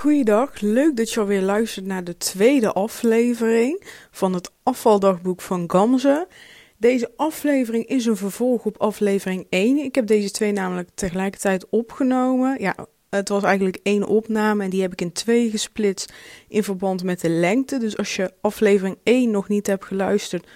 Goeiedag, 0.00 0.60
leuk 0.60 0.96
dat 0.96 1.10
je 1.10 1.20
alweer 1.20 1.42
luistert 1.42 1.86
naar 1.86 2.04
de 2.04 2.16
tweede 2.16 2.72
aflevering 2.72 3.82
van 4.10 4.34
het 4.34 4.50
afvaldagboek 4.62 5.40
van 5.40 5.70
Gamze. 5.70 6.28
Deze 6.76 7.12
aflevering 7.16 7.86
is 7.86 8.06
een 8.06 8.16
vervolg 8.16 8.64
op 8.64 8.76
aflevering 8.76 9.46
1. 9.50 9.78
Ik 9.78 9.94
heb 9.94 10.06
deze 10.06 10.30
twee 10.30 10.52
namelijk 10.52 10.88
tegelijkertijd 10.94 11.68
opgenomen. 11.68 12.60
Ja, 12.60 12.74
het 13.10 13.28
was 13.28 13.42
eigenlijk 13.42 13.78
één 13.82 14.06
opname 14.06 14.64
en 14.64 14.70
die 14.70 14.82
heb 14.82 14.92
ik 14.92 15.00
in 15.00 15.12
twee 15.12 15.50
gesplitst 15.50 16.12
in 16.48 16.64
verband 16.64 17.04
met 17.04 17.20
de 17.20 17.30
lengte. 17.30 17.78
Dus 17.78 17.96
als 17.96 18.16
je 18.16 18.32
aflevering 18.40 18.98
1 19.02 19.30
nog 19.30 19.48
niet 19.48 19.66
hebt 19.66 19.84
geluisterd, 19.84 20.46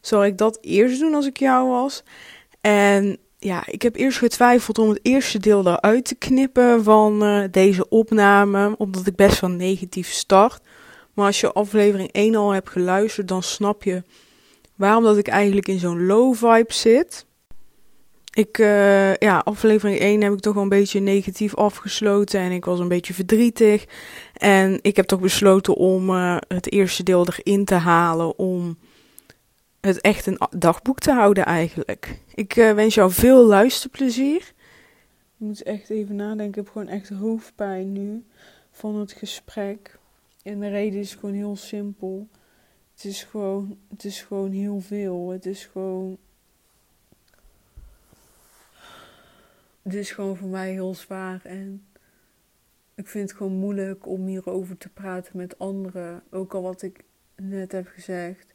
zal 0.00 0.24
ik 0.24 0.38
dat 0.38 0.58
eerst 0.60 1.00
doen 1.00 1.14
als 1.14 1.26
ik 1.26 1.36
jou 1.38 1.68
was. 1.68 2.02
En 2.60 3.18
ja, 3.40 3.66
ik 3.66 3.82
heb 3.82 3.96
eerst 3.96 4.18
getwijfeld 4.18 4.78
om 4.78 4.88
het 4.88 5.00
eerste 5.02 5.38
deel 5.38 5.66
eruit 5.66 6.04
te 6.04 6.14
knippen 6.14 6.84
van 6.84 7.24
uh, 7.24 7.44
deze 7.50 7.88
opname, 7.88 8.74
omdat 8.78 9.06
ik 9.06 9.16
best 9.16 9.40
wel 9.40 9.50
negatief 9.50 10.10
start. 10.10 10.62
Maar 11.14 11.26
als 11.26 11.40
je 11.40 11.52
aflevering 11.52 12.12
1 12.12 12.34
al 12.34 12.50
hebt 12.50 12.70
geluisterd, 12.70 13.28
dan 13.28 13.42
snap 13.42 13.82
je 13.82 14.02
waarom 14.76 15.04
dat 15.04 15.16
ik 15.16 15.28
eigenlijk 15.28 15.68
in 15.68 15.78
zo'n 15.78 16.06
low 16.06 16.34
vibe 16.34 16.72
zit. 16.72 17.26
Ik, 18.32 18.58
uh, 18.58 19.14
ja, 19.14 19.38
aflevering 19.38 19.98
1 19.98 20.22
heb 20.22 20.32
ik 20.32 20.40
toch 20.40 20.54
wel 20.54 20.62
een 20.62 20.68
beetje 20.68 21.00
negatief 21.00 21.54
afgesloten 21.54 22.40
en 22.40 22.50
ik 22.50 22.64
was 22.64 22.78
een 22.78 22.88
beetje 22.88 23.14
verdrietig. 23.14 23.84
En 24.32 24.78
ik 24.82 24.96
heb 24.96 25.06
toch 25.06 25.20
besloten 25.20 25.74
om 25.74 26.10
uh, 26.10 26.36
het 26.48 26.72
eerste 26.72 27.02
deel 27.02 27.26
erin 27.26 27.64
te 27.64 27.74
halen 27.74 28.38
om 28.38 28.78
het 29.80 30.00
echt 30.00 30.26
een 30.26 30.40
dagboek 30.58 30.98
te 30.98 31.12
houden 31.12 31.44
eigenlijk. 31.44 32.20
Ik 32.34 32.56
uh, 32.56 32.72
wens 32.72 32.94
jou 32.94 33.12
veel 33.12 33.46
luisterplezier. 33.46 34.40
Ik 34.40 35.46
moet 35.46 35.62
echt 35.62 35.90
even 35.90 36.16
nadenken. 36.16 36.46
Ik 36.46 36.54
heb 36.54 36.68
gewoon 36.68 36.88
echt 36.88 37.08
hoofdpijn 37.08 37.92
nu 37.92 38.24
van 38.70 38.96
het 38.96 39.12
gesprek. 39.12 39.98
En 40.42 40.60
de 40.60 40.68
reden 40.68 41.00
is 41.00 41.14
gewoon 41.14 41.34
heel 41.34 41.56
simpel. 41.56 42.28
Het 42.94 43.04
is 43.04 43.24
gewoon, 43.24 43.78
het 43.88 44.04
is 44.04 44.22
gewoon 44.22 44.52
heel 44.52 44.80
veel. 44.80 45.30
Het 45.30 45.46
is 45.46 45.64
gewoon. 45.64 46.18
Het 49.82 49.94
is 49.94 50.10
gewoon 50.10 50.36
voor 50.36 50.48
mij 50.48 50.72
heel 50.72 50.94
zwaar. 50.94 51.40
En 51.44 51.84
ik 52.94 53.06
vind 53.06 53.28
het 53.28 53.38
gewoon 53.38 53.52
moeilijk 53.52 54.06
om 54.06 54.26
hierover 54.26 54.76
te 54.76 54.88
praten 54.88 55.36
met 55.36 55.58
anderen. 55.58 56.22
Ook 56.30 56.54
al 56.54 56.62
wat 56.62 56.82
ik 56.82 57.04
net 57.36 57.72
heb 57.72 57.86
gezegd 57.86 58.49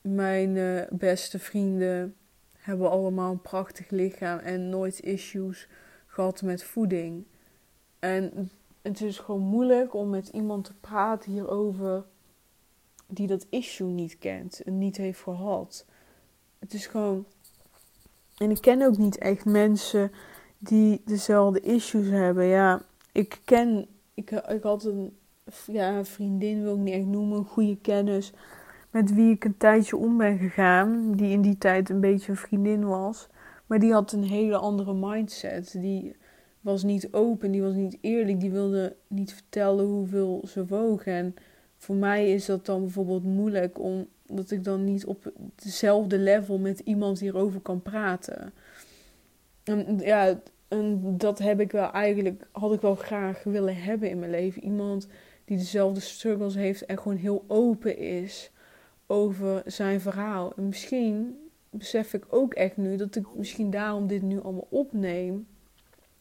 mijn 0.00 0.56
uh, 0.56 0.82
beste 0.90 1.38
vrienden 1.38 2.14
hebben 2.52 2.90
allemaal 2.90 3.32
een 3.32 3.42
prachtig 3.42 3.90
lichaam 3.90 4.38
en 4.38 4.68
nooit 4.68 5.00
issues 5.00 5.68
gehad 6.06 6.42
met 6.42 6.64
voeding. 6.64 7.24
En 7.98 8.50
het 8.82 9.00
is 9.00 9.18
gewoon 9.18 9.40
moeilijk 9.40 9.94
om 9.94 10.10
met 10.10 10.28
iemand 10.28 10.64
te 10.64 10.74
praten 10.80 11.32
hierover 11.32 12.04
die 13.06 13.26
dat 13.26 13.46
issue 13.50 13.88
niet 13.88 14.18
kent 14.18 14.62
en 14.62 14.78
niet 14.78 14.96
heeft 14.96 15.20
gehad. 15.20 15.86
Het 16.58 16.74
is 16.74 16.86
gewoon. 16.86 17.24
En 18.36 18.50
ik 18.50 18.60
ken 18.60 18.82
ook 18.82 18.96
niet 18.96 19.18
echt 19.18 19.44
mensen 19.44 20.12
die 20.58 21.02
dezelfde 21.04 21.60
issues 21.60 22.08
hebben. 22.08 22.44
Ja, 22.44 22.82
ik 23.12 23.40
ken. 23.44 23.86
Ik, 24.14 24.30
ik 24.30 24.62
had 24.62 24.84
een 24.84 25.16
ja, 25.66 26.04
vriendin, 26.04 26.62
wil 26.62 26.74
ik 26.74 26.80
niet 26.80 26.94
echt 26.94 27.06
noemen, 27.06 27.38
een 27.38 27.44
goede 27.44 27.76
kennis 27.76 28.32
met 28.90 29.14
wie 29.14 29.34
ik 29.34 29.44
een 29.44 29.56
tijdje 29.56 29.96
om 29.96 30.16
ben 30.16 30.38
gegaan, 30.38 31.12
die 31.12 31.30
in 31.30 31.42
die 31.42 31.58
tijd 31.58 31.90
een 31.90 32.00
beetje 32.00 32.30
een 32.30 32.38
vriendin 32.38 32.86
was, 32.86 33.28
maar 33.66 33.78
die 33.78 33.92
had 33.92 34.12
een 34.12 34.24
hele 34.24 34.56
andere 34.56 34.94
mindset. 34.94 35.72
Die 35.72 36.16
was 36.60 36.82
niet 36.82 37.12
open, 37.12 37.50
die 37.50 37.62
was 37.62 37.74
niet 37.74 37.98
eerlijk, 38.00 38.40
die 38.40 38.50
wilde 38.50 38.96
niet 39.06 39.32
vertellen 39.32 39.84
hoeveel 39.84 40.42
ze 40.46 40.66
woog. 40.66 41.04
En 41.04 41.34
voor 41.76 41.94
mij 41.94 42.32
is 42.32 42.46
dat 42.46 42.66
dan 42.66 42.80
bijvoorbeeld 42.80 43.24
moeilijk, 43.24 43.78
omdat 43.78 44.50
ik 44.50 44.64
dan 44.64 44.84
niet 44.84 45.06
op 45.06 45.32
dezelfde 45.54 46.18
level 46.18 46.58
met 46.58 46.78
iemand 46.78 47.20
hierover 47.20 47.60
kan 47.60 47.82
praten. 47.82 48.52
En 49.64 49.98
ja, 49.98 50.40
en 50.68 51.18
dat 51.18 51.38
heb 51.38 51.60
ik 51.60 51.72
wel 51.72 51.92
eigenlijk, 51.92 52.46
had 52.52 52.72
ik 52.72 52.80
wel 52.80 52.94
graag 52.94 53.42
willen 53.42 53.76
hebben 53.76 54.10
in 54.10 54.18
mijn 54.18 54.30
leven. 54.30 54.64
Iemand 54.64 55.08
die 55.44 55.56
dezelfde 55.56 56.00
struggles 56.00 56.54
heeft 56.54 56.86
en 56.86 56.98
gewoon 56.98 57.16
heel 57.16 57.44
open 57.46 57.98
is 57.98 58.50
over 59.10 59.62
zijn 59.66 60.00
verhaal. 60.00 60.52
En 60.56 60.68
misschien 60.68 61.38
besef 61.70 62.14
ik 62.14 62.24
ook 62.28 62.54
echt 62.54 62.76
nu 62.76 62.96
dat 62.96 63.16
ik 63.16 63.34
misschien 63.34 63.70
daarom 63.70 64.06
dit 64.06 64.22
nu 64.22 64.40
allemaal 64.40 64.66
opneem. 64.70 65.46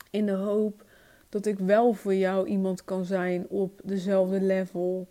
In 0.09 0.25
de 0.25 0.31
hoop 0.31 0.85
dat 1.29 1.45
ik 1.45 1.59
wel 1.59 1.93
voor 1.93 2.15
jou 2.15 2.47
iemand 2.47 2.83
kan 2.83 3.05
zijn 3.05 3.47
op 3.47 3.81
dezelfde 3.83 4.41
level. 4.41 5.07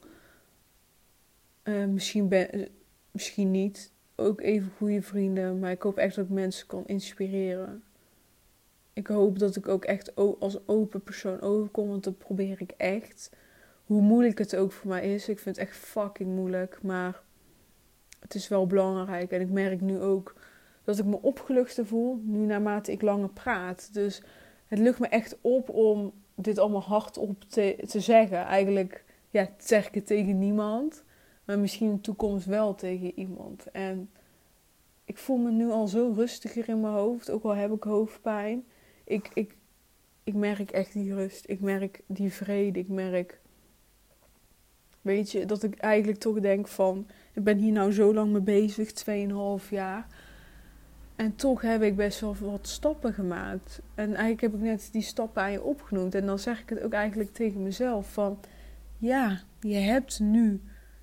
Uh, 1.64 1.84
misschien, 1.84 2.28
ben, 2.28 2.68
misschien 3.10 3.50
niet. 3.50 3.92
Ook 4.14 4.40
even 4.40 4.72
goede 4.76 5.02
vrienden. 5.02 5.58
Maar 5.58 5.70
ik 5.70 5.82
hoop 5.82 5.96
echt 5.96 6.14
dat 6.14 6.24
ik 6.24 6.30
mensen 6.30 6.66
kan 6.66 6.86
inspireren. 6.86 7.82
Ik 8.92 9.06
hoop 9.06 9.38
dat 9.38 9.56
ik 9.56 9.68
ook 9.68 9.84
echt 9.84 10.14
als 10.16 10.68
open 10.68 11.02
persoon 11.02 11.40
overkom. 11.40 11.88
Want 11.88 12.04
dat 12.04 12.18
probeer 12.18 12.60
ik 12.60 12.72
echt. 12.76 13.30
Hoe 13.84 14.00
moeilijk 14.00 14.38
het 14.38 14.56
ook 14.56 14.72
voor 14.72 14.88
mij 14.88 15.14
is. 15.14 15.28
Ik 15.28 15.38
vind 15.38 15.56
het 15.56 15.68
echt 15.68 15.76
fucking 15.76 16.34
moeilijk. 16.34 16.78
Maar 16.82 17.22
het 18.18 18.34
is 18.34 18.48
wel 18.48 18.66
belangrijk. 18.66 19.30
En 19.30 19.40
ik 19.40 19.50
merk 19.50 19.80
nu 19.80 20.00
ook 20.00 20.34
dat 20.84 20.98
ik 20.98 21.04
me 21.04 21.22
opgeluchter 21.22 21.86
voel, 21.86 22.20
nu 22.22 22.38
naarmate 22.38 22.92
ik 22.92 23.02
langer 23.02 23.28
praat. 23.28 23.88
Dus 23.92 24.22
het 24.66 24.78
lukt 24.78 24.98
me 24.98 25.08
echt 25.08 25.38
op 25.40 25.68
om 25.68 26.12
dit 26.34 26.58
allemaal 26.58 26.82
hardop 26.82 27.44
te, 27.48 27.84
te 27.88 28.00
zeggen. 28.00 28.44
Eigenlijk 28.44 29.04
ja, 29.30 29.48
zeg 29.58 29.86
ik 29.86 29.94
het 29.94 30.06
tegen 30.06 30.38
niemand, 30.38 31.04
maar 31.44 31.58
misschien 31.58 31.88
in 31.88 31.94
de 31.94 32.00
toekomst 32.00 32.46
wel 32.46 32.74
tegen 32.74 33.18
iemand. 33.18 33.70
En 33.70 34.10
ik 35.04 35.18
voel 35.18 35.36
me 35.36 35.50
nu 35.50 35.70
al 35.70 35.88
zo 35.88 36.12
rustiger 36.16 36.68
in 36.68 36.80
mijn 36.80 36.94
hoofd, 36.94 37.30
ook 37.30 37.44
al 37.44 37.54
heb 37.54 37.72
ik 37.72 37.82
hoofdpijn. 37.82 38.64
Ik, 39.04 39.30
ik, 39.34 39.56
ik 40.24 40.34
merk 40.34 40.70
echt 40.70 40.92
die 40.92 41.14
rust, 41.14 41.48
ik 41.48 41.60
merk 41.60 42.00
die 42.06 42.32
vrede, 42.32 42.78
ik 42.78 42.88
merk, 42.88 43.40
weet 45.00 45.30
je, 45.30 45.44
dat 45.44 45.62
ik 45.62 45.78
eigenlijk 45.78 46.18
toch 46.18 46.40
denk 46.40 46.68
van 46.68 47.06
ik 47.36 47.44
ben 47.44 47.58
hier 47.58 47.72
nou 47.72 47.92
zo 47.92 48.14
lang 48.14 48.32
mee 48.32 48.40
bezig, 48.40 48.90
2,5 49.62 49.68
jaar. 49.70 50.06
En 51.16 51.36
toch 51.36 51.60
heb 51.60 51.82
ik 51.82 51.96
best 51.96 52.20
wel 52.20 52.36
wat 52.40 52.68
stappen 52.68 53.12
gemaakt. 53.12 53.80
En 53.94 54.06
eigenlijk 54.06 54.40
heb 54.40 54.54
ik 54.54 54.60
net 54.60 54.88
die 54.92 55.02
stappen 55.02 55.42
aan 55.42 55.52
je 55.52 55.62
opgenoemd. 55.62 56.14
En 56.14 56.26
dan 56.26 56.38
zeg 56.38 56.60
ik 56.60 56.68
het 56.68 56.82
ook 56.82 56.92
eigenlijk 56.92 57.32
tegen 57.32 57.62
mezelf 57.62 58.12
van... 58.12 58.38
Ja, 58.98 59.40
je 59.60 59.74
hebt 59.74 60.20
nu 60.20 60.60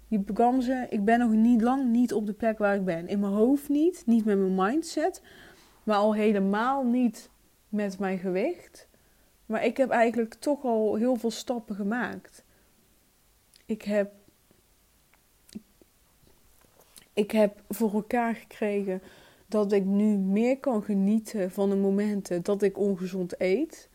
die 0.07 0.61
ze. 0.61 0.85
Ik 0.89 1.05
ben 1.05 1.19
nog 1.19 1.31
niet 1.31 1.61
lang 1.61 1.89
niet 1.89 2.13
op 2.13 2.25
de 2.25 2.33
plek 2.33 2.57
waar 2.57 2.75
ik 2.75 2.85
ben. 2.85 3.07
In 3.07 3.19
mijn 3.19 3.33
hoofd 3.33 3.69
niet, 3.69 4.03
niet 4.05 4.25
met 4.25 4.37
mijn 4.37 4.55
mindset. 4.55 5.21
Maar 5.83 5.97
al 5.97 6.13
helemaal 6.13 6.83
niet 6.83 7.29
met 7.69 7.99
mijn 7.99 8.17
gewicht. 8.17 8.87
Maar 9.45 9.65
ik 9.65 9.77
heb 9.77 9.89
eigenlijk 9.89 10.33
toch 10.33 10.63
al 10.63 10.95
heel 10.95 11.15
veel 11.15 11.31
stappen 11.31 11.75
gemaakt. 11.75 12.43
Ik 13.65 13.81
heb 13.81 14.11
ik 17.13 17.31
heb 17.31 17.61
voor 17.69 17.93
elkaar 17.93 18.35
gekregen 18.35 19.01
dat 19.47 19.71
ik 19.71 19.85
nu 19.85 20.17
meer 20.17 20.59
kan 20.59 20.83
genieten 20.83 21.51
van 21.51 21.69
de 21.69 21.75
momenten 21.75 22.43
dat 22.43 22.61
ik 22.61 22.77
ongezond 22.77 23.41
eet. 23.41 23.89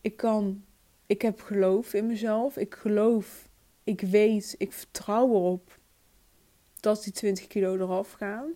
Ik 0.00 0.16
kan, 0.16 0.64
ik 1.06 1.22
heb 1.22 1.40
geloof 1.40 1.94
in 1.94 2.06
mezelf. 2.06 2.56
Ik 2.56 2.74
geloof, 2.74 3.48
ik 3.84 4.00
weet, 4.00 4.54
ik 4.58 4.72
vertrouw 4.72 5.28
erop 5.28 5.78
dat 6.80 7.02
die 7.02 7.12
20 7.12 7.46
kilo 7.46 7.74
eraf 7.74 8.12
gaan. 8.12 8.50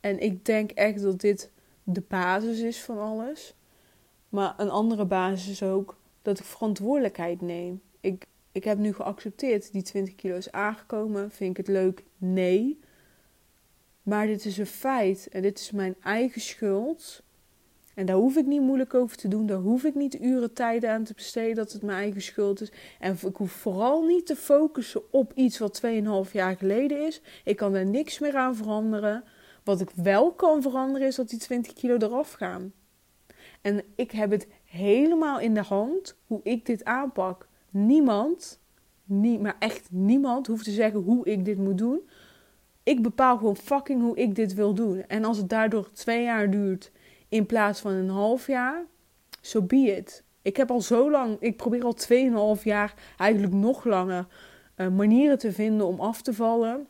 En 0.00 0.18
ik 0.18 0.44
denk 0.44 0.70
echt 0.70 1.02
dat 1.02 1.20
dit 1.20 1.50
de 1.82 2.02
basis 2.08 2.60
is 2.60 2.82
van 2.82 2.98
alles. 2.98 3.54
Maar 4.28 4.54
een 4.56 4.70
andere 4.70 5.04
basis 5.04 5.48
is 5.48 5.62
ook 5.62 5.96
dat 6.22 6.38
ik 6.38 6.44
verantwoordelijkheid 6.44 7.40
neem. 7.40 7.80
Ik, 8.00 8.26
ik 8.52 8.64
heb 8.64 8.78
nu 8.78 8.92
geaccepteerd, 8.92 9.72
die 9.72 9.82
20 9.82 10.14
kilo 10.14 10.36
is 10.36 10.52
aangekomen. 10.52 11.30
Vind 11.30 11.50
ik 11.50 11.56
het 11.56 11.68
leuk? 11.68 12.04
Nee. 12.16 12.78
Maar 14.08 14.26
dit 14.26 14.44
is 14.44 14.58
een 14.58 14.66
feit 14.66 15.28
en 15.30 15.42
dit 15.42 15.58
is 15.58 15.70
mijn 15.70 15.96
eigen 16.02 16.40
schuld. 16.40 17.22
En 17.94 18.06
daar 18.06 18.16
hoef 18.16 18.36
ik 18.36 18.46
niet 18.46 18.60
moeilijk 18.60 18.94
over 18.94 19.16
te 19.16 19.28
doen. 19.28 19.46
Daar 19.46 19.58
hoef 19.58 19.84
ik 19.84 19.94
niet 19.94 20.20
uren 20.20 20.52
tijd 20.52 20.84
aan 20.84 21.04
te 21.04 21.14
besteden 21.14 21.54
dat 21.54 21.72
het 21.72 21.82
mijn 21.82 21.98
eigen 21.98 22.22
schuld 22.22 22.60
is. 22.60 22.72
En 23.00 23.18
ik 23.26 23.36
hoef 23.36 23.52
vooral 23.52 24.02
niet 24.02 24.26
te 24.26 24.36
focussen 24.36 25.12
op 25.12 25.32
iets 25.34 25.58
wat 25.58 25.80
2,5 26.26 26.32
jaar 26.32 26.56
geleden 26.56 27.06
is. 27.06 27.20
Ik 27.44 27.56
kan 27.56 27.74
er 27.74 27.86
niks 27.86 28.18
meer 28.18 28.36
aan 28.36 28.56
veranderen. 28.56 29.24
Wat 29.64 29.80
ik 29.80 29.90
wel 29.90 30.32
kan 30.32 30.62
veranderen 30.62 31.06
is 31.06 31.16
dat 31.16 31.28
die 31.28 31.38
20 31.38 31.72
kilo 31.72 31.96
eraf 31.96 32.32
gaan. 32.32 32.72
En 33.60 33.82
ik 33.94 34.10
heb 34.10 34.30
het 34.30 34.46
helemaal 34.64 35.40
in 35.40 35.54
de 35.54 35.62
hand 35.62 36.16
hoe 36.26 36.40
ik 36.42 36.66
dit 36.66 36.84
aanpak. 36.84 37.48
Niemand, 37.70 38.60
maar 39.40 39.56
echt 39.58 39.88
niemand, 39.90 40.46
hoeft 40.46 40.64
te 40.64 40.70
zeggen 40.70 41.00
hoe 41.00 41.26
ik 41.26 41.44
dit 41.44 41.58
moet 41.58 41.78
doen. 41.78 42.00
Ik 42.88 43.02
bepaal 43.02 43.36
gewoon 43.36 43.56
fucking 43.56 44.00
hoe 44.02 44.16
ik 44.16 44.34
dit 44.34 44.54
wil 44.54 44.74
doen. 44.74 45.04
En 45.06 45.24
als 45.24 45.36
het 45.36 45.48
daardoor 45.48 45.90
twee 45.92 46.22
jaar 46.22 46.50
duurt 46.50 46.92
in 47.28 47.46
plaats 47.46 47.80
van 47.80 47.92
een 47.92 48.08
half 48.08 48.46
jaar, 48.46 48.84
zo 49.40 49.58
so 49.58 49.66
be 49.66 49.76
it. 49.76 50.24
Ik 50.42 50.56
heb 50.56 50.70
al 50.70 50.80
zo 50.80 51.10
lang, 51.10 51.36
ik 51.40 51.56
probeer 51.56 51.84
al 51.84 51.96
2,5 52.56 52.62
jaar, 52.62 52.94
eigenlijk 53.16 53.52
nog 53.52 53.84
langer, 53.84 54.26
uh, 54.76 54.88
manieren 54.88 55.38
te 55.38 55.52
vinden 55.52 55.86
om 55.86 56.00
af 56.00 56.22
te 56.22 56.32
vallen. 56.32 56.86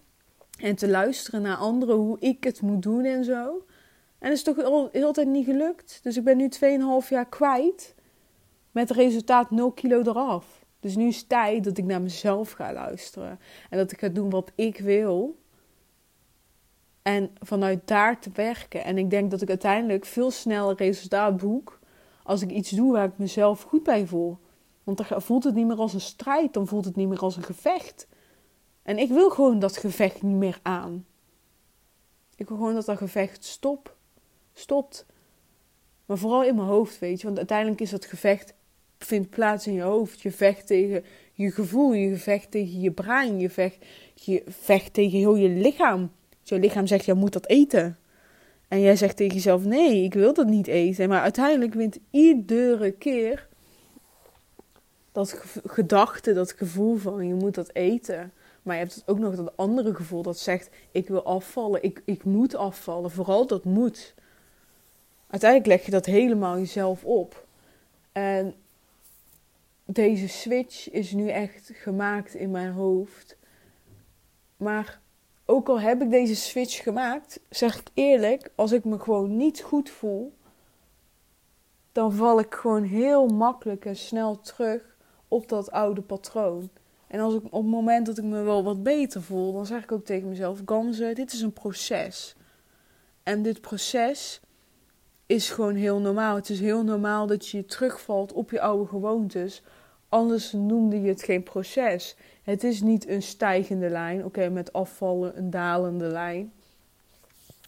En 0.60 0.74
te 0.74 0.88
luisteren 0.88 1.42
naar 1.42 1.56
anderen, 1.56 1.96
hoe 1.96 2.20
ik 2.20 2.44
het 2.44 2.60
moet 2.60 2.82
doen 2.82 3.04
en 3.04 3.24
zo. 3.24 3.66
En 4.18 4.28
het 4.28 4.36
is 4.36 4.42
toch 4.42 4.62
al 4.62 4.88
heel 4.92 5.12
tijd 5.12 5.28
niet 5.28 5.44
gelukt. 5.44 6.00
Dus 6.02 6.16
ik 6.16 6.24
ben 6.24 6.36
nu 6.36 6.48
2,5 7.02 7.08
jaar 7.08 7.28
kwijt. 7.28 7.94
Met 8.70 8.90
resultaat 8.90 9.50
0 9.50 9.72
kilo 9.72 10.00
eraf. 10.00 10.64
Dus 10.80 10.96
nu 10.96 11.06
is 11.06 11.18
het 11.18 11.28
tijd 11.28 11.64
dat 11.64 11.78
ik 11.78 11.84
naar 11.84 12.02
mezelf 12.02 12.50
ga 12.50 12.72
luisteren. 12.72 13.38
En 13.70 13.78
dat 13.78 13.92
ik 13.92 13.98
ga 14.00 14.08
doen 14.08 14.30
wat 14.30 14.52
ik 14.54 14.78
wil. 14.78 15.38
En 17.08 17.30
vanuit 17.40 17.80
daar 17.84 18.20
te 18.20 18.30
werken. 18.34 18.84
En 18.84 18.98
ik 18.98 19.10
denk 19.10 19.30
dat 19.30 19.42
ik 19.42 19.48
uiteindelijk 19.48 20.04
veel 20.04 20.30
sneller 20.30 20.76
resultaat 20.76 21.36
boek. 21.36 21.78
Als 22.22 22.42
ik 22.42 22.50
iets 22.50 22.70
doe 22.70 22.92
waar 22.92 23.04
ik 23.04 23.18
mezelf 23.18 23.62
goed 23.62 23.82
bij 23.82 24.06
voel. 24.06 24.38
Want 24.84 25.08
dan 25.08 25.22
voelt 25.22 25.44
het 25.44 25.54
niet 25.54 25.66
meer 25.66 25.76
als 25.76 25.94
een 25.94 26.00
strijd. 26.00 26.52
Dan 26.52 26.66
voelt 26.66 26.84
het 26.84 26.96
niet 26.96 27.08
meer 27.08 27.18
als 27.18 27.36
een 27.36 27.42
gevecht. 27.42 28.06
En 28.82 28.98
ik 28.98 29.08
wil 29.08 29.30
gewoon 29.30 29.58
dat 29.58 29.76
gevecht 29.76 30.22
niet 30.22 30.36
meer 30.36 30.58
aan. 30.62 31.06
Ik 32.36 32.48
wil 32.48 32.56
gewoon 32.56 32.74
dat 32.74 32.86
dat 32.86 32.96
gevecht 32.96 33.44
stop, 33.44 33.96
stopt. 34.54 35.06
Maar 36.06 36.18
vooral 36.18 36.44
in 36.44 36.54
mijn 36.54 36.68
hoofd, 36.68 36.98
weet 36.98 37.20
je. 37.20 37.26
Want 37.26 37.38
uiteindelijk 37.38 37.80
is 37.80 37.90
dat 37.90 38.04
gevecht 38.04 38.54
vindt 38.98 39.30
plaats 39.30 39.66
in 39.66 39.72
je 39.72 39.82
hoofd. 39.82 40.20
Je 40.20 40.32
vecht 40.32 40.66
tegen 40.66 41.04
je 41.32 41.50
gevoel, 41.50 41.92
je 41.92 42.16
vecht 42.16 42.50
tegen 42.50 42.80
je 42.80 42.90
brein, 42.90 43.38
je 43.40 43.50
vecht, 43.50 43.86
je 44.14 44.42
vecht 44.46 44.92
tegen 44.92 45.18
heel 45.18 45.36
je 45.36 45.48
lichaam. 45.48 46.10
Je 46.48 46.58
lichaam 46.58 46.86
zegt, 46.86 47.04
jij 47.04 47.14
moet 47.14 47.32
dat 47.32 47.46
eten. 47.46 47.98
En 48.68 48.80
jij 48.80 48.96
zegt 48.96 49.16
tegen 49.16 49.34
jezelf, 49.34 49.64
nee, 49.64 50.02
ik 50.02 50.14
wil 50.14 50.34
dat 50.34 50.46
niet 50.46 50.66
eten. 50.66 51.08
Maar 51.08 51.20
uiteindelijk 51.20 51.74
wint 51.74 51.98
iedere 52.10 52.90
keer 52.90 53.48
dat 55.12 55.42
gedachte, 55.66 56.32
dat 56.32 56.52
gevoel 56.52 56.96
van, 56.96 57.26
je 57.26 57.34
moet 57.34 57.54
dat 57.54 57.74
eten. 57.74 58.32
Maar 58.62 58.76
je 58.76 58.82
hebt 58.82 59.02
ook 59.06 59.18
nog 59.18 59.36
dat 59.36 59.56
andere 59.56 59.94
gevoel 59.94 60.22
dat 60.22 60.38
zegt: 60.38 60.70
ik 60.90 61.08
wil 61.08 61.24
afvallen, 61.24 61.82
ik, 61.82 62.02
ik 62.04 62.24
moet 62.24 62.54
afvallen. 62.54 63.10
Vooral 63.10 63.46
dat 63.46 63.64
moet. 63.64 64.14
Uiteindelijk 65.26 65.70
leg 65.70 65.84
je 65.84 65.90
dat 65.90 66.06
helemaal 66.06 66.58
jezelf 66.58 67.04
op. 67.04 67.46
En 68.12 68.54
deze 69.84 70.28
switch 70.28 70.90
is 70.90 71.12
nu 71.12 71.28
echt 71.28 71.70
gemaakt 71.74 72.34
in 72.34 72.50
mijn 72.50 72.72
hoofd. 72.72 73.36
Maar 74.56 75.00
ook 75.50 75.68
al 75.68 75.80
heb 75.80 76.02
ik 76.02 76.10
deze 76.10 76.36
switch 76.36 76.82
gemaakt, 76.82 77.40
zeg 77.50 77.80
ik 77.80 77.88
eerlijk, 77.94 78.50
als 78.54 78.72
ik 78.72 78.84
me 78.84 78.98
gewoon 78.98 79.36
niet 79.36 79.60
goed 79.60 79.90
voel, 79.90 80.32
dan 81.92 82.12
val 82.12 82.40
ik 82.40 82.54
gewoon 82.54 82.82
heel 82.82 83.26
makkelijk 83.26 83.84
en 83.84 83.96
snel 83.96 84.40
terug 84.40 84.96
op 85.28 85.48
dat 85.48 85.70
oude 85.70 86.00
patroon. 86.00 86.70
En 87.06 87.20
als 87.20 87.34
ik, 87.34 87.44
op 87.44 87.62
het 87.62 87.70
moment 87.70 88.06
dat 88.06 88.18
ik 88.18 88.24
me 88.24 88.42
wel 88.42 88.64
wat 88.64 88.82
beter 88.82 89.22
voel, 89.22 89.52
dan 89.52 89.66
zeg 89.66 89.82
ik 89.82 89.92
ook 89.92 90.04
tegen 90.04 90.28
mezelf: 90.28 90.60
Gamze, 90.64 91.12
dit 91.14 91.32
is 91.32 91.40
een 91.40 91.52
proces. 91.52 92.36
En 93.22 93.42
dit 93.42 93.60
proces 93.60 94.40
is 95.26 95.50
gewoon 95.50 95.74
heel 95.74 96.00
normaal. 96.00 96.34
Het 96.36 96.50
is 96.50 96.60
heel 96.60 96.84
normaal 96.84 97.26
dat 97.26 97.48
je 97.48 97.64
terugvalt 97.64 98.32
op 98.32 98.50
je 98.50 98.60
oude 98.60 98.88
gewoontes. 98.88 99.62
Anders 100.08 100.52
noemde 100.52 101.00
je 101.02 101.08
het 101.08 101.22
geen 101.22 101.42
proces. 101.42 102.16
Het 102.42 102.64
is 102.64 102.80
niet 102.80 103.08
een 103.08 103.22
stijgende 103.22 103.88
lijn. 103.88 104.24
Oké, 104.24 104.48
met 104.48 104.72
afvallen 104.72 105.38
een 105.38 105.50
dalende 105.50 106.06
lijn. 106.06 106.52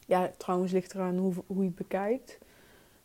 Ja, 0.06 0.30
trouwens 0.36 0.72
ligt 0.72 0.94
eraan 0.94 1.16
hoe, 1.16 1.32
hoe 1.46 1.62
je 1.62 1.64
het 1.64 1.74
bekijkt. 1.74 2.38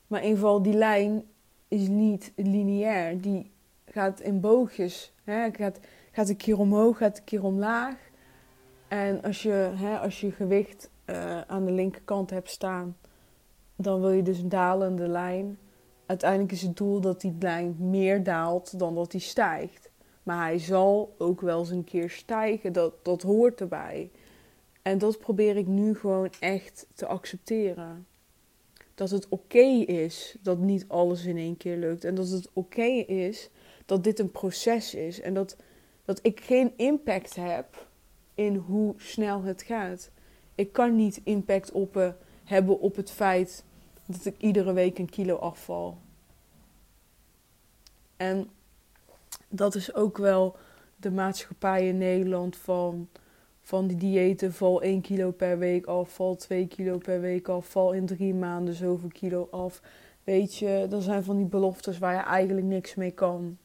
Maar 0.08 0.20
in 0.20 0.28
ieder 0.28 0.42
geval, 0.42 0.62
die 0.62 0.74
lijn 0.74 1.24
is 1.68 1.88
niet 1.88 2.32
lineair. 2.36 3.22
Die 3.22 3.52
gaat 3.86 4.20
in 4.20 4.40
boogjes. 4.40 5.14
Hè? 5.24 5.50
Gaat, 5.52 5.80
gaat 6.12 6.30
een 6.30 6.38
keer 6.38 6.60
omhoog, 6.60 6.98
gaat 6.98 7.18
een 7.18 7.24
keer 7.24 7.44
omlaag. 7.44 7.96
En 8.88 9.22
als 9.22 9.44
je, 9.44 9.72
hè, 9.76 9.98
als 9.98 10.22
je 10.22 10.32
gewicht 10.32 10.90
uh, 11.06 11.42
aan 11.42 11.66
de 11.66 11.72
linkerkant 11.72 12.30
hebt 12.30 12.50
staan, 12.50 12.98
dan 13.76 14.02
wil 14.02 14.12
je 14.12 14.22
dus 14.22 14.40
een 14.40 14.50
dalende 14.50 15.08
lijn. 15.08 15.58
Uiteindelijk 16.06 16.52
is 16.52 16.62
het 16.62 16.78
doel 16.78 17.02
dat 17.02 17.22
die 17.22 17.36
lijn 17.40 17.76
meer 17.80 18.24
daalt 18.24 18.80
dan 18.80 18.96
dat 18.96 19.12
die 19.12 19.22
stijgt. 19.22 19.90
Maar 20.24 20.46
hij 20.46 20.60
zal 20.60 21.16
ook 21.18 21.42
wel 21.42 21.60
eens 21.60 21.70
een 21.70 21.84
keer 21.84 22.10
stijgen. 22.10 22.74
Dat, 22.74 22.94
dat 23.06 23.22
hoort 23.22 23.62
erbij. 23.62 24.12
En 24.82 24.98
dat 24.98 25.20
probeer 25.20 25.58
ik 25.58 25.68
nu 25.68 25.96
gewoon 25.96 26.30
echt 26.40 26.88
te 26.94 27.06
accepteren. 27.06 28.08
Dat 28.96 29.10
het 29.10 29.30
oké 29.30 29.66
is 29.86 30.38
dat 30.42 30.58
niet 30.58 30.86
alles 30.88 31.26
in 31.26 31.38
één 31.38 31.58
keer 31.58 31.78
lukt. 31.78 32.04
En 32.04 32.16
dat 32.16 32.30
het 32.30 32.50
oké 32.54 32.86
is 33.08 33.50
dat 33.86 34.04
dit 34.04 34.20
een 34.20 34.32
proces 34.32 34.94
is. 34.94 35.22
En 35.22 35.34
dat 35.34 35.56
dat 36.06 36.20
ik 36.22 36.40
geen 36.40 36.74
impact 36.76 37.36
heb 37.36 37.88
in 38.34 38.56
hoe 38.56 38.94
snel 38.98 39.44
het 39.44 39.62
gaat. 39.62 40.10
Ik 40.56 40.74
kan 40.74 40.96
niet 40.96 41.22
impact 41.24 41.72
op, 41.72 41.98
uh, 41.98 42.10
hebben 42.44 42.80
op 42.80 42.96
het 42.96 43.12
feit 43.12 43.64
dat 44.06 44.26
ik 44.26 44.36
iedere 44.38 44.74
week 44.74 45.00
een 45.00 45.10
kilo 45.10 45.36
afval. 45.36 45.98
En 48.18 48.50
dat 49.48 49.76
is 49.76 49.94
ook 49.94 50.18
wel 50.18 50.58
de 50.96 51.12
maatschappij 51.12 51.88
in 51.88 51.98
Nederland 51.98 52.58
van, 52.58 53.10
van 53.62 53.88
die 53.88 53.98
diëten. 53.98 54.54
Val 54.54 54.82
1 54.82 55.02
kilo 55.02 55.32
per 55.32 55.58
week 55.58 55.86
af, 55.86 56.14
val 56.14 56.36
2 56.36 56.68
kilo 56.68 56.98
per 56.98 57.22
week 57.22 57.48
af, 57.48 57.66
val 57.66 57.94
in 57.94 58.06
drie 58.06 58.34
maanden 58.34 58.74
zoveel 58.74 59.10
kilo 59.10 59.48
af. 59.52 59.82
Weet 60.24 60.56
je, 60.56 60.86
dat 60.90 61.04
zijn 61.04 61.24
van 61.24 61.38
die 61.38 61.46
beloftes 61.46 61.98
waar 61.98 62.14
je 62.14 62.22
eigenlijk 62.22 62.68
niks 62.68 62.96
mee 62.96 63.12
kan. 63.12 63.58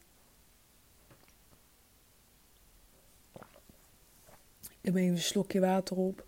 Ik 4.81 4.93
neem 4.93 4.97
even 4.97 5.17
een 5.17 5.23
slokje 5.23 5.61
water 5.61 5.97
op. 5.97 6.25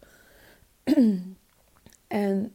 en 2.06 2.52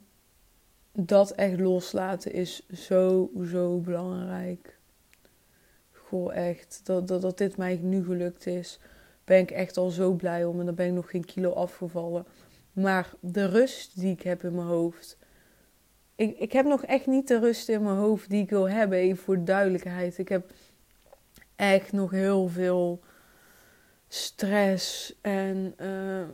dat 1.00 1.32
echt 1.32 1.60
loslaten 1.60 2.34
is 2.34 2.68
zo, 2.68 3.32
zo 3.52 3.78
belangrijk. 3.78 4.78
Goh, 5.92 6.36
echt. 6.36 6.82
Dat, 6.84 7.08
dat, 7.08 7.22
dat 7.22 7.38
dit 7.38 7.58
mij 7.58 7.80
nu 7.82 8.04
gelukt 8.04 8.46
is, 8.46 8.80
ben 9.24 9.40
ik 9.40 9.52
echt 9.52 9.78
al 9.78 9.90
zo 9.90 10.14
blij 10.14 10.46
om. 10.46 10.60
En 10.60 10.66
dan 10.66 10.76
ben 10.76 10.88
ik 10.88 10.94
nog 10.94 11.10
geen 11.10 11.26
kilo 11.26 11.52
afgevallen. 11.52 12.26
Maar 12.74 13.14
de 13.20 13.46
rust 13.46 14.00
die 14.00 14.12
ik 14.12 14.22
heb 14.22 14.44
in 14.44 14.56
mijn 14.56 14.68
hoofd. 14.68 15.18
Ik, 16.16 16.40
ik 16.40 16.52
heb 16.52 16.66
nog 16.66 16.84
echt 16.84 17.06
niet 17.06 17.28
de 17.28 17.40
rust 17.40 17.70
in 17.70 17.84
mijn 17.84 17.96
hoofd 17.96 18.30
die 18.30 18.42
ik 18.42 18.50
wil 18.50 18.70
hebben, 18.70 18.98
even 18.98 19.24
voor 19.24 19.46
duidelijkheid. 19.46 20.18
Ik 20.18 20.30
heb 20.30 20.52
echt 21.56 21.92
nog 21.92 22.12
heel 22.12 22.48
veel 22.48 23.00
stress. 24.08 25.16
En 25.22 25.74
uh, 25.82 26.28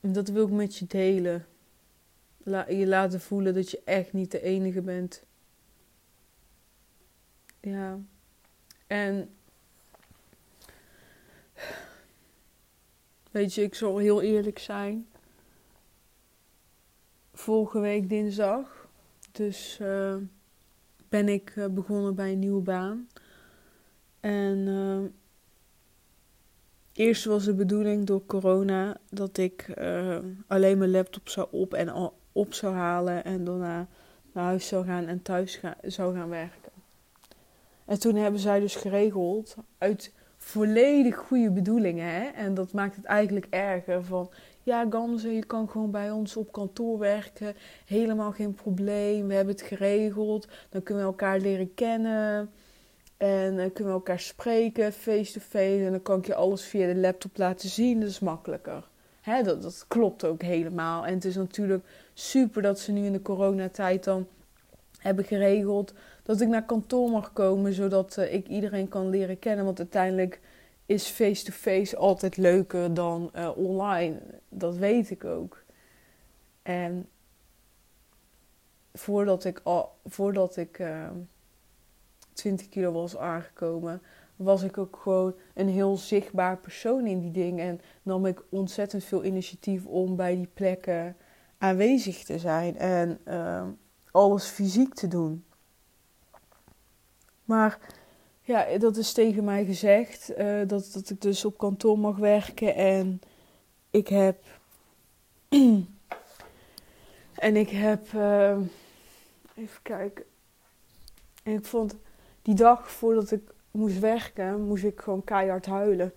dat 0.00 0.28
wil 0.28 0.46
ik 0.46 0.52
met 0.52 0.76
je 0.76 0.86
delen. 0.86 1.46
Je 2.44 2.86
laten 2.86 3.20
voelen 3.20 3.54
dat 3.54 3.70
je 3.70 3.80
echt 3.84 4.12
niet 4.12 4.30
de 4.30 4.40
enige 4.40 4.82
bent. 4.82 5.22
Ja. 7.60 7.98
En. 8.86 9.34
Weet 13.30 13.54
je, 13.54 13.62
ik 13.62 13.74
zal 13.74 13.98
heel 13.98 14.22
eerlijk 14.22 14.58
zijn. 14.58 15.06
Vorige 17.32 17.80
week 17.80 18.08
dinsdag. 18.08 18.88
Dus 19.32 19.78
uh, 19.82 20.16
ben 21.08 21.28
ik 21.28 21.56
uh, 21.56 21.66
begonnen 21.66 22.14
bij 22.14 22.32
een 22.32 22.38
nieuwe 22.38 22.62
baan. 22.62 23.08
En 24.20 24.56
uh, 24.66 24.98
Eerst 26.92 27.24
was 27.24 27.44
de 27.44 27.54
bedoeling 27.54 28.06
door 28.06 28.26
corona 28.26 29.00
dat 29.10 29.36
ik 29.36 29.74
alleen 30.46 30.78
mijn 30.78 30.90
laptop 30.90 31.28
zou 31.28 31.48
op 31.50 31.74
en 31.74 31.88
op 32.34 32.54
zou 32.54 32.74
halen 32.74 33.24
en 33.24 33.44
daarna 33.44 33.86
naar 34.32 34.44
huis 34.44 34.68
zou 34.68 34.84
gaan 34.84 35.06
en 35.06 35.22
thuis 35.22 35.60
zou 35.82 36.14
gaan 36.14 36.28
werken. 36.28 36.72
En 37.84 38.00
toen 38.00 38.14
hebben 38.14 38.40
zij 38.40 38.60
dus 38.60 38.76
geregeld 38.76 39.56
uit 39.78 40.12
volledig 40.36 41.16
goede 41.16 41.50
bedoelingen. 41.50 42.06
Hè? 42.06 42.24
En 42.24 42.54
dat 42.54 42.72
maakt 42.72 42.96
het 42.96 43.04
eigenlijk 43.04 43.46
erger. 43.50 44.04
Van 44.04 44.30
ja, 44.62 44.86
Gamze, 44.90 45.34
je 45.34 45.44
kan 45.44 45.68
gewoon 45.68 45.90
bij 45.90 46.10
ons 46.10 46.36
op 46.36 46.52
kantoor 46.52 46.98
werken. 46.98 47.54
Helemaal 47.86 48.32
geen 48.32 48.54
probleem. 48.54 49.26
We 49.26 49.34
hebben 49.34 49.54
het 49.54 49.64
geregeld. 49.64 50.48
Dan 50.68 50.82
kunnen 50.82 51.04
we 51.04 51.10
elkaar 51.10 51.38
leren 51.38 51.74
kennen. 51.74 52.50
En 53.16 53.56
dan 53.56 53.72
kunnen 53.72 53.92
we 53.92 53.98
elkaar 53.98 54.20
spreken, 54.20 54.92
face-to-face. 54.92 55.84
En 55.84 55.90
dan 55.90 56.02
kan 56.02 56.18
ik 56.18 56.26
je 56.26 56.34
alles 56.34 56.62
via 56.62 56.86
de 56.86 56.96
laptop 56.96 57.36
laten 57.36 57.68
zien. 57.68 58.00
Dat 58.00 58.08
is 58.08 58.20
makkelijker. 58.20 58.88
Hè, 59.24 59.42
dat, 59.42 59.84
klopt 59.88 60.24
ook 60.24 60.42
helemaal. 60.42 61.06
En 61.06 61.14
het 61.14 61.24
is 61.24 61.36
natuurlijk 61.36 61.84
super 62.14 62.62
dat 62.62 62.78
ze 62.78 62.92
nu 62.92 63.04
in 63.04 63.12
de 63.12 63.22
coronatijd 63.22 64.04
dan 64.04 64.26
hebben 64.98 65.24
geregeld 65.24 65.94
dat 66.22 66.40
ik 66.40 66.48
naar 66.48 66.64
kantoor 66.64 67.10
mag 67.10 67.32
komen, 67.32 67.72
zodat 67.72 68.16
uh, 68.16 68.34
ik 68.34 68.48
iedereen 68.48 68.88
kan 68.88 69.08
leren 69.08 69.38
kennen. 69.38 69.64
Want 69.64 69.78
uiteindelijk 69.78 70.40
is 70.86 71.06
face-to-face 71.06 71.96
altijd 71.96 72.36
leuker 72.36 72.94
dan 72.94 73.30
uh, 73.36 73.56
online. 73.56 74.20
Dat 74.48 74.76
weet 74.76 75.10
ik 75.10 75.24
ook. 75.24 75.62
En 76.62 77.08
voordat 78.92 79.44
ik, 79.44 79.62
voordat 80.04 80.56
ik 80.56 80.78
uh, 80.78 81.10
20 82.32 82.68
kilo 82.68 82.92
was 82.92 83.16
aangekomen, 83.16 84.02
was 84.36 84.62
ik 84.62 84.78
ook 84.78 84.98
gewoon 85.02 85.34
een 85.54 85.68
heel 85.68 85.96
zichtbaar 85.96 86.56
persoon 86.56 87.06
in 87.06 87.20
die 87.20 87.30
dingen. 87.30 87.66
En 87.66 87.80
nam 88.02 88.26
ik 88.26 88.42
ontzettend 88.48 89.04
veel 89.04 89.24
initiatief 89.24 89.86
om 89.86 90.16
bij 90.16 90.34
die 90.34 90.48
plekken 90.54 91.16
aanwezig 91.58 92.24
te 92.24 92.38
zijn 92.38 92.78
en 92.78 93.20
uh, 93.28 93.66
alles 94.10 94.46
fysiek 94.46 94.94
te 94.94 95.08
doen. 95.08 95.44
Maar 97.44 97.78
ja, 98.42 98.78
dat 98.78 98.96
is 98.96 99.12
tegen 99.12 99.44
mij 99.44 99.64
gezegd 99.64 100.38
uh, 100.38 100.60
dat, 100.66 100.90
dat 100.92 101.10
ik 101.10 101.20
dus 101.20 101.44
op 101.44 101.58
kantoor 101.58 101.98
mag 101.98 102.16
werken 102.16 102.74
en 102.74 103.20
ik 103.90 104.08
heb. 104.08 104.44
en 107.34 107.56
ik 107.56 107.68
heb. 107.68 108.12
Uh, 108.12 108.56
even 109.54 109.82
kijken. 109.82 110.24
En 111.42 111.52
ik 111.52 111.64
vond 111.64 111.96
die 112.42 112.54
dag 112.54 112.90
voordat 112.90 113.30
ik 113.30 113.53
moest 113.74 113.98
werken, 113.98 114.66
moest 114.66 114.84
ik 114.84 115.00
gewoon 115.00 115.24
keihard 115.24 115.66
huilen. 115.66 116.12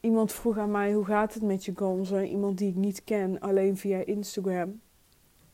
Iemand 0.00 0.32
vroeg 0.32 0.58
aan 0.58 0.70
mij: 0.70 0.92
hoe 0.92 1.04
gaat 1.04 1.34
het 1.34 1.42
met 1.42 1.64
je 1.64 1.72
Gonzo? 1.74 2.20
Iemand 2.20 2.58
die 2.58 2.68
ik 2.68 2.74
niet 2.74 3.04
ken, 3.04 3.40
alleen 3.40 3.76
via 3.76 3.98
Instagram. 3.98 4.80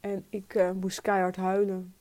En 0.00 0.24
ik 0.28 0.54
uh, 0.54 0.70
moest 0.70 1.00
keihard 1.00 1.36
huilen. 1.36 1.94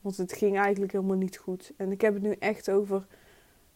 Want 0.00 0.16
het 0.16 0.32
ging 0.32 0.58
eigenlijk 0.58 0.92
helemaal 0.92 1.16
niet 1.16 1.36
goed. 1.36 1.72
En 1.76 1.92
ik 1.92 2.00
heb 2.00 2.14
het 2.14 2.22
nu 2.22 2.32
echt 2.38 2.70
over 2.70 3.06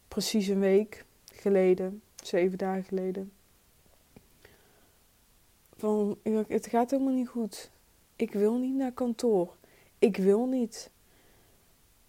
precies 0.07 0.47
een 0.47 0.59
week 0.59 1.05
geleden, 1.33 2.01
zeven 2.23 2.57
dagen 2.57 2.83
geleden. 2.83 3.31
Van, 5.75 6.17
het 6.47 6.67
gaat 6.67 6.91
helemaal 6.91 7.13
niet 7.13 7.27
goed. 7.27 7.71
Ik 8.15 8.33
wil 8.33 8.57
niet 8.57 8.75
naar 8.75 8.91
kantoor. 8.91 9.55
Ik 9.99 10.17
wil 10.17 10.45
niet. 10.45 10.91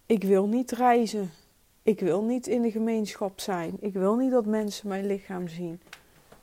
Ik 0.05 0.23
wil 0.23 0.47
niet 0.47 0.71
reizen. 0.71 1.29
Ik 1.83 1.99
wil 1.99 2.23
niet 2.23 2.47
in 2.47 2.61
de 2.61 2.71
gemeenschap 2.71 3.39
zijn. 3.39 3.77
Ik 3.79 3.93
wil 3.93 4.15
niet 4.15 4.31
dat 4.31 4.45
mensen 4.45 4.87
mijn 4.87 5.05
lichaam 5.05 5.47
zien. 5.47 5.81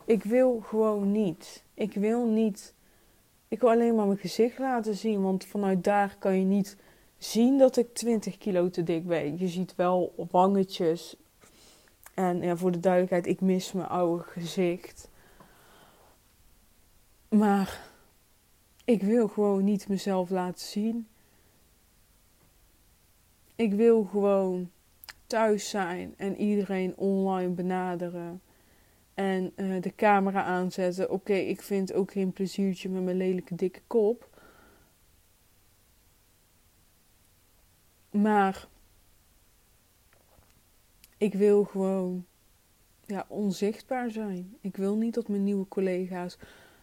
Ik 0.05 0.25
wil 0.25 0.61
gewoon 0.61 1.13
niet. 1.13 1.63
Ik 1.75 1.95
wil 1.95 2.27
niet. 2.27 2.75
Ik 3.49 3.61
wil 3.61 3.71
alleen 3.71 3.95
maar 3.95 4.07
mijn 4.07 4.19
gezicht 4.19 4.59
laten 4.59 4.95
zien, 4.95 5.23
want 5.23 5.45
vanuit 5.45 5.85
daar 5.85 6.17
kan 6.19 6.39
je 6.39 6.45
niet 6.45 6.77
zien 7.19 7.59
dat 7.59 7.77
ik 7.77 7.95
20 7.95 8.39
kilo 8.39 8.71
te 8.71 8.83
dik 8.83 9.07
ben. 9.07 9.39
Je 9.39 9.49
ziet 9.49 9.75
wel 9.75 10.27
wangetjes. 10.31 11.17
En 12.15 12.43
ja, 12.43 12.57
voor 12.57 12.71
de 12.71 12.81
duidelijkheid, 12.81 13.27
ik 13.27 13.41
mis 13.41 13.73
mijn 13.73 13.89
oude 13.89 14.23
gezicht. 14.23 15.11
Maar 17.29 17.87
ik 18.85 19.03
wil 19.03 19.29
gewoon 19.29 19.65
niet 19.65 19.89
mezelf 19.89 20.31
laten 20.31 20.67
zien. 20.67 21.09
Ik 23.55 23.73
wil 23.73 24.05
gewoon 24.05 24.71
thuis 25.29 25.69
zijn 25.69 26.15
en 26.17 26.37
iedereen 26.37 26.97
online 26.97 27.49
benaderen. 27.49 28.43
En 29.15 29.53
uh, 29.57 29.83
de 29.83 29.95
camera 29.95 30.43
aanzetten. 30.43 31.11
Oké, 31.11 31.33
ik 31.33 31.63
vind 31.63 31.93
ook 31.93 32.13
geen 32.13 32.33
pleziertje 32.33 32.89
met 32.89 33.03
mijn 33.03 33.17
lelijke 33.17 33.55
dikke 33.55 33.81
kop. 33.87 34.41
Maar 38.11 38.69
ik 41.17 41.35
wil 41.35 41.65
gewoon 41.65 42.27
ja, 43.07 43.25
onzichtbaar 43.29 44.11
zijn. 44.11 44.57
Ik 44.61 44.77
wil 44.77 44.97
niet 44.97 45.15
dat 45.15 45.29
mijn 45.29 45.45
nieuwe 45.45 45.69
collega's 45.69 46.39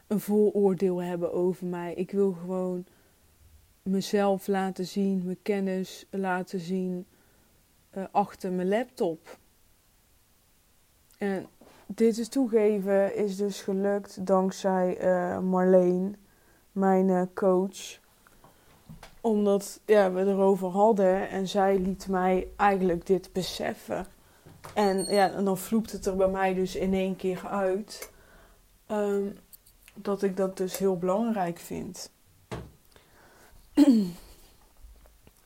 een 0.07 0.19
vooroordeel 0.19 1.01
hebben 1.01 1.33
over 1.33 1.65
mij. 1.65 1.93
Ik 1.93 2.11
wil 2.11 2.31
gewoon 2.31 2.85
mezelf 3.83 4.47
laten 4.47 4.85
zien, 4.85 5.23
mijn 5.25 5.41
kennis 5.41 6.05
laten 6.09 6.59
zien 6.59 7.05
uh, 7.97 8.03
achter 8.11 8.51
mijn 8.51 8.67
laptop. 8.67 9.37
En 11.17 11.47
dit 11.87 12.17
is 12.17 12.27
toegeven 12.27 13.15
is 13.15 13.37
dus 13.37 13.61
gelukt 13.61 14.25
dankzij 14.25 14.97
uh, 15.01 15.39
Marleen, 15.39 16.15
mijn 16.71 17.07
uh, 17.07 17.21
coach 17.33 18.03
omdat 19.25 19.79
ja, 19.85 20.11
we 20.11 20.25
erover 20.25 20.67
hadden 20.67 21.29
en 21.29 21.47
zij 21.47 21.79
liet 21.79 22.07
mij 22.07 22.47
eigenlijk 22.55 23.05
dit 23.05 23.33
beseffen. 23.33 24.05
En 24.73 25.05
ja, 25.05 25.31
en 25.31 25.45
dan 25.45 25.57
vloept 25.57 25.91
het 25.91 26.05
er 26.05 26.15
bij 26.15 26.27
mij 26.27 26.53
dus 26.53 26.75
in 26.75 26.93
één 26.93 27.15
keer 27.15 27.47
uit. 27.47 28.11
Um, 28.91 29.37
dat 29.93 30.23
ik 30.23 30.37
dat 30.37 30.57
dus 30.57 30.77
heel 30.77 30.97
belangrijk 30.97 31.57
vind. 31.57 32.11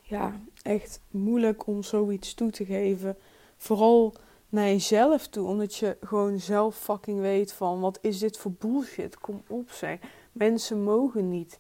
ja, 0.01 0.33
echt 0.61 1.01
moeilijk 1.11 1.67
om 1.67 1.83
zoiets 1.83 2.33
toe 2.33 2.51
te 2.51 2.65
geven. 2.65 3.17
Vooral 3.57 4.13
naar 4.49 4.65
jezelf 4.65 5.27
toe. 5.27 5.47
Omdat 5.47 5.75
je 5.75 5.97
gewoon 6.01 6.39
zelf 6.39 6.75
fucking 6.75 7.19
weet 7.19 7.53
van... 7.53 7.79
Wat 7.79 7.99
is 8.01 8.19
dit 8.19 8.37
voor 8.37 8.51
bullshit? 8.51 9.17
Kom 9.17 9.41
op 9.47 9.71
zeg. 9.71 9.99
Mensen 10.31 10.83
mogen 10.83 11.29
niet 11.29 11.59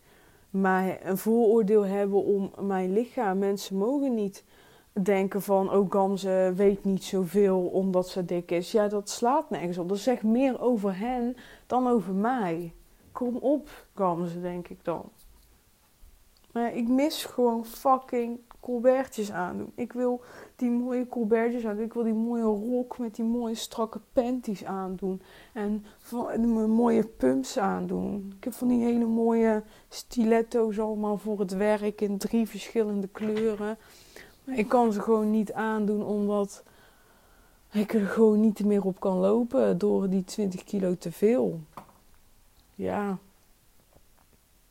mij 0.49 0.99
een 1.03 1.17
vooroordeel 1.17 1.85
hebben 1.85 2.23
om 2.23 2.51
mijn 2.59 2.93
lichaam. 2.93 3.37
Mensen 3.37 3.77
mogen 3.77 4.13
niet 4.13 4.43
denken 5.03 5.41
van, 5.41 5.71
oh 5.71 5.91
Gamze 5.91 6.53
weet 6.55 6.83
niet 6.83 7.03
zoveel 7.03 7.59
omdat 7.59 8.07
ze 8.07 8.25
dik 8.25 8.51
is. 8.51 8.71
Ja, 8.71 8.87
dat 8.87 9.09
slaat 9.09 9.49
nergens 9.49 9.77
op. 9.77 9.89
Dat 9.89 9.97
zegt 9.97 10.23
meer 10.23 10.61
over 10.61 10.97
hen 10.97 11.35
dan 11.67 11.87
over 11.87 12.13
mij. 12.13 12.73
Kom 13.11 13.35
op, 13.35 13.85
Gamze, 13.95 14.41
denk 14.41 14.67
ik 14.67 14.83
dan. 14.83 15.09
Maar 16.51 16.75
ik 16.75 16.87
mis 16.87 17.25
gewoon 17.25 17.65
fucking 17.65 18.39
colbertjes 18.59 19.31
aandoen. 19.31 19.71
Ik 19.75 19.93
wil 19.93 20.21
die 20.55 20.69
mooie 20.69 21.07
colbertjes 21.07 21.65
aandoen. 21.65 21.85
Ik 21.85 21.93
wil 21.93 22.03
die 22.03 22.13
mooie 22.13 22.43
rok 22.43 22.97
met 22.97 23.15
die 23.15 23.25
mooie 23.25 23.55
strakke 23.55 23.99
panties 24.13 24.65
aandoen. 24.65 25.21
En 25.53 25.85
van, 25.99 26.49
mooie 26.69 27.03
pumps 27.05 27.57
aandoen. 27.57 28.33
Ik 28.37 28.43
heb 28.43 28.53
van 28.53 28.67
die 28.67 28.83
hele 28.83 29.05
mooie 29.05 29.63
stiletto's 29.89 30.79
allemaal 30.79 31.17
voor 31.17 31.39
het 31.39 31.51
werk 31.51 32.01
in 32.01 32.17
drie 32.17 32.47
verschillende 32.47 33.07
kleuren. 33.07 33.77
Maar 34.43 34.57
ik 34.57 34.69
kan 34.69 34.93
ze 34.93 35.01
gewoon 35.01 35.31
niet 35.31 35.53
aandoen 35.53 36.03
omdat 36.03 36.63
ik 37.71 37.93
er 37.93 38.05
gewoon 38.05 38.39
niet 38.39 38.65
meer 38.65 38.83
op 38.83 38.99
kan 38.99 39.17
lopen 39.17 39.77
door 39.77 40.09
die 40.09 40.23
20 40.23 40.63
kilo 40.63 40.95
te 40.97 41.11
veel. 41.11 41.59
Ja 42.75 43.17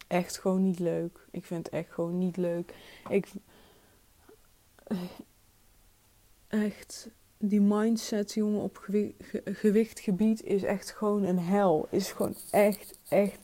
echt 0.09 0.39
gewoon 0.39 0.63
niet 0.63 0.79
leuk. 0.79 1.27
Ik 1.31 1.45
vind 1.45 1.67
het 1.67 1.75
echt 1.75 1.93
gewoon 1.93 2.19
niet 2.19 2.37
leuk. 2.37 2.75
Ik. 3.09 3.29
Echt. 6.49 7.09
Die 7.39 7.61
mindset, 7.61 8.35
jongen, 8.35 8.61
op 8.61 8.89
gewichtgebied 9.45 10.43
is 10.43 10.63
echt 10.63 10.91
gewoon 10.91 11.23
een 11.23 11.39
hel. 11.39 11.87
Is 11.91 12.13
gewoon 12.13 12.35
echt, 12.51 12.99
echt 13.09 13.39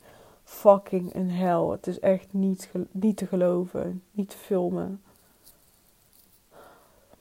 fucking 0.45 1.15
een 1.15 1.31
hel. 1.31 1.71
Het 1.71 1.87
is 1.87 2.01
echt 2.01 2.33
niet, 2.33 2.69
niet 2.91 3.17
te 3.17 3.27
geloven. 3.27 4.03
Niet 4.11 4.31
te 4.31 4.37
filmen. 4.37 5.03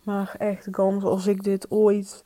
Maar 0.04 0.36
echt, 0.38 0.68
Gans, 0.72 1.04
als 1.04 1.28
ik 1.28 1.44
dit 1.44 1.72
ooit. 1.72 2.24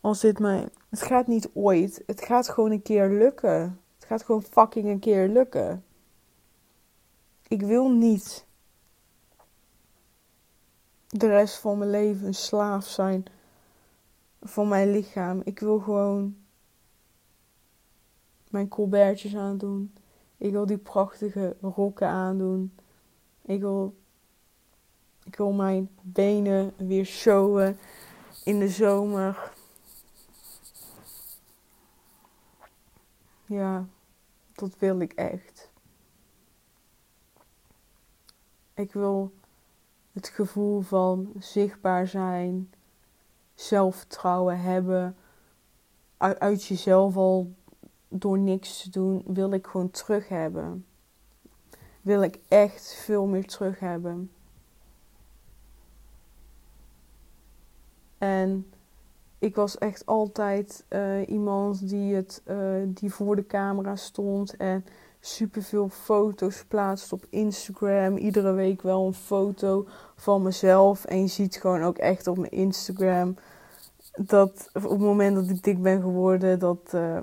Als 0.00 0.20
dit 0.20 0.38
mij. 0.38 0.68
Het 0.88 1.02
gaat 1.02 1.26
niet 1.26 1.50
ooit. 1.52 2.02
Het 2.06 2.24
gaat 2.24 2.48
gewoon 2.48 2.70
een 2.70 2.82
keer 2.82 3.08
lukken 3.08 3.80
gaat 4.12 4.24
gewoon 4.24 4.42
fucking 4.42 4.88
een 4.88 4.98
keer 4.98 5.28
lukken. 5.28 5.84
Ik 7.48 7.60
wil 7.60 7.90
niet 7.90 8.44
de 11.12 11.26
rest 11.26 11.56
van 11.56 11.78
mijn 11.78 11.90
leven 11.90 12.26
een 12.26 12.34
slaaf 12.34 12.86
zijn 12.86 13.24
van 14.40 14.68
mijn 14.68 14.90
lichaam. 14.90 15.40
Ik 15.44 15.58
wil 15.58 15.78
gewoon 15.78 16.36
mijn 18.50 18.68
colbertjes 18.68 19.36
aandoen. 19.36 19.94
Ik 20.36 20.50
wil 20.50 20.66
die 20.66 20.78
prachtige 20.78 21.56
rokken 21.60 22.08
aandoen. 22.08 22.78
Ik 23.42 23.60
wil, 23.60 23.94
ik 25.24 25.36
wil 25.36 25.52
mijn 25.52 25.90
benen 26.00 26.72
weer 26.76 27.04
showen 27.04 27.78
in 28.44 28.58
de 28.58 28.68
zomer. 28.68 29.52
Ja 33.46 33.86
dat 34.62 34.78
wil 34.78 35.00
ik 35.00 35.12
echt. 35.12 35.70
Ik 38.74 38.92
wil 38.92 39.32
het 40.12 40.28
gevoel 40.28 40.80
van 40.80 41.32
zichtbaar 41.38 42.06
zijn, 42.06 42.72
zelfvertrouwen 43.54 44.60
hebben, 44.60 45.16
uit, 46.16 46.64
jezelf 46.64 47.16
al 47.16 47.52
door 48.08 48.38
niks 48.38 48.82
te 48.82 48.90
doen, 48.90 49.22
wil 49.26 49.52
ik 49.52 49.66
gewoon 49.66 49.90
terug 49.90 50.28
hebben. 50.28 50.86
Wil 52.00 52.22
ik 52.22 52.38
echt 52.48 52.94
veel 52.94 53.26
meer 53.26 53.46
terug 53.46 53.78
hebben. 53.78 54.30
En 58.18 58.72
ik 59.38 59.54
was 59.54 59.78
echt 59.78 60.06
altijd 60.06 60.84
uh, 60.88 61.28
iemand 61.28 61.88
die, 61.88 62.14
het, 62.14 62.42
uh, 62.46 62.82
die 62.86 63.12
voor 63.12 63.36
de 63.36 63.46
camera 63.46 63.96
stond 63.96 64.56
en 64.56 64.84
superveel 65.24 65.88
foto's 65.88 66.56
geplaatst 66.56 67.12
op 67.12 67.26
Instagram. 67.30 68.16
Iedere 68.16 68.52
week 68.52 68.82
wel 68.82 69.06
een 69.06 69.14
foto 69.14 69.86
van 70.16 70.42
mezelf. 70.42 71.04
En 71.04 71.20
je 71.20 71.26
ziet 71.26 71.56
gewoon 71.56 71.82
ook 71.82 71.98
echt 71.98 72.26
op 72.26 72.38
mijn 72.38 72.50
Instagram 72.50 73.36
dat 74.14 74.70
op 74.72 74.82
het 74.82 74.98
moment 74.98 75.34
dat 75.34 75.48
ik 75.48 75.62
dik 75.62 75.82
ben 75.82 76.00
geworden, 76.00 76.58
dat, 76.58 76.92
uh, 76.94 77.18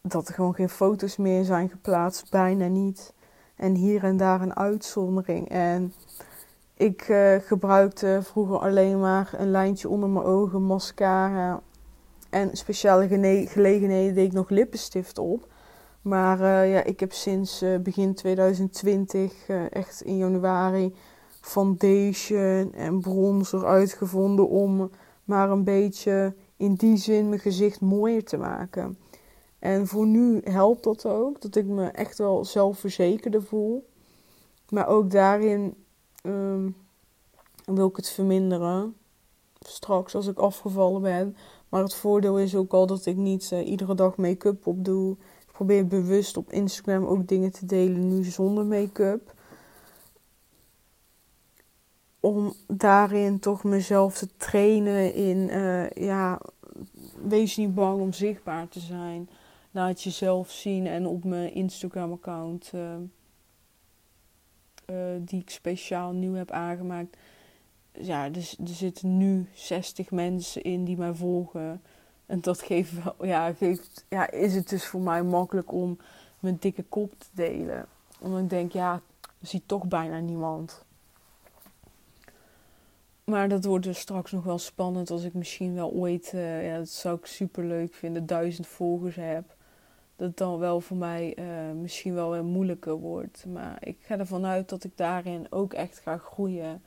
dat 0.00 0.28
er 0.28 0.34
gewoon 0.34 0.54
geen 0.54 0.68
foto's 0.68 1.16
meer 1.16 1.44
zijn 1.44 1.68
geplaatst. 1.68 2.30
Bijna 2.30 2.66
niet. 2.66 3.12
En 3.56 3.74
hier 3.74 4.04
en 4.04 4.16
daar 4.16 4.40
een 4.40 4.56
uitzondering. 4.56 5.48
En 5.48 5.92
ik 6.74 7.08
uh, 7.08 7.34
gebruikte 7.36 8.20
vroeger 8.22 8.58
alleen 8.58 9.00
maar 9.00 9.30
een 9.36 9.50
lijntje 9.50 9.88
onder 9.88 10.08
mijn 10.08 10.24
ogen, 10.24 10.62
mascara. 10.62 11.60
En 12.30 12.56
speciale 12.56 13.08
gelegenheden 13.48 14.14
deed 14.14 14.26
ik 14.26 14.32
nog 14.32 14.48
lippenstift 14.48 15.18
op. 15.18 15.54
Maar 16.06 16.40
uh, 16.40 16.72
ja, 16.72 16.82
ik 16.82 17.00
heb 17.00 17.12
sinds 17.12 17.62
uh, 17.62 17.78
begin 17.78 18.14
2020, 18.14 19.48
echt 19.70 20.00
in 20.00 20.16
januari, 20.16 20.94
foundation 21.40 22.72
en 22.72 23.00
bronzer 23.00 23.66
uitgevonden 23.66 24.48
om 24.48 24.90
maar 25.24 25.50
een 25.50 25.64
beetje 25.64 26.34
in 26.56 26.74
die 26.74 26.96
zin 26.96 27.28
mijn 27.28 27.40
gezicht 27.40 27.80
mooier 27.80 28.24
te 28.24 28.36
maken. 28.36 28.98
En 29.58 29.86
voor 29.86 30.06
nu 30.06 30.40
helpt 30.44 30.84
dat 30.84 31.06
ook, 31.06 31.40
dat 31.40 31.56
ik 31.56 31.66
me 31.66 31.86
echt 31.86 32.18
wel 32.18 32.44
zelfverzekerder 32.44 33.42
voel. 33.42 33.88
Maar 34.68 34.88
ook 34.88 35.10
daarin 35.10 35.74
um, 36.22 36.76
wil 37.64 37.88
ik 37.88 37.96
het 37.96 38.08
verminderen. 38.08 38.96
Straks 39.60 40.14
als 40.14 40.26
ik 40.26 40.38
afgevallen 40.38 41.02
ben. 41.02 41.36
Maar 41.68 41.82
het 41.82 41.94
voordeel 41.94 42.38
is 42.38 42.54
ook 42.54 42.72
al 42.72 42.86
dat 42.86 43.06
ik 43.06 43.16
niet 43.16 43.50
iedere 43.50 43.94
dag 43.94 44.16
make-up 44.16 44.66
op 44.66 44.84
doe. 44.84 45.16
Probeer 45.56 45.86
bewust 45.86 46.36
op 46.36 46.52
Instagram 46.52 47.04
ook 47.04 47.28
dingen 47.28 47.52
te 47.52 47.66
delen 47.66 48.08
nu 48.08 48.24
zonder 48.24 48.64
make-up. 48.64 49.34
Om 52.20 52.54
daarin 52.66 53.38
toch 53.38 53.64
mezelf 53.64 54.18
te 54.18 54.28
trainen 54.36 55.14
in, 55.14 55.36
uh, 55.36 55.90
ja, 55.90 56.40
wees 57.22 57.56
niet 57.56 57.74
bang 57.74 58.00
om 58.00 58.12
zichtbaar 58.12 58.68
te 58.68 58.80
zijn. 58.80 59.28
Laat 59.70 60.02
jezelf 60.02 60.50
zien 60.50 60.86
en 60.86 61.06
op 61.06 61.24
mijn 61.24 61.54
Instagram-account, 61.54 62.72
uh, 62.74 62.96
die 65.20 65.40
ik 65.40 65.50
speciaal 65.50 66.12
nieuw 66.12 66.34
heb 66.34 66.50
aangemaakt, 66.50 67.16
ja, 67.92 68.24
er 68.24 68.54
zitten 68.64 69.16
nu 69.16 69.48
60 69.54 70.10
mensen 70.10 70.62
in 70.62 70.84
die 70.84 70.96
mij 70.96 71.14
volgen. 71.14 71.82
En 72.26 72.40
dat 72.40 72.62
geeft 72.62 72.92
ja, 73.20 73.52
geeft, 73.52 74.04
ja, 74.08 74.30
is 74.30 74.54
het 74.54 74.68
dus 74.68 74.86
voor 74.86 75.00
mij 75.00 75.22
makkelijk 75.22 75.72
om 75.72 75.98
mijn 76.40 76.56
dikke 76.60 76.82
kop 76.82 77.12
te 77.18 77.28
delen. 77.32 77.86
Omdat 78.20 78.40
ik 78.40 78.50
denk, 78.50 78.72
ja, 78.72 78.92
er 79.20 79.46
ziet 79.46 79.62
toch 79.68 79.86
bijna 79.86 80.18
niemand. 80.18 80.84
Maar 83.24 83.48
dat 83.48 83.64
wordt 83.64 83.84
dus 83.84 83.98
straks 83.98 84.32
nog 84.32 84.44
wel 84.44 84.58
spannend 84.58 85.10
als 85.10 85.24
ik 85.24 85.34
misschien 85.34 85.74
wel 85.74 85.90
ooit, 85.90 86.32
uh, 86.34 86.66
ja, 86.66 86.76
dat 86.76 86.88
zou 86.88 87.18
ik 87.18 87.26
super 87.26 87.64
leuk 87.64 87.94
vinden, 87.94 88.26
duizend 88.26 88.66
volgers 88.66 89.16
heb. 89.16 89.54
Dat 90.16 90.36
dan 90.36 90.58
wel 90.58 90.80
voor 90.80 90.96
mij 90.96 91.36
uh, 91.38 91.72
misschien 91.80 92.14
wel 92.14 92.30
weer 92.30 92.44
moeilijker 92.44 92.94
wordt. 92.94 93.44
Maar 93.46 93.76
ik 93.80 93.96
ga 94.00 94.18
ervan 94.18 94.46
uit 94.46 94.68
dat 94.68 94.84
ik 94.84 94.96
daarin 94.96 95.46
ook 95.50 95.72
echt 95.72 95.98
ga 95.98 96.18
groeien. 96.18 96.82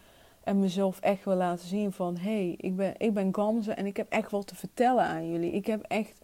En 0.49 0.59
mezelf 0.59 0.99
echt 0.99 1.25
wil 1.25 1.35
laten 1.35 1.67
zien 1.67 1.91
van... 1.91 2.17
Hé, 2.17 2.45
hey, 2.45 2.53
ik, 2.57 2.75
ben, 2.75 2.93
ik 2.97 3.13
ben 3.13 3.35
Gamze 3.35 3.73
en 3.73 3.85
ik 3.85 3.97
heb 3.97 4.09
echt 4.09 4.31
wat 4.31 4.47
te 4.47 4.55
vertellen 4.55 5.03
aan 5.03 5.29
jullie. 5.29 5.51
Ik 5.51 5.65
heb 5.65 5.81
echt... 5.81 6.21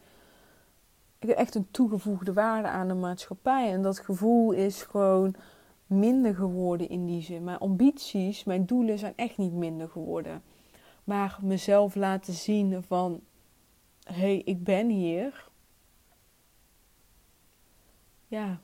Ik 1.20 1.28
heb 1.30 1.38
echt 1.38 1.56
een 1.56 1.72
toegevoegde 1.72 2.34
waarde 2.34 2.68
aan 2.68 2.88
de 2.88 2.94
maatschappij. 2.94 3.72
En 3.72 3.82
dat 3.82 4.00
gevoel 4.00 4.52
is 4.52 4.82
gewoon 4.82 5.36
minder 5.88 6.36
geworden 6.36 6.90
in 6.90 7.06
die 7.06 7.22
zin. 7.22 7.44
Mijn 7.44 7.58
ambities, 7.58 8.44
mijn 8.44 8.66
doelen 8.66 9.00
zijn 9.00 9.14
echt 9.16 9.38
niet 9.38 9.54
minder 9.54 9.90
geworden. 9.90 10.44
Maar 11.04 11.40
mezelf 11.42 11.96
laten 11.96 12.34
zien 12.34 12.84
van... 12.84 13.22
Hé, 14.04 14.14
hey, 14.14 14.42
ik 14.46 14.64
ben 14.64 14.90
hier. 14.90 15.50
Ja. 18.28 18.60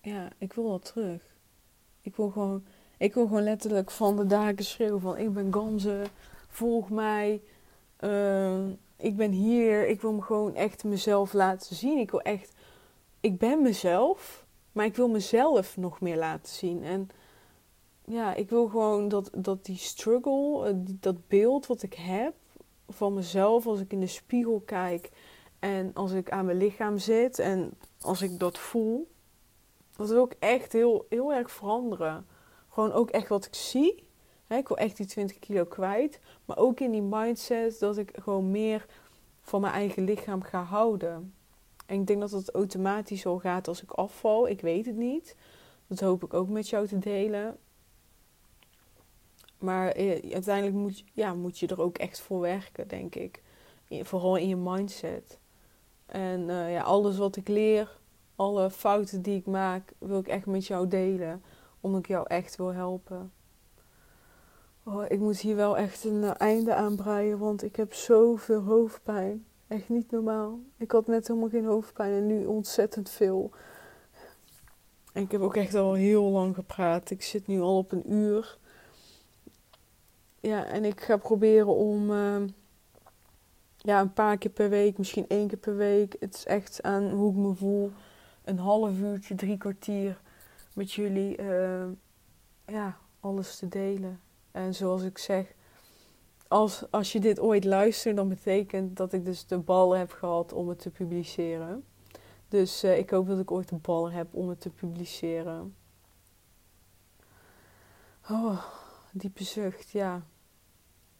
Ja, 0.00 0.28
ik 0.38 0.52
wil 0.52 0.68
dat 0.68 0.84
terug. 0.84 1.31
Ik 2.02 2.16
wil 2.16 2.30
gewoon, 2.30 2.64
ik 2.96 3.14
wil 3.14 3.26
gewoon 3.26 3.42
letterlijk 3.42 3.90
van 3.90 4.16
de 4.16 4.26
daken 4.26 4.64
schreeuwen 4.64 5.00
van 5.00 5.18
ik 5.18 5.32
ben 5.32 5.52
Gamze, 5.52 6.04
volg 6.48 6.90
mij. 6.90 7.42
Uh, 8.00 8.66
ik 8.96 9.16
ben 9.16 9.30
hier. 9.30 9.88
Ik 9.88 10.00
wil 10.00 10.12
me 10.12 10.22
gewoon 10.22 10.54
echt 10.54 10.84
mezelf 10.84 11.32
laten 11.32 11.76
zien. 11.76 11.98
Ik 11.98 12.10
wil 12.10 12.20
echt, 12.20 12.52
ik 13.20 13.38
ben 13.38 13.62
mezelf, 13.62 14.46
maar 14.72 14.84
ik 14.84 14.96
wil 14.96 15.08
mezelf 15.08 15.76
nog 15.76 16.00
meer 16.00 16.16
laten 16.16 16.52
zien. 16.52 16.84
En 16.84 17.10
ja, 18.04 18.34
ik 18.34 18.50
wil 18.50 18.68
gewoon 18.68 19.08
dat, 19.08 19.30
dat 19.36 19.64
die 19.64 19.76
struggle, 19.76 20.66
eh, 20.66 20.74
dat 20.76 21.28
beeld 21.28 21.66
wat 21.66 21.82
ik 21.82 21.94
heb 21.94 22.34
van 22.88 23.14
mezelf 23.14 23.66
als 23.66 23.80
ik 23.80 23.92
in 23.92 24.00
de 24.00 24.06
spiegel 24.06 24.62
kijk 24.64 25.10
en 25.58 25.90
als 25.94 26.12
ik 26.12 26.30
aan 26.30 26.44
mijn 26.44 26.56
lichaam 26.56 26.98
zit 26.98 27.38
en 27.38 27.72
als 28.00 28.22
ik 28.22 28.38
dat 28.38 28.58
voel, 28.58 29.11
dat 29.96 30.08
wil 30.08 30.24
ik 30.24 30.36
echt 30.38 30.72
heel, 30.72 31.06
heel 31.08 31.32
erg 31.32 31.50
veranderen. 31.50 32.26
Gewoon 32.68 32.92
ook 32.92 33.10
echt 33.10 33.28
wat 33.28 33.44
ik 33.44 33.54
zie. 33.54 34.06
ik 34.48 34.68
wil 34.68 34.76
echt 34.76 34.96
die 34.96 35.06
20 35.06 35.38
kilo 35.38 35.64
kwijt. 35.64 36.20
Maar 36.44 36.56
ook 36.56 36.80
in 36.80 36.90
die 36.90 37.02
mindset 37.02 37.78
dat 37.78 37.98
ik 37.98 38.10
gewoon 38.22 38.50
meer 38.50 38.86
van 39.42 39.60
mijn 39.60 39.72
eigen 39.72 40.04
lichaam 40.04 40.42
ga 40.42 40.62
houden. 40.62 41.34
En 41.86 42.00
ik 42.00 42.06
denk 42.06 42.20
dat 42.20 42.30
het 42.30 42.50
automatisch 42.50 43.20
zo 43.20 43.38
gaat 43.38 43.68
als 43.68 43.82
ik 43.82 43.90
afval. 43.90 44.48
Ik 44.48 44.60
weet 44.60 44.86
het 44.86 44.96
niet. 44.96 45.36
Dat 45.86 46.00
hoop 46.00 46.24
ik 46.24 46.34
ook 46.34 46.48
met 46.48 46.68
jou 46.68 46.86
te 46.86 46.98
delen. 46.98 47.58
Maar 49.58 49.88
eh, 49.88 50.32
uiteindelijk 50.32 50.76
moet, 50.76 51.04
ja, 51.12 51.34
moet 51.34 51.58
je 51.58 51.66
er 51.66 51.80
ook 51.80 51.98
echt 51.98 52.20
voor 52.20 52.40
werken, 52.40 52.88
denk 52.88 53.14
ik. 53.14 53.42
Vooral 53.88 54.36
in 54.36 54.48
je 54.48 54.56
mindset. 54.56 55.38
En 56.06 56.40
uh, 56.40 56.72
ja, 56.72 56.82
alles 56.82 57.16
wat 57.16 57.36
ik 57.36 57.48
leer, 57.48 57.98
alle 58.36 58.70
fouten 58.70 59.22
die 59.22 59.36
ik 59.36 59.46
maak, 59.46 59.92
wil 59.98 60.18
ik 60.18 60.28
echt 60.28 60.46
met 60.46 60.66
jou 60.66 60.88
delen. 60.88 61.42
Omdat 61.80 62.00
ik 62.00 62.08
jou 62.08 62.26
echt 62.28 62.56
wil 62.56 62.72
helpen. 62.72 63.32
Oh, 64.84 65.04
ik 65.08 65.18
moet 65.18 65.38
hier 65.38 65.56
wel 65.56 65.76
echt 65.76 66.04
een 66.04 66.24
eh, 66.24 66.30
einde 66.36 66.74
aan 66.74 66.96
breien, 66.96 67.38
want 67.38 67.62
ik 67.62 67.76
heb 67.76 67.94
zoveel 67.94 68.62
hoofdpijn. 68.62 69.46
Echt 69.68 69.88
niet 69.88 70.10
normaal. 70.10 70.60
Ik 70.76 70.90
had 70.90 71.06
net 71.06 71.28
helemaal 71.28 71.48
geen 71.48 71.64
hoofdpijn 71.64 72.12
en 72.12 72.26
nu 72.26 72.46
ontzettend 72.46 73.10
veel. 73.10 73.50
En 75.12 75.22
ik 75.22 75.30
heb 75.30 75.40
ook 75.40 75.56
echt 75.56 75.74
al 75.74 75.92
heel 75.92 76.24
lang 76.24 76.54
gepraat. 76.54 77.10
Ik 77.10 77.22
zit 77.22 77.46
nu 77.46 77.60
al 77.60 77.76
op 77.76 77.92
een 77.92 78.12
uur. 78.12 78.58
Ja, 80.40 80.64
en 80.64 80.84
ik 80.84 81.00
ga 81.00 81.16
proberen 81.16 81.74
om 81.74 82.10
uh, 82.10 82.42
ja, 83.76 84.00
een 84.00 84.12
paar 84.12 84.38
keer 84.38 84.50
per 84.50 84.68
week, 84.68 84.98
misschien 84.98 85.28
één 85.28 85.48
keer 85.48 85.58
per 85.58 85.76
week. 85.76 86.16
Het 86.20 86.34
is 86.34 86.46
echt 86.46 86.82
aan 86.82 87.10
hoe 87.10 87.30
ik 87.30 87.36
me 87.36 87.54
voel 87.54 87.92
een 88.44 88.58
half 88.58 88.98
uurtje, 88.98 89.34
drie 89.34 89.58
kwartier 89.58 90.20
met 90.72 90.92
jullie 90.92 91.40
uh, 91.40 91.84
ja, 92.66 92.98
alles 93.20 93.56
te 93.56 93.68
delen. 93.68 94.20
En 94.50 94.74
zoals 94.74 95.02
ik 95.02 95.18
zeg, 95.18 95.54
als, 96.48 96.84
als 96.90 97.12
je 97.12 97.20
dit 97.20 97.40
ooit 97.40 97.64
luistert, 97.64 98.16
dan 98.16 98.28
betekent 98.28 98.96
dat 98.96 99.12
ik 99.12 99.24
dus 99.24 99.46
de 99.46 99.58
bal 99.58 99.96
heb 99.96 100.12
gehad 100.12 100.52
om 100.52 100.68
het 100.68 100.78
te 100.78 100.90
publiceren. 100.90 101.84
Dus 102.48 102.84
uh, 102.84 102.98
ik 102.98 103.10
hoop 103.10 103.26
dat 103.26 103.38
ik 103.38 103.50
ooit 103.50 103.68
de 103.68 103.76
bal 103.76 104.10
heb 104.10 104.34
om 104.34 104.48
het 104.48 104.60
te 104.60 104.70
publiceren. 104.70 105.74
Oh, 108.30 108.64
diepe 109.12 109.44
zucht, 109.44 109.90
ja. 109.90 110.22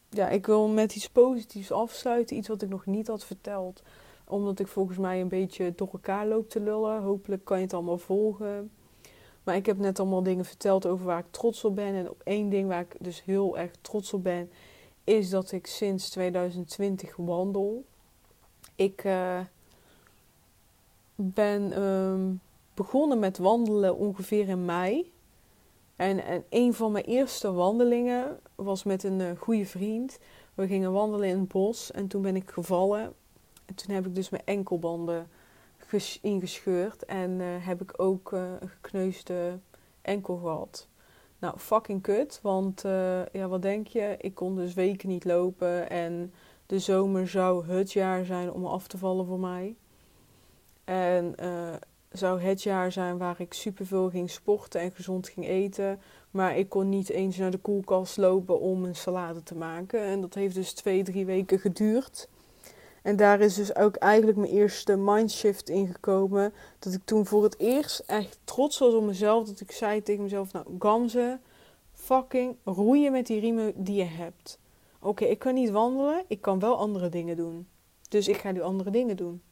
Ja, 0.09 0.29
ik 0.29 0.47
wil 0.47 0.69
met 0.69 0.95
iets 0.95 1.09
positiefs 1.09 1.73
afsluiten. 1.73 2.37
Iets 2.37 2.49
wat 2.49 2.63
ik 2.63 2.69
nog 2.69 2.87
niet 2.87 3.07
had 3.07 3.25
verteld 3.25 3.83
omdat 4.33 4.59
ik 4.59 4.67
volgens 4.67 4.99
mij 4.99 5.21
een 5.21 5.29
beetje 5.29 5.73
door 5.77 5.89
elkaar 5.93 6.27
loop 6.27 6.49
te 6.49 6.61
lullen. 6.61 7.03
Hopelijk 7.03 7.45
kan 7.45 7.57
je 7.57 7.65
het 7.65 7.75
allemaal 7.75 7.99
volgen. 7.99 8.71
Maar 9.43 9.57
ik 9.57 9.67
heb 9.67 9.79
net 9.79 9.99
allemaal 9.99 10.23
dingen 10.23 10.45
verteld 10.45 10.87
over 10.87 11.07
waar 11.07 11.19
ik 11.19 11.31
trots 11.31 11.65
op 11.65 11.75
ben. 11.75 11.95
En 11.95 12.11
op 12.11 12.21
één 12.25 12.49
ding 12.49 12.69
waar 12.69 12.81
ik 12.81 12.97
dus 13.01 13.25
heel 13.25 13.59
erg 13.59 13.71
trots 13.81 14.13
op 14.13 14.23
ben, 14.23 14.51
is 15.05 15.31
dat 15.31 15.53
ik 15.53 15.67
sinds 15.67 16.11
2020 16.11 17.17
wandel. 17.17 17.85
Ik 18.75 19.05
uh, 19.05 19.41
ben 21.15 21.83
um, 21.83 22.41
begonnen 22.75 23.19
met 23.19 23.39
wandelen 23.39 23.97
ongeveer 23.97 24.49
in 24.49 24.65
mei. 24.65 25.13
En, 25.97 26.25
en 26.25 26.45
een 26.49 26.75
van 26.75 26.93
mijn 26.93 27.05
eerste 27.05 27.53
wandelingen 27.53 28.41
was 28.55 28.83
met 28.85 29.03
een 29.03 29.21
uh, 29.21 29.31
goede 29.39 29.67
vriend. 29.67 30.19
We 30.55 30.67
gingen 30.67 30.93
wandelen 30.93 31.29
in 31.29 31.39
het 31.39 31.49
bos 31.49 31.91
en 31.91 32.07
toen 32.07 32.23
ben 32.23 32.37
ik 32.37 32.51
gevallen. 32.51 33.13
En 33.65 33.75
toen 33.75 33.95
heb 33.95 34.07
ik 34.07 34.15
dus 34.15 34.29
mijn 34.29 34.43
enkelbanden 34.45 35.29
ingescheurd. 36.21 37.05
En 37.05 37.31
uh, 37.31 37.47
heb 37.59 37.83
ik 37.83 37.93
ook 37.97 38.33
uh, 38.33 38.43
een 38.61 38.69
gekneusde 38.69 39.59
enkel 40.03 40.37
gehad. 40.37 40.89
Nou, 41.39 41.59
fucking 41.59 42.03
kut. 42.03 42.39
Want 42.43 42.85
uh, 42.85 43.27
ja, 43.27 43.49
wat 43.49 43.63
denk 43.63 43.87
je? 43.87 44.15
Ik 44.19 44.35
kon 44.35 44.57
dus 44.57 44.75
weken 44.75 45.09
niet 45.09 45.25
lopen. 45.25 45.91
En 45.91 46.33
de 46.67 46.79
zomer 46.79 47.29
zou 47.29 47.67
het 47.67 47.93
jaar 47.93 48.25
zijn 48.25 48.53
om 48.53 48.67
af 48.67 48.87
te 48.87 48.99
vallen 48.99 49.27
voor 49.27 49.41
mij. 49.41 49.77
En 50.85 51.35
zou 52.13 52.41
het 52.41 52.63
jaar 52.63 52.93
zijn 52.93 53.19
waar 53.19 53.41
ik 53.41 53.53
superveel 53.53 54.11
ging 54.11 54.31
sporten 54.31 54.81
en 54.81 54.93
gezond 54.93 55.29
ging 55.29 55.49
eten. 55.49 56.01
Maar 56.31 56.57
ik 56.57 56.69
kon 56.69 56.89
niet 56.89 57.11
eens 57.11 57.37
naar 57.37 57.51
de 57.51 57.59
koelkast 57.59 58.17
lopen 58.17 58.61
om 58.61 58.85
een 58.85 58.97
salade 58.97 59.43
te 59.43 59.55
maken. 59.55 60.01
En 60.01 60.21
dat 60.21 60.35
heeft 60.35 60.55
dus 60.55 60.73
twee, 60.73 61.03
drie 61.03 61.27
weken 61.27 61.59
geduurd. 61.59 62.29
En 63.03 63.17
daar 63.17 63.41
is 63.41 63.55
dus 63.55 63.77
ook 63.77 63.97
eigenlijk 63.97 64.39
mijn 64.39 64.53
eerste 64.53 64.97
mindshift 64.97 65.69
ingekomen. 65.69 66.53
Dat 66.79 66.93
ik 66.93 67.05
toen 67.05 67.27
voor 67.27 67.43
het 67.43 67.59
eerst 67.59 68.03
echt 68.07 68.39
trots 68.45 68.79
was 68.79 68.95
op 68.95 69.03
mezelf. 69.03 69.47
Dat 69.47 69.61
ik 69.61 69.73
zei 69.73 70.03
tegen 70.03 70.23
mezelf, 70.23 70.53
nou 70.53 70.67
Gamze, 70.79 71.39
fucking 71.93 72.57
roeien 72.65 73.13
met 73.13 73.27
die 73.27 73.41
riemen 73.41 73.73
die 73.77 73.97
je 73.97 74.05
hebt. 74.05 74.59
Oké, 75.01 75.25
ik 75.25 75.39
kan 75.39 75.55
niet 75.55 75.71
wandelen, 75.71 76.25
ik 76.27 76.41
kan 76.41 76.59
wel 76.59 76.77
andere 76.77 77.09
dingen 77.09 77.37
doen. 77.37 77.69
Dus 78.09 78.29
ik 78.29 78.37
ga 78.37 78.51
nu 78.51 78.61
andere 78.61 78.91
dingen 78.91 79.17
doen. 79.17 79.43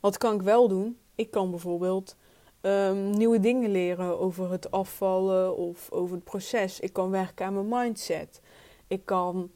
Wat 0.00 0.18
kan 0.18 0.34
ik 0.34 0.42
wel 0.42 0.68
doen? 0.68 0.98
Ik 1.14 1.30
kan 1.30 1.50
bijvoorbeeld 1.50 2.16
um, 2.60 3.10
nieuwe 3.10 3.40
dingen 3.40 3.70
leren 3.70 4.18
over 4.18 4.50
het 4.50 4.70
afvallen 4.70 5.56
of 5.56 5.90
over 5.92 6.14
het 6.14 6.24
proces. 6.24 6.80
Ik 6.80 6.92
kan 6.92 7.10
werken 7.10 7.46
aan 7.46 7.54
mijn 7.54 7.68
mindset. 7.68 8.40
Ik 8.86 9.04
kan, 9.04 9.50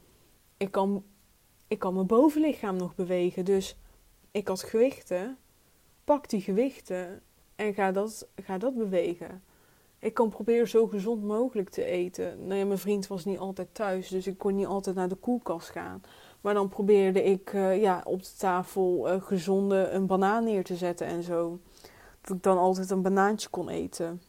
ik 0.57 0.71
kan, 0.71 1.05
ik 1.71 1.79
kan 1.79 1.95
mijn 1.95 2.07
bovenlichaam 2.07 2.77
nog 2.77 2.95
bewegen. 2.95 3.45
Dus 3.45 3.77
ik 4.31 4.49
had 4.49 4.63
gewichten. 4.63 5.39
Pak 6.05 6.29
die 6.29 6.41
gewichten 6.41 7.23
en 7.57 7.75
ga 7.75 7.93
dat, 7.93 8.29
ga 8.35 8.59
dat 8.59 8.75
bewegen. 8.75 9.43
Ik 9.99 10.15
kan 10.15 10.29
proberen 10.29 10.69
zo 10.69 10.87
gezond 10.87 11.23
mogelijk 11.23 11.69
te 11.69 11.85
eten. 11.85 12.47
Nou 12.47 12.59
ja, 12.59 12.67
mijn 12.67 12.79
vriend 12.79 13.07
was 13.07 13.25
niet 13.25 13.39
altijd 13.39 13.69
thuis, 13.73 14.09
dus 14.09 14.27
ik 14.27 14.39
kon 14.39 14.55
niet 14.55 14.67
altijd 14.67 14.97
naar 14.97 15.09
de 15.09 15.15
koelkast 15.15 15.69
gaan. 15.69 16.03
Maar 16.41 16.55
dan 16.55 16.69
probeerde 16.69 17.23
ik 17.23 17.53
uh, 17.53 17.81
ja, 17.81 18.01
op 18.05 18.23
de 18.23 18.35
tafel 18.39 19.09
uh, 19.09 19.23
gezonde 19.23 19.89
een 19.89 20.07
banaan 20.07 20.45
neer 20.45 20.65
te 20.65 20.77
zetten 20.77 21.07
en 21.07 21.23
zo. 21.23 21.59
Dat 22.21 22.37
ik 22.37 22.43
dan 22.43 22.59
altijd 22.59 22.91
een 22.91 23.03
banaantje 23.03 23.49
kon 23.49 23.69
eten. 23.69 24.23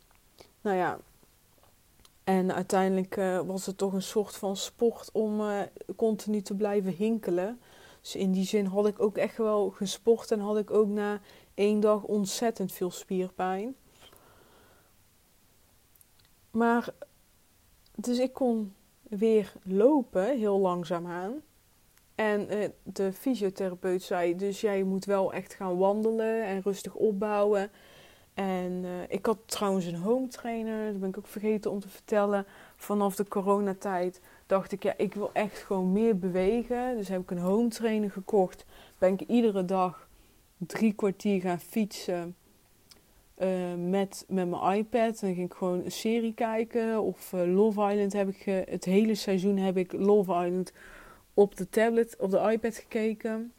Nou 0.62 0.78
ja, 0.78 1.00
en 2.24 2.54
uiteindelijk 2.54 3.18
uh, 3.18 3.40
was 3.40 3.66
het 3.66 3.78
toch 3.78 3.94
een 3.94 4.02
soort 4.02 4.36
van 4.36 4.56
sport 4.56 5.10
om 5.12 5.42
continu 5.96 6.42
te 6.42 6.56
blijven 6.56 6.92
hinkelen. 6.92 7.60
Dus 8.02 8.16
in 8.16 8.32
die 8.32 8.46
zin 8.46 8.66
had 8.66 8.88
ik 8.88 9.00
ook 9.00 9.18
echt 9.18 9.38
wel 9.38 9.70
gesport 9.70 10.32
en 10.32 10.40
had 10.40 10.58
ik 10.58 10.72
ook 10.72 10.88
na 10.88 11.20
één 11.54 11.80
dag 11.80 12.04
ontzettend 12.04 12.72
veel 12.72 12.92
spierpijn. 12.92 13.76
Maar, 16.52 16.94
dus 17.96 18.20
ik 18.20 18.34
kon 18.34 18.74
weer 19.02 19.54
lopen, 19.64 20.38
heel 20.38 20.60
langzaamaan. 20.60 21.42
En 22.16 22.54
uh, 22.54 22.70
de 22.84 23.14
fysiotherapeut 23.14 24.04
zei, 24.04 24.36
dus 24.36 24.62
jij 24.62 24.84
moet 24.84 25.06
wel 25.06 25.34
echt 25.34 25.54
gaan 25.54 25.78
wandelen 25.78 26.46
en 26.46 26.62
rustig 26.62 26.94
opbouwen. 26.94 27.72
En 28.42 28.84
uh, 28.84 28.90
ik 29.08 29.26
had 29.26 29.38
trouwens 29.46 29.86
een 29.86 29.96
home 29.96 30.28
trainer, 30.28 30.92
dat 30.92 31.00
ben 31.00 31.10
ik 31.10 31.18
ook 31.18 31.28
vergeten 31.28 31.72
om 31.72 31.80
te 31.80 31.90
vertellen. 31.90 32.46
Vanaf 32.76 33.16
de 33.16 33.28
coronatijd 33.28 34.22
dacht 34.46 34.72
ik, 34.72 34.84
ja, 34.84 34.94
ik 34.98 35.14
wil 35.14 35.30
echt 35.34 35.58
gewoon 35.58 35.92
meer 35.92 36.18
bewegen. 36.18 36.98
Dus 36.98 37.08
heb 37.08 37.22
ik 37.22 37.32
een 37.32 37.38
home 37.38 37.68
trainer 37.68 38.12
gekocht. 38.12 38.66
Ben 38.98 39.14
ik 39.14 39.22
iedere 39.22 39.66
dag 39.66 40.08
drie 40.58 40.94
kwartier 40.94 41.42
gaan 41.42 41.60
fietsen 41.60 42.36
uh, 43.38 43.74
met, 43.90 44.26
met 44.28 44.50
mijn 44.50 44.78
iPad. 44.78 45.20
Dan 45.20 45.34
ging 45.34 45.46
ik 45.46 45.54
gewoon 45.54 45.84
een 45.84 45.92
serie 45.92 46.34
kijken. 46.34 47.02
Of 47.02 47.34
uh, 47.34 47.54
Love 47.56 47.92
Island 47.92 48.14
heb 48.14 48.30
ik, 48.30 48.66
het 48.70 48.86
hele 48.86 49.16
seizoen 49.16 49.58
heb 49.58 49.78
ik 49.78 49.94
Love 49.94 50.46
Island 50.46 50.74
op 51.34 51.56
de 51.56 51.70
tablet, 51.70 52.16
op 52.20 52.32
de 52.32 52.50
iPad 52.52 52.76
gekeken. 52.76 53.54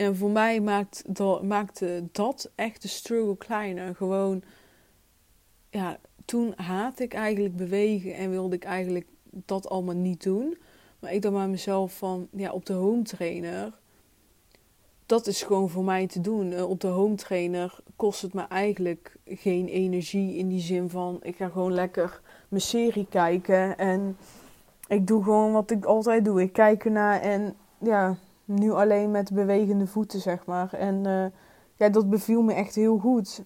En 0.00 0.16
voor 0.16 0.30
mij 0.30 0.60
maakt 0.60 1.02
dat, 1.06 1.42
maakte 1.42 2.08
dat 2.12 2.50
echt 2.54 2.82
de 2.82 2.88
struggle 2.88 3.36
kleiner. 3.36 3.94
Gewoon, 3.94 4.42
ja, 5.70 5.98
toen 6.24 6.52
haatte 6.56 7.02
ik 7.02 7.14
eigenlijk 7.14 7.56
bewegen 7.56 8.14
en 8.14 8.30
wilde 8.30 8.56
ik 8.56 8.64
eigenlijk 8.64 9.06
dat 9.30 9.68
allemaal 9.68 9.94
niet 9.94 10.22
doen. 10.22 10.58
Maar 10.98 11.12
ik 11.12 11.22
dacht 11.22 11.34
bij 11.34 11.48
mezelf 11.48 11.96
van, 11.96 12.28
ja, 12.32 12.52
op 12.52 12.66
de 12.66 12.72
home 12.72 13.02
trainer, 13.02 13.78
dat 15.06 15.26
is 15.26 15.42
gewoon 15.42 15.70
voor 15.70 15.84
mij 15.84 16.06
te 16.06 16.20
doen. 16.20 16.52
Eh, 16.52 16.70
op 16.70 16.80
de 16.80 16.88
home 16.88 17.14
trainer 17.14 17.78
kost 17.96 18.22
het 18.22 18.34
me 18.34 18.42
eigenlijk 18.42 19.16
geen 19.24 19.66
energie 19.66 20.36
in 20.36 20.48
die 20.48 20.60
zin 20.60 20.88
van, 20.90 21.18
ik 21.22 21.36
ga 21.36 21.48
gewoon 21.48 21.72
lekker 21.72 22.20
mijn 22.48 22.62
serie 22.62 23.06
kijken 23.10 23.78
en 23.78 24.16
ik 24.88 25.06
doe 25.06 25.22
gewoon 25.22 25.52
wat 25.52 25.70
ik 25.70 25.84
altijd 25.84 26.24
doe. 26.24 26.42
Ik 26.42 26.52
kijk 26.52 26.84
ernaar 26.84 27.20
en 27.20 27.54
ja, 27.78 28.18
nu 28.58 28.70
alleen 28.72 29.10
met 29.10 29.32
bewegende 29.32 29.86
voeten, 29.86 30.20
zeg 30.20 30.46
maar. 30.46 30.72
En 30.72 31.06
uh, 31.06 31.24
ja, 31.74 31.88
dat 31.88 32.10
beviel 32.10 32.42
me 32.42 32.52
echt 32.52 32.74
heel 32.74 32.98
goed. 32.98 33.42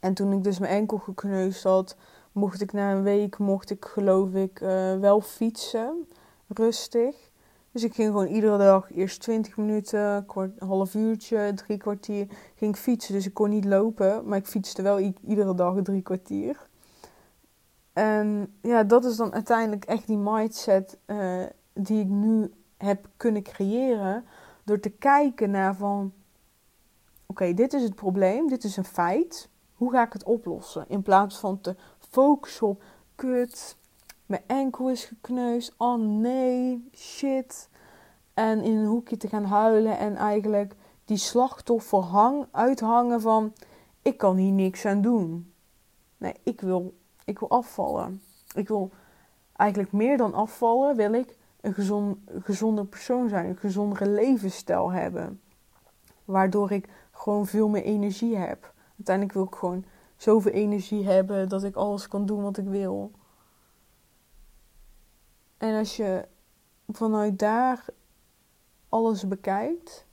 En 0.00 0.14
toen 0.14 0.32
ik 0.32 0.44
dus 0.44 0.58
mijn 0.58 0.72
enkel 0.72 0.98
gekneusd 0.98 1.62
had, 1.62 1.96
mocht 2.32 2.60
ik 2.60 2.72
na 2.72 2.92
een 2.92 3.02
week, 3.02 3.38
mocht 3.38 3.70
ik 3.70 3.84
geloof 3.84 4.34
ik 4.34 4.60
uh, 4.60 4.98
wel 4.98 5.20
fietsen, 5.20 6.08
rustig. 6.48 7.30
Dus 7.70 7.82
ik 7.82 7.94
ging 7.94 8.08
gewoon 8.08 8.26
iedere 8.26 8.58
dag 8.58 8.92
eerst 8.92 9.20
20 9.20 9.56
minuten, 9.56 10.26
een 10.34 10.52
half 10.58 10.94
uurtje, 10.94 11.52
drie 11.54 11.78
kwartier, 11.78 12.26
ging 12.54 12.76
fietsen. 12.76 13.14
Dus 13.14 13.26
ik 13.26 13.34
kon 13.34 13.50
niet 13.50 13.64
lopen, 13.64 14.28
maar 14.28 14.38
ik 14.38 14.46
fietste 14.46 14.82
wel 14.82 15.12
iedere 15.26 15.54
dag 15.54 15.82
drie 15.82 16.02
kwartier. 16.02 16.68
En 17.92 18.54
ja, 18.62 18.84
dat 18.84 19.04
is 19.04 19.16
dan 19.16 19.32
uiteindelijk 19.32 19.84
echt 19.84 20.06
die 20.06 20.18
mindset 20.18 20.98
uh, 21.06 21.42
die 21.72 22.00
ik 22.00 22.08
nu 22.08 22.52
heb 22.84 23.08
kunnen 23.16 23.42
creëren. 23.42 24.24
Door 24.64 24.80
te 24.80 24.90
kijken 24.90 25.50
naar 25.50 25.76
van, 25.76 26.12
oké, 27.26 27.54
dit 27.54 27.72
is 27.72 27.82
het 27.82 27.94
probleem, 27.94 28.48
dit 28.48 28.64
is 28.64 28.76
een 28.76 28.84
feit. 28.84 29.48
Hoe 29.74 29.90
ga 29.90 30.06
ik 30.06 30.12
het 30.12 30.24
oplossen? 30.24 30.84
In 30.88 31.02
plaats 31.02 31.38
van 31.38 31.60
te 31.60 31.76
focussen 31.98 32.66
op, 32.66 32.82
kut, 33.14 33.76
mijn 34.26 34.42
enkel 34.46 34.90
is 34.90 35.04
gekneusd. 35.04 35.74
Oh 35.76 36.00
nee, 36.00 36.88
shit. 36.94 37.68
En 38.34 38.62
in 38.62 38.76
een 38.76 38.86
hoekje 38.86 39.16
te 39.16 39.28
gaan 39.28 39.44
huilen 39.44 39.98
en 39.98 40.16
eigenlijk 40.16 40.74
die 41.04 41.16
slachtoffer 41.16 42.02
hang, 42.02 42.46
uithangen 42.50 43.20
van, 43.20 43.52
ik 44.02 44.16
kan 44.16 44.36
hier 44.36 44.52
niks 44.52 44.84
aan 44.84 45.00
doen. 45.00 45.52
Nee, 46.16 46.34
ik 46.42 46.60
wil 46.60 46.94
ik 47.24 47.38
wil 47.38 47.50
afvallen. 47.50 48.22
Ik 48.54 48.68
wil 48.68 48.90
eigenlijk 49.56 49.92
meer 49.92 50.16
dan 50.16 50.34
afvallen, 50.34 50.96
wil 50.96 51.12
ik 51.12 51.36
een 51.62 51.74
gezond, 51.74 52.18
gezonder 52.42 52.86
persoon 52.86 53.28
zijn, 53.28 53.48
een 53.48 53.56
gezondere 53.56 54.08
levensstijl 54.08 54.92
hebben. 54.92 55.40
Waardoor 56.24 56.70
ik 56.70 56.88
gewoon 57.10 57.46
veel 57.46 57.68
meer 57.68 57.82
energie 57.82 58.36
heb. 58.36 58.74
Uiteindelijk 58.96 59.36
wil 59.36 59.44
ik 59.44 59.54
gewoon 59.54 59.84
zoveel 60.16 60.52
energie 60.52 61.06
hebben 61.06 61.48
dat 61.48 61.64
ik 61.64 61.76
alles 61.76 62.08
kan 62.08 62.26
doen 62.26 62.42
wat 62.42 62.58
ik 62.58 62.68
wil. 62.68 63.10
En 65.58 65.78
als 65.78 65.96
je 65.96 66.28
vanuit 66.88 67.38
daar 67.38 67.84
alles 68.88 69.28
bekijkt, 69.28 70.06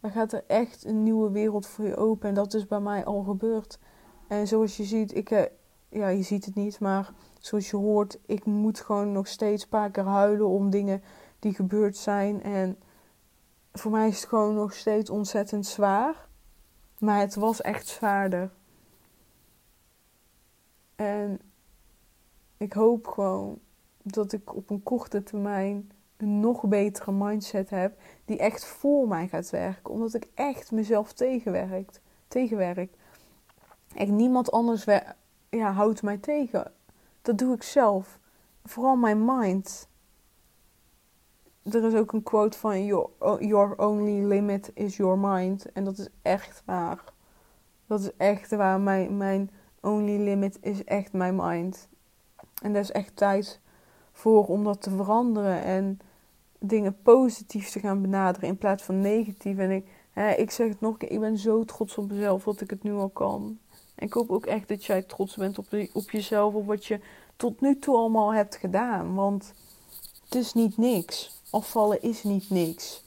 dan 0.00 0.10
gaat 0.10 0.32
er 0.32 0.44
echt 0.46 0.84
een 0.84 1.02
nieuwe 1.02 1.30
wereld 1.30 1.66
voor 1.66 1.84
je 1.84 1.96
open. 1.96 2.28
En 2.28 2.34
dat 2.34 2.54
is 2.54 2.66
bij 2.66 2.80
mij 2.80 3.04
al 3.04 3.22
gebeurd. 3.22 3.78
En 4.28 4.48
zoals 4.48 4.76
je 4.76 4.84
ziet, 4.84 5.14
ik, 5.14 5.30
eh, 5.30 5.42
ja, 5.90 6.08
je 6.08 6.22
ziet 6.22 6.44
het 6.44 6.54
niet, 6.54 6.80
maar 6.80 7.12
zoals 7.38 7.70
je 7.70 7.76
hoort, 7.76 8.18
ik 8.26 8.44
moet 8.44 8.80
gewoon 8.80 9.12
nog 9.12 9.26
steeds 9.26 9.62
een 9.62 9.68
paar 9.68 9.90
keer 9.90 10.04
huilen 10.04 10.48
om 10.48 10.70
dingen 10.70 11.02
die 11.38 11.54
gebeurd 11.54 11.96
zijn. 11.96 12.42
En 12.42 12.78
voor 13.72 13.90
mij 13.90 14.08
is 14.08 14.20
het 14.20 14.28
gewoon 14.28 14.54
nog 14.54 14.72
steeds 14.74 15.10
ontzettend 15.10 15.66
zwaar. 15.66 16.28
Maar 16.98 17.20
het 17.20 17.34
was 17.34 17.60
echt 17.60 17.86
zwaarder. 17.86 18.50
En 20.96 21.40
ik 22.56 22.72
hoop 22.72 23.06
gewoon 23.06 23.58
dat 24.02 24.32
ik 24.32 24.54
op 24.54 24.70
een 24.70 24.82
korte 24.82 25.22
termijn 25.22 25.90
een 26.16 26.40
nog 26.40 26.66
betere 26.66 27.12
mindset 27.12 27.70
heb 27.70 28.00
die 28.24 28.38
echt 28.38 28.64
voor 28.64 29.08
mij 29.08 29.28
gaat 29.28 29.50
werken. 29.50 29.92
Omdat 29.92 30.14
ik 30.14 30.28
echt 30.34 30.72
mezelf 30.72 31.12
tegenwerkt, 31.12 32.00
tegenwerk. 32.28 32.94
Echt 33.94 34.10
niemand 34.10 34.50
anders 34.50 34.84
ja, 35.50 35.72
houdt 35.72 36.02
mij 36.02 36.18
tegen. 36.18 36.72
Dat 37.22 37.38
doe 37.38 37.54
ik 37.54 37.62
zelf. 37.62 38.18
Vooral 38.64 38.96
mijn 38.96 39.24
mind. 39.24 39.88
Er 41.62 41.84
is 41.84 41.94
ook 41.94 42.12
een 42.12 42.22
quote 42.22 42.58
van 42.58 42.84
your, 42.84 43.08
your 43.38 43.78
only 43.78 44.24
limit 44.26 44.70
is 44.74 44.96
your 44.96 45.18
mind. 45.18 45.72
En 45.72 45.84
dat 45.84 45.98
is 45.98 46.08
echt 46.22 46.62
waar. 46.64 47.04
Dat 47.86 48.00
is 48.00 48.16
echt 48.16 48.50
waar. 48.50 48.80
Mijn, 48.80 49.16
mijn 49.16 49.50
only 49.80 50.22
limit 50.24 50.58
is 50.60 50.84
echt 50.84 51.12
mijn 51.12 51.36
mind. 51.36 51.88
En 52.62 52.72
daar 52.72 52.82
is 52.82 52.92
echt 52.92 53.16
tijd 53.16 53.60
voor 54.12 54.46
om 54.46 54.64
dat 54.64 54.82
te 54.82 54.90
veranderen. 54.90 55.62
En 55.62 55.98
dingen 56.58 57.02
positief 57.02 57.70
te 57.70 57.80
gaan 57.80 58.02
benaderen 58.02 58.48
in 58.48 58.58
plaats 58.58 58.82
van 58.82 59.00
negatief. 59.00 59.58
En 59.58 59.70
ik, 59.70 59.86
hè, 60.10 60.30
ik 60.30 60.50
zeg 60.50 60.68
het 60.68 60.80
nog 60.80 60.92
een 60.92 60.98
keer, 60.98 61.10
ik 61.10 61.20
ben 61.20 61.38
zo 61.38 61.64
trots 61.64 61.98
op 61.98 62.10
mezelf 62.10 62.44
dat 62.44 62.60
ik 62.60 62.70
het 62.70 62.82
nu 62.82 62.92
al 62.92 63.08
kan. 63.08 63.58
En 64.00 64.06
ik 64.06 64.12
hoop 64.12 64.30
ook 64.30 64.46
echt 64.46 64.68
dat 64.68 64.84
jij 64.84 65.02
trots 65.02 65.36
bent 65.36 65.58
op, 65.58 65.66
op 65.92 66.10
jezelf, 66.10 66.54
op 66.54 66.66
wat 66.66 66.86
je 66.86 67.00
tot 67.36 67.60
nu 67.60 67.78
toe 67.78 67.96
allemaal 67.96 68.34
hebt 68.34 68.56
gedaan. 68.56 69.14
Want 69.14 69.52
het 70.24 70.34
is 70.34 70.52
niet 70.52 70.76
niks. 70.76 71.40
Afvallen 71.50 72.02
is 72.02 72.22
niet 72.22 72.50
niks. 72.50 73.02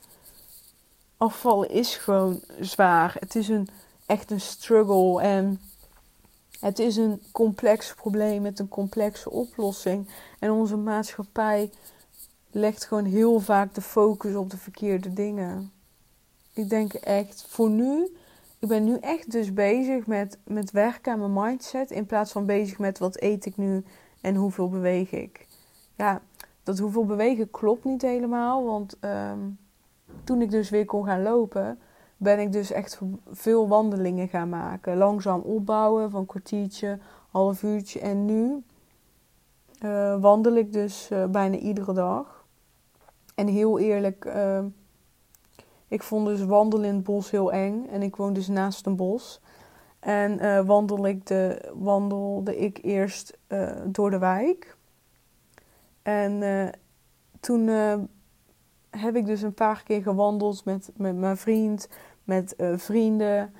afvallen 1.17 1.69
is 1.69 1.95
gewoon 1.95 2.41
zwaar. 2.59 3.15
Het 3.19 3.35
is 3.35 3.47
een, 3.47 3.67
echt 4.05 4.31
een 4.31 4.41
struggle 4.41 5.21
en 5.21 5.61
het 6.59 6.79
is 6.79 6.95
een 6.95 7.21
complex 7.31 7.93
probleem 7.93 8.41
met 8.41 8.59
een 8.59 8.69
complexe 8.69 9.29
oplossing. 9.29 10.07
En 10.39 10.51
onze 10.51 10.77
maatschappij 10.77 11.71
legt 12.51 12.85
gewoon 12.85 13.05
heel 13.05 13.39
vaak 13.39 13.75
de 13.75 13.81
focus 13.81 14.35
op 14.35 14.49
de 14.49 14.57
verkeerde 14.57 15.13
dingen. 15.13 15.71
Ik 16.53 16.69
denk 16.69 16.93
echt, 16.93 17.45
voor 17.47 17.69
nu, 17.69 18.17
ik 18.63 18.69
ben 18.69 18.83
nu 18.83 18.97
echt 18.97 19.31
dus 19.31 19.53
bezig 19.53 20.07
met, 20.07 20.39
met 20.43 20.71
werken 20.71 21.13
aan 21.13 21.19
mijn 21.19 21.45
mindset. 21.47 21.91
In 21.91 22.05
plaats 22.05 22.31
van 22.31 22.45
bezig 22.45 22.79
met 22.79 22.99
wat 22.99 23.21
eet 23.21 23.45
ik 23.45 23.57
nu 23.57 23.83
en 24.21 24.35
hoeveel 24.35 24.69
beweeg 24.69 25.11
ik. 25.11 25.47
Ja, 25.95 26.21
dat 26.63 26.79
hoeveel 26.79 27.05
bewegen 27.05 27.51
klopt 27.51 27.83
niet 27.83 28.01
helemaal. 28.01 28.65
Want 28.65 28.97
ehm, 28.99 29.39
toen 30.23 30.41
ik 30.41 30.51
dus 30.51 30.69
weer 30.69 30.85
kon 30.85 31.05
gaan 31.05 31.21
lopen, 31.21 31.79
ben 32.17 32.39
ik 32.39 32.51
dus 32.51 32.71
echt 32.71 32.99
veel 33.31 33.67
wandelingen 33.67 34.27
gaan 34.27 34.49
maken. 34.49 34.97
Langzaam 34.97 35.41
opbouwen 35.41 36.11
van 36.11 36.25
kwartiertje, 36.25 36.99
half 37.31 37.63
uurtje. 37.63 37.99
En 37.99 38.25
nu 38.25 38.63
uh, 39.85 40.21
wandel 40.21 40.55
ik 40.55 40.73
dus 40.73 41.09
uh, 41.11 41.25
bijna 41.25 41.57
iedere 41.57 41.93
dag. 41.93 42.45
En 43.35 43.47
heel 43.47 43.79
eerlijk, 43.79 44.25
uh, 44.25 44.59
ik 45.93 46.03
vond 46.03 46.25
dus 46.25 46.43
wandelen 46.45 46.89
in 46.89 46.95
het 46.95 47.03
bos 47.03 47.31
heel 47.31 47.51
eng. 47.51 47.87
En 47.89 48.01
ik 48.01 48.15
woon 48.15 48.33
dus 48.33 48.47
naast 48.47 48.85
een 48.85 48.95
bos. 48.95 49.41
En 49.99 50.43
uh, 50.43 50.65
wandel 50.65 51.07
ik 51.07 51.25
de, 51.27 51.71
wandelde 51.73 52.57
ik 52.57 52.79
eerst 52.81 53.37
door 53.85 54.11
de 54.11 54.17
wijk. 54.17 54.77
En 56.01 56.41
toen 57.39 57.67
heb 58.89 59.15
ik 59.15 59.25
dus 59.25 59.41
een 59.41 59.53
paar 59.53 59.83
keer 59.83 60.01
gewandeld 60.01 60.65
met, 60.65 60.91
met 60.95 61.15
mijn 61.15 61.37
vriend, 61.37 61.89
met 62.23 62.55
vrienden 62.75 63.53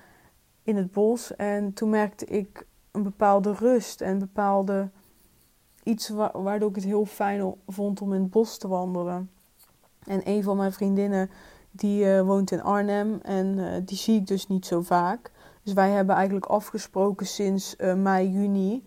in 0.63 0.75
het 0.75 0.91
bos. 0.91 1.35
En 1.35 1.73
toen 1.73 1.89
merkte 1.89 2.25
ik 2.25 2.65
een 2.91 3.03
bepaalde 3.03 3.53
rust 3.53 4.01
en 4.01 4.19
bepaalde 4.19 4.89
iets 5.83 6.09
waardoor 6.33 6.69
ik 6.69 6.75
het 6.75 6.83
heel 6.83 7.05
fijn 7.05 7.53
vond 7.67 8.01
om 8.01 8.13
in 8.13 8.21
het 8.21 8.31
bos 8.31 8.57
te 8.57 8.67
wandelen. 8.67 9.29
En 10.05 10.21
een 10.23 10.43
van 10.43 10.57
mijn 10.57 10.73
vriendinnen 10.73 11.29
die 11.75 12.05
uh, 12.05 12.21
woont 12.21 12.51
in 12.51 12.63
Arnhem 12.63 13.19
en 13.21 13.57
uh, 13.57 13.67
die 13.85 13.97
zie 13.97 14.19
ik 14.19 14.27
dus 14.27 14.47
niet 14.47 14.65
zo 14.65 14.81
vaak. 14.81 15.31
Dus 15.63 15.73
wij 15.73 15.89
hebben 15.89 16.15
eigenlijk 16.15 16.45
afgesproken 16.45 17.25
sinds 17.25 17.75
mei, 17.95 18.29
juni 18.29 18.83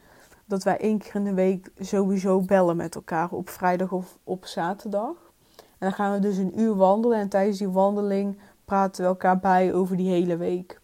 dat 0.46 0.62
wij 0.62 0.78
één 0.78 0.98
keer 0.98 1.14
in 1.14 1.24
de 1.24 1.34
week 1.34 1.70
sowieso 1.78 2.40
bellen 2.40 2.76
met 2.76 2.94
elkaar 2.94 3.30
op 3.30 3.48
vrijdag 3.48 3.92
of 3.92 4.18
op 4.24 4.46
zaterdag. 4.46 5.32
En 5.56 5.86
dan 5.86 5.92
gaan 5.92 6.12
we 6.12 6.18
dus 6.18 6.36
een 6.36 6.60
uur 6.60 6.76
wandelen. 6.76 7.18
En 7.18 7.28
tijdens 7.28 7.58
die 7.58 7.68
wandeling 7.68 8.38
praten 8.64 9.02
we 9.02 9.08
elkaar 9.08 9.38
bij 9.38 9.74
over 9.74 9.96
die 9.96 10.10
hele 10.10 10.36
week. 10.36 10.80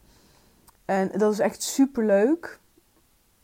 En 0.85 1.11
dat 1.17 1.33
is 1.33 1.39
echt 1.39 1.63
super 1.63 2.05
leuk. 2.05 2.61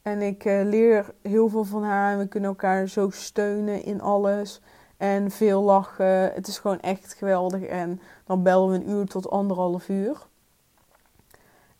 En 0.03 0.23
ik 0.23 0.45
uh, 0.45 0.65
leer 0.65 1.15
heel 1.23 1.49
veel 1.49 1.65
van 1.65 1.83
haar. 1.83 2.13
En 2.13 2.19
we 2.19 2.27
kunnen 2.27 2.51
elkaar 2.51 2.89
zo 2.89 3.11
steunen 3.11 3.85
in 3.85 4.01
alles. 4.01 4.61
En 4.97 5.31
veel 5.31 5.63
lachen. 5.63 6.33
Het 6.35 6.47
is 6.47 6.59
gewoon 6.59 6.81
echt 6.81 7.15
geweldig. 7.15 7.63
En 7.63 8.01
dan 8.29 8.43
bellen 8.43 8.69
we 8.69 8.75
een 8.75 8.91
uur 8.91 9.07
tot 9.07 9.31
anderhalf 9.31 9.89
uur. 9.89 10.27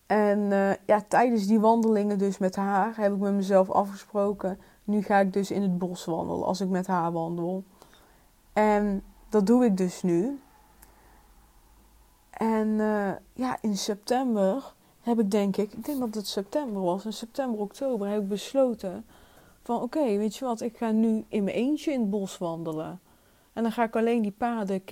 En 0.07 0.39
uh, 0.39 0.71
ja, 0.87 1.03
tijdens 1.09 1.47
die 1.47 1.61
wandelingen 1.61 2.19
dus 2.19 2.39
met 2.39 2.57
haar 2.57 2.97
heb 2.97 3.13
ik 3.13 3.19
met 3.19 3.33
mezelf 3.33 3.71
afgesproken. 3.71 4.59
Nu 4.85 5.03
ga 5.03 5.19
ik 5.19 5.33
dus 5.33 5.51
in 5.51 5.63
het 5.63 5.79
bos 5.79 6.05
wandelen 6.05 6.47
als 6.47 6.61
ik 6.61 6.69
met 6.69 6.87
haar 6.87 7.13
wandel. 7.13 7.65
En 8.53 9.03
dat 9.29 9.47
doe 9.47 9.65
ik 9.65 9.77
dus 9.77 10.03
nu. 10.03 10.41
En 12.31 12.69
uh, 12.69 13.13
ja, 13.33 13.59
in 13.61 13.77
september 13.77 14.73
heb 15.01 15.19
ik 15.19 15.31
denk 15.31 15.57
ik, 15.57 15.73
ik 15.73 15.85
denk 15.85 15.99
dat 15.99 16.15
het 16.15 16.27
september 16.27 16.83
was, 16.83 17.05
in 17.05 17.13
september, 17.13 17.61
oktober 17.61 18.09
heb 18.09 18.23
ik 18.23 18.29
besloten 18.29 19.05
van 19.63 19.83
oké, 19.83 20.17
weet 20.17 20.37
je 20.37 20.45
wat, 20.45 20.61
ik 20.61 20.77
ga 20.77 20.91
nu 20.91 21.25
in 21.29 21.45
mijn 21.45 21.57
eentje 21.57 21.93
in 21.93 22.01
het 22.01 22.11
bos 22.11 22.39
wandelen. 22.39 23.01
En 23.59 23.65
dan 23.65 23.73
ga 23.73 23.85
ik 23.85 23.97
alleen 23.97 24.23
die 24.23 24.31
paden 24.31 24.83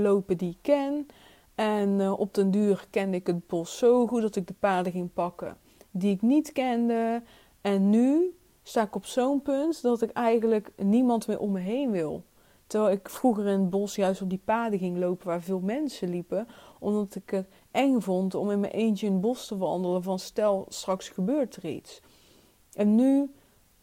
lopen 0.00 0.36
die 0.36 0.50
ik 0.50 0.58
ken. 0.60 1.06
En 1.54 1.88
uh, 1.88 2.20
op 2.20 2.34
den 2.34 2.50
duur 2.50 2.86
kende 2.90 3.16
ik 3.16 3.26
het 3.26 3.46
bos 3.46 3.78
zo 3.78 4.06
goed 4.06 4.22
dat 4.22 4.36
ik 4.36 4.46
de 4.46 4.54
paden 4.58 4.92
ging 4.92 5.12
pakken 5.12 5.56
die 5.92 6.14
ik 6.14 6.22
niet 6.22 6.52
kende. 6.52 7.22
En 7.60 7.90
nu 7.90 8.36
sta 8.62 8.82
ik 8.82 8.94
op 8.94 9.04
zo'n 9.04 9.42
punt 9.42 9.82
dat 9.82 10.02
ik 10.02 10.10
eigenlijk 10.10 10.72
niemand 10.76 11.26
meer 11.26 11.38
om 11.38 11.52
me 11.52 11.60
heen 11.60 11.90
wil. 11.90 12.24
Terwijl 12.66 12.92
ik 12.92 13.08
vroeger 13.08 13.46
in 13.46 13.60
het 13.60 13.70
bos 13.70 13.94
juist 13.94 14.22
op 14.22 14.30
die 14.30 14.42
paden 14.44 14.78
ging 14.78 14.98
lopen 14.98 15.26
waar 15.26 15.42
veel 15.42 15.60
mensen 15.60 16.08
liepen. 16.08 16.48
Omdat 16.78 17.14
ik 17.14 17.30
het 17.30 17.46
eng 17.70 18.00
vond 18.00 18.34
om 18.34 18.50
in 18.50 18.60
mijn 18.60 18.72
eentje 18.72 19.06
in 19.06 19.12
het 19.12 19.20
bos 19.20 19.46
te 19.46 19.56
wandelen. 19.56 20.02
Van 20.02 20.18
stel, 20.18 20.66
straks 20.68 21.08
gebeurt 21.08 21.56
er 21.56 21.66
iets. 21.66 22.00
En 22.72 22.94
nu, 22.94 23.30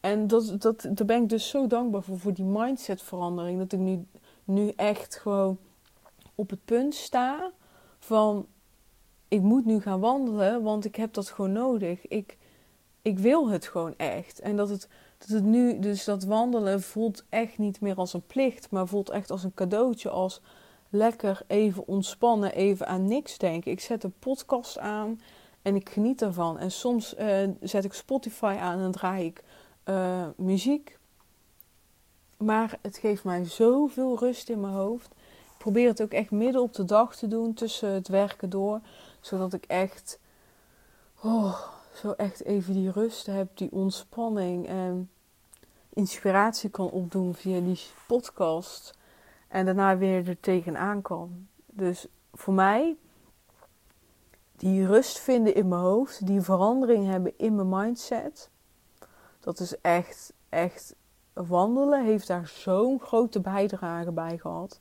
en 0.00 0.26
dat, 0.26 0.54
dat, 0.58 0.88
daar 0.92 1.06
ben 1.06 1.22
ik 1.22 1.28
dus 1.28 1.48
zo 1.48 1.66
dankbaar 1.66 2.02
voor, 2.02 2.18
voor 2.18 2.34
die 2.34 2.44
mindsetverandering. 2.44 3.58
Dat 3.58 3.72
ik 3.72 3.78
nu, 3.78 4.06
nu 4.50 4.72
echt 4.76 5.16
gewoon 5.16 5.58
op 6.34 6.50
het 6.50 6.64
punt 6.64 6.94
sta 6.94 7.52
van... 7.98 8.46
Ik 9.28 9.40
moet 9.40 9.64
nu 9.64 9.80
gaan 9.80 10.00
wandelen, 10.00 10.62
want 10.62 10.84
ik 10.84 10.96
heb 10.96 11.12
dat 11.12 11.28
gewoon 11.28 11.52
nodig. 11.52 12.06
Ik, 12.08 12.38
ik 13.02 13.18
wil 13.18 13.50
het 13.50 13.66
gewoon 13.66 13.94
echt. 13.96 14.40
En 14.40 14.56
dat 14.56 14.68
het 14.68 14.88
dat 15.20 15.28
het 15.28 15.44
nu, 15.44 15.78
dus 15.78 16.04
dat 16.04 16.24
wandelen 16.24 16.82
voelt 16.82 17.24
echt 17.28 17.58
niet 17.58 17.80
meer 17.80 17.94
als 17.94 18.12
een 18.12 18.26
plicht, 18.26 18.70
maar 18.70 18.86
voelt 18.86 19.10
echt 19.10 19.30
als 19.30 19.44
een 19.44 19.54
cadeautje. 19.54 20.08
Als 20.08 20.40
lekker 20.90 21.42
even 21.46 21.88
ontspannen, 21.88 22.54
even 22.54 22.86
aan 22.86 23.06
niks 23.06 23.38
denken. 23.38 23.70
Ik 23.70 23.80
zet 23.80 24.04
een 24.04 24.14
podcast 24.18 24.78
aan 24.78 25.20
en 25.62 25.74
ik 25.74 25.88
geniet 25.88 26.22
ervan. 26.22 26.58
En 26.58 26.70
soms 26.70 27.14
uh, 27.18 27.48
zet 27.60 27.84
ik 27.84 27.92
Spotify 27.92 28.56
aan 28.60 28.80
en 28.80 28.90
draai 28.90 29.24
ik 29.24 29.44
uh, 29.84 30.26
muziek. 30.36 30.98
Maar 32.44 32.78
het 32.82 32.98
geeft 32.98 33.24
mij 33.24 33.44
zoveel 33.44 34.18
rust 34.18 34.48
in 34.48 34.60
mijn 34.60 34.72
hoofd. 34.72 35.06
Ik 35.06 35.58
probeer 35.58 35.88
het 35.88 36.02
ook 36.02 36.12
echt 36.12 36.30
midden 36.30 36.62
op 36.62 36.74
de 36.74 36.84
dag 36.84 37.16
te 37.16 37.28
doen, 37.28 37.54
tussen 37.54 37.88
het 37.88 38.08
werken 38.08 38.50
door. 38.50 38.80
Zodat 39.20 39.52
ik 39.52 39.64
echt. 39.64 40.18
Oh, 41.22 41.60
zo 41.94 42.10
echt 42.10 42.44
even 42.44 42.74
die 42.74 42.90
rust 42.90 43.26
heb, 43.26 43.56
die 43.56 43.72
ontspanning 43.72 44.66
en 44.66 45.10
inspiratie 45.88 46.70
kan 46.70 46.90
opdoen 46.90 47.34
via 47.34 47.60
die 47.60 47.80
podcast. 48.06 48.98
En 49.48 49.64
daarna 49.64 49.96
weer 49.96 50.28
er 50.28 50.40
tegenaan 50.40 51.02
kan. 51.02 51.46
Dus 51.66 52.06
voor 52.32 52.54
mij, 52.54 52.96
die 54.56 54.86
rust 54.86 55.18
vinden 55.18 55.54
in 55.54 55.68
mijn 55.68 55.80
hoofd, 55.80 56.26
die 56.26 56.40
verandering 56.40 57.06
hebben 57.06 57.32
in 57.36 57.54
mijn 57.54 57.68
mindset. 57.68 58.50
Dat 59.40 59.60
is 59.60 59.80
echt, 59.80 60.32
echt, 60.48 60.94
wandelen 61.32 62.04
heeft 62.04 62.26
daar 62.26 62.46
zo'n 62.48 63.00
grote 63.00 63.40
bijdrage 63.40 64.12
bij 64.12 64.38
gehad. 64.38 64.80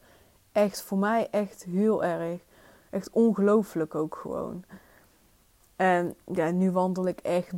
Echt, 0.52 0.82
voor 0.82 0.98
mij 0.98 1.28
echt 1.32 1.64
heel 1.64 2.04
erg. 2.04 2.42
Echt 2.90 3.10
ongelooflijk 3.10 3.96
ook 3.96 4.16
gewoon. 4.16 4.64
En 5.76 6.16
ja, 6.34 6.52
nu 6.52 6.72
wandel 6.72 7.08
ik 7.08 7.20
echt, 7.20 7.54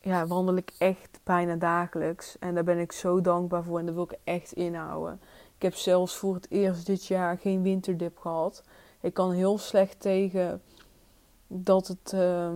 ja, 0.00 0.26
wandel 0.26 0.56
ik 0.56 0.72
echt 0.78 1.20
bijna 1.22 1.54
dagelijks. 1.54 2.38
En 2.38 2.54
daar 2.54 2.64
ben 2.64 2.78
ik 2.78 2.92
zo 2.92 3.20
dankbaar 3.20 3.62
voor 3.62 3.78
en 3.78 3.86
daar 3.86 3.94
wil 3.94 4.04
ik 4.10 4.18
echt 4.24 4.52
inhouden. 4.52 5.20
Ik 5.56 5.62
heb 5.62 5.74
zelfs 5.74 6.16
voor 6.16 6.34
het 6.34 6.50
eerst 6.50 6.86
dit 6.86 7.06
jaar 7.06 7.38
geen 7.38 7.62
winterdip 7.62 8.18
gehad. 8.18 8.62
Ik 9.00 9.14
kan 9.14 9.32
heel 9.32 9.58
slecht 9.58 10.00
tegen 10.00 10.62
dat 11.46 11.86
het, 11.86 12.12
uh, 12.14 12.50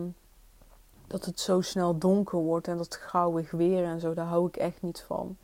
dat 1.10 1.24
het 1.24 1.40
zo 1.40 1.60
snel 1.60 1.98
donker 1.98 2.38
wordt 2.38 2.68
en 2.68 2.76
dat 2.76 2.94
grauwig 2.94 3.50
weer 3.50 3.84
en 3.84 4.00
zo. 4.00 4.14
Daar 4.14 4.26
hou 4.26 4.46
ik 4.46 4.56
echt 4.56 4.82
niet 4.82 5.04
van. 5.06 5.36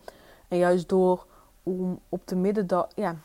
En 0.48 0.58
juist 0.58 0.88
door 0.88 1.26
om 1.62 2.00
op 2.08 2.26
de 2.26 2.36
middendag, 2.36 2.88
ja, 2.94 3.16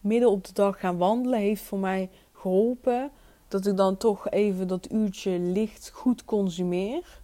midden 0.00 0.30
op 0.30 0.44
de 0.44 0.52
dag 0.52 0.80
gaan 0.80 0.98
wandelen 0.98 1.38
heeft 1.38 1.62
voor 1.62 1.78
mij 1.78 2.10
geholpen 2.32 3.10
dat 3.48 3.66
ik 3.66 3.76
dan 3.76 3.96
toch 3.96 4.30
even 4.30 4.68
dat 4.68 4.92
uurtje 4.92 5.38
licht 5.38 5.90
goed 5.90 6.24
consumeer. 6.24 7.20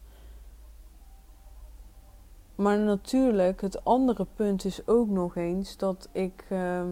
Maar 2.54 2.78
natuurlijk, 2.78 3.60
het 3.60 3.84
andere 3.84 4.26
punt 4.34 4.64
is 4.64 4.86
ook 4.86 5.08
nog 5.08 5.36
eens 5.36 5.76
dat 5.76 6.08
ik 6.12 6.44
uh, 6.48 6.82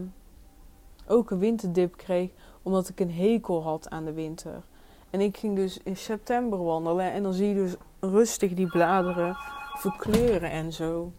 ook 1.06 1.30
een 1.30 1.38
winterdip 1.38 1.96
kreeg 1.96 2.30
omdat 2.62 2.88
ik 2.88 3.00
een 3.00 3.12
hekel 3.12 3.62
had 3.62 3.88
aan 3.88 4.04
de 4.04 4.12
winter. 4.12 4.62
En 5.10 5.20
ik 5.20 5.36
ging 5.36 5.56
dus 5.56 5.78
in 5.82 5.96
september 5.96 6.64
wandelen 6.64 7.12
en 7.12 7.22
dan 7.22 7.32
zie 7.32 7.48
je 7.48 7.54
dus 7.54 7.74
rustig 8.00 8.54
die 8.54 8.66
bladeren 8.66 9.36
verkleuren 9.74 10.50
en 10.50 10.72
zo. 10.72 11.12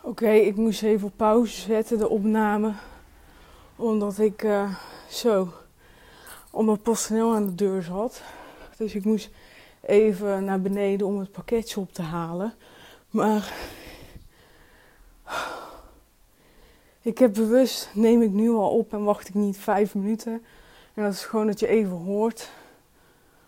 Oké, 0.00 0.30
ik 0.30 0.56
moest 0.56 0.82
even 0.82 1.12
pauze 1.16 1.60
zetten 1.60 1.98
de 1.98 2.08
opname. 2.08 2.72
Omdat 3.76 4.18
ik 4.18 4.42
uh, 4.42 4.74
zo, 5.08 5.48
omdat 6.50 6.82
personeel 6.82 7.34
aan 7.34 7.46
de 7.46 7.54
deur 7.54 7.82
zat. 7.82 8.22
Dus 8.76 8.94
ik 8.94 9.04
moest 9.04 9.30
even 9.80 10.44
naar 10.44 10.60
beneden 10.60 11.06
om 11.06 11.18
het 11.18 11.32
pakketje 11.32 11.80
op 11.80 11.92
te 11.92 12.02
halen. 12.02 12.54
Maar 13.10 13.52
ik 17.02 17.18
heb 17.18 17.34
bewust, 17.34 17.90
neem 17.94 18.22
ik 18.22 18.30
nu 18.30 18.50
al 18.50 18.70
op 18.70 18.92
en 18.92 19.04
wacht 19.04 19.28
ik 19.28 19.34
niet 19.34 19.56
vijf 19.58 19.94
minuten. 19.94 20.44
En 21.00 21.06
dat 21.06 21.14
is 21.14 21.24
gewoon 21.24 21.46
dat 21.46 21.60
je 21.60 21.66
even 21.66 21.96
hoort 21.96 22.50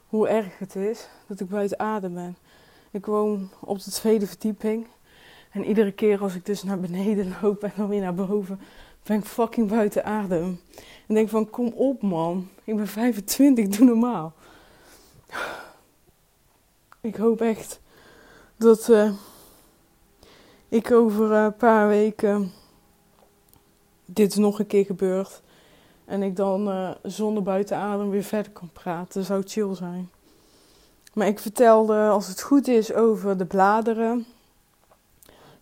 hoe 0.06 0.28
erg 0.28 0.58
het 0.58 0.76
is 0.76 1.08
dat 1.26 1.40
ik 1.40 1.48
buiten 1.48 1.78
adem 1.78 2.14
ben. 2.14 2.36
Ik 2.90 3.06
woon 3.06 3.50
op 3.60 3.82
de 3.82 3.90
tweede 3.90 4.26
verdieping. 4.26 4.86
En 5.50 5.64
iedere 5.64 5.92
keer 5.92 6.20
als 6.20 6.34
ik 6.34 6.46
dus 6.46 6.62
naar 6.62 6.80
beneden 6.80 7.34
loop 7.42 7.62
en 7.62 7.72
dan 7.76 7.88
weer 7.88 8.00
naar 8.00 8.14
boven, 8.14 8.60
ben 9.02 9.18
ik 9.18 9.24
fucking 9.24 9.68
buiten 9.68 10.04
adem. 10.04 10.60
En 11.06 11.14
denk 11.14 11.28
van, 11.28 11.50
kom 11.50 11.68
op 11.68 12.02
man. 12.02 12.48
Ik 12.64 12.76
ben 12.76 12.88
25, 12.88 13.68
doe 13.68 13.86
normaal. 13.86 14.32
Ik 17.00 17.16
hoop 17.16 17.40
echt 17.40 17.80
dat 18.56 18.88
uh, 18.88 19.12
ik 20.68 20.90
over 20.90 21.30
een 21.30 21.56
paar 21.56 21.88
weken 21.88 22.52
dit 24.04 24.36
nog 24.36 24.58
een 24.58 24.66
keer 24.66 24.84
gebeurt. 24.84 25.42
En 26.12 26.22
ik 26.22 26.36
dan 26.36 26.68
uh, 26.68 26.90
zonder 27.02 27.42
buiten 27.42 27.76
adem 27.76 28.10
weer 28.10 28.22
verder 28.22 28.52
kan 28.52 28.70
praten. 28.72 29.24
Zou 29.24 29.42
chill 29.46 29.74
zijn. 29.74 30.10
Maar 31.12 31.26
ik 31.26 31.38
vertelde, 31.38 32.08
als 32.08 32.28
het 32.28 32.42
goed 32.42 32.68
is, 32.68 32.92
over 32.92 33.38
de 33.38 33.44
bladeren. 33.44 34.26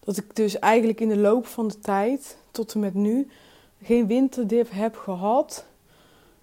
Dat 0.01 0.17
ik 0.17 0.37
dus 0.37 0.59
eigenlijk 0.59 1.01
in 1.01 1.09
de 1.09 1.17
loop 1.17 1.47
van 1.47 1.69
de 1.69 1.79
tijd, 1.79 2.37
tot 2.51 2.75
en 2.75 2.81
met 2.81 2.95
nu, 2.95 3.29
geen 3.83 4.07
winterdip 4.07 4.69
heb 4.71 4.97
gehad. 4.97 5.65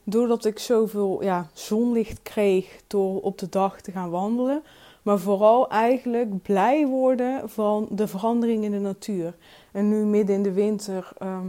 Doordat 0.04 0.46
ik 0.46 0.60
zoveel 0.60 1.24
ja, 1.24 1.50
zonlicht 1.54 2.22
kreeg 2.22 2.82
door 2.88 3.22
op 3.22 3.38
de 3.38 3.50
dag 3.50 3.82
te 3.82 3.92
gaan 3.92 4.10
wandelen. 4.10 4.64
Maar 5.02 5.20
vooral 5.20 5.70
eigenlijk 5.70 6.42
blij 6.42 6.86
worden 6.86 7.50
van 7.50 7.88
de 7.90 8.08
verandering 8.08 8.64
in 8.64 8.72
de 8.72 8.80
natuur. 8.80 9.36
En 9.72 9.90
nu 9.90 10.06
midden 10.06 10.36
in 10.36 10.44
de 10.44 10.54
winter 10.54 11.10
ehm, 11.18 11.48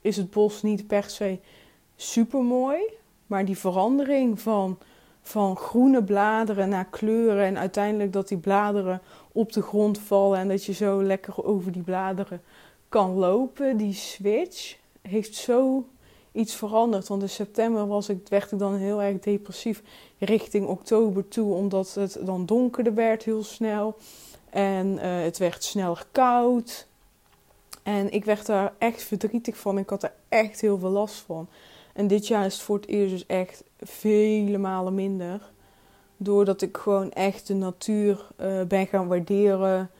is 0.00 0.16
het 0.16 0.30
bos 0.30 0.62
niet 0.62 0.86
per 0.86 1.04
se 1.10 1.38
super 1.96 2.42
mooi. 2.42 2.78
Maar 3.26 3.44
die 3.44 3.58
verandering 3.58 4.40
van, 4.40 4.78
van 5.22 5.56
groene 5.56 6.04
bladeren 6.04 6.68
naar 6.68 6.86
kleuren. 6.90 7.44
En 7.44 7.58
uiteindelijk 7.58 8.12
dat 8.12 8.28
die 8.28 8.38
bladeren 8.38 9.00
op 9.32 9.52
de 9.52 9.62
grond 9.62 9.98
vallen. 9.98 10.38
En 10.38 10.48
dat 10.48 10.64
je 10.64 10.72
zo 10.72 11.02
lekker 11.02 11.44
over 11.44 11.72
die 11.72 11.82
bladeren 11.82 12.42
kan 12.88 13.14
lopen. 13.14 13.76
Die 13.76 13.94
switch 13.94 14.76
heeft 15.02 15.34
zo 15.34 15.86
iets 16.32 16.54
veranderd. 16.54 17.08
Want 17.08 17.22
in 17.22 17.28
september 17.28 17.86
was 17.86 18.08
ik, 18.08 18.28
werd 18.28 18.52
ik 18.52 18.58
dan 18.58 18.74
heel 18.74 19.02
erg 19.02 19.18
depressief 19.18 19.82
richting 20.18 20.66
oktober 20.66 21.28
toe. 21.28 21.54
Omdat 21.54 21.94
het 21.94 22.18
dan 22.20 22.46
donkerder 22.46 22.94
werd 22.94 23.22
heel 23.22 23.44
snel. 23.44 23.96
En 24.50 24.86
uh, 24.86 25.22
het 25.22 25.38
werd 25.38 25.64
sneller 25.64 26.06
koud. 26.12 26.86
En 27.82 28.12
ik 28.12 28.24
werd 28.24 28.46
daar 28.46 28.72
echt 28.78 29.02
verdrietig 29.02 29.56
van. 29.56 29.78
Ik 29.78 29.90
had 29.90 30.02
er 30.02 30.12
echt 30.28 30.60
heel 30.60 30.78
veel 30.78 30.90
last 30.90 31.14
van. 31.14 31.48
En 31.94 32.06
dit 32.06 32.26
jaar 32.26 32.44
is 32.44 32.52
het 32.54 32.62
voor 32.62 32.76
het 32.76 32.86
eerst 32.86 33.10
dus 33.10 33.26
echt 33.26 33.64
vele 33.80 34.58
malen 34.58 34.94
minder. 34.94 35.52
Doordat 36.16 36.62
ik 36.62 36.76
gewoon 36.76 37.10
echt 37.10 37.46
de 37.46 37.54
natuur 37.54 38.26
uh, 38.40 38.62
ben 38.62 38.86
gaan 38.86 39.08
waarderen 39.08 39.90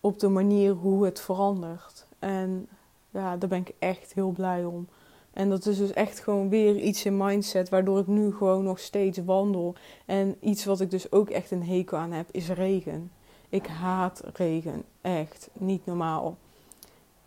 op 0.00 0.18
de 0.18 0.28
manier 0.28 0.72
hoe 0.72 1.04
het 1.04 1.20
verandert. 1.20 2.06
En 2.18 2.68
ja, 3.10 3.36
daar 3.36 3.48
ben 3.48 3.58
ik 3.58 3.72
echt 3.78 4.14
heel 4.14 4.30
blij 4.30 4.64
om. 4.64 4.88
En 5.32 5.50
dat 5.50 5.66
is 5.66 5.78
dus 5.78 5.92
echt 5.92 6.20
gewoon 6.20 6.48
weer 6.48 6.76
iets 6.76 7.04
in 7.04 7.16
mindset, 7.16 7.68
waardoor 7.68 7.98
ik 7.98 8.06
nu 8.06 8.32
gewoon 8.32 8.64
nog 8.64 8.78
steeds 8.78 9.18
wandel. 9.24 9.74
En 10.06 10.36
iets 10.40 10.64
wat 10.64 10.80
ik 10.80 10.90
dus 10.90 11.12
ook 11.12 11.30
echt 11.30 11.50
een 11.50 11.64
hekel 11.64 11.98
aan 11.98 12.12
heb, 12.12 12.28
is 12.30 12.48
regen. 12.48 13.10
Ik 13.48 13.66
haat 13.66 14.22
regen. 14.34 14.84
Echt. 15.00 15.50
Niet 15.52 15.86
normaal. 15.86 16.36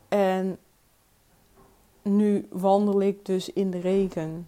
En 0.08 0.58
nu 2.05 2.47
wandel 2.49 3.01
ik 3.01 3.25
dus 3.25 3.53
in 3.53 3.71
de 3.71 3.79
regen. 3.79 4.47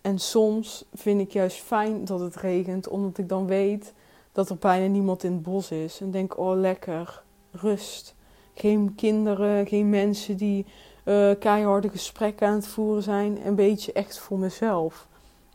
En 0.00 0.18
soms 0.18 0.84
vind 0.94 1.20
ik 1.20 1.30
juist 1.30 1.60
fijn 1.60 2.04
dat 2.04 2.20
het 2.20 2.36
regent, 2.36 2.88
omdat 2.88 3.18
ik 3.18 3.28
dan 3.28 3.46
weet 3.46 3.92
dat 4.32 4.50
er 4.50 4.56
bijna 4.56 4.86
niemand 4.86 5.24
in 5.24 5.32
het 5.32 5.42
bos 5.42 5.70
is. 5.70 6.00
En 6.00 6.10
denk, 6.10 6.38
oh 6.38 6.58
lekker, 6.58 7.22
rust. 7.50 8.14
Geen 8.54 8.94
kinderen, 8.96 9.66
geen 9.66 9.90
mensen 9.90 10.36
die 10.36 10.66
uh, 11.04 11.30
keiharde 11.38 11.88
gesprekken 11.88 12.48
aan 12.48 12.54
het 12.54 12.66
voeren 12.66 13.02
zijn. 13.02 13.46
Een 13.46 13.54
beetje 13.54 13.92
echt 13.92 14.18
voor 14.18 14.38
mezelf. 14.38 15.06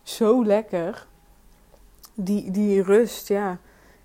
Zo 0.03 0.45
lekker. 0.45 1.07
Die, 2.13 2.51
die 2.51 2.83
rust, 2.83 3.27
ja. 3.27 3.59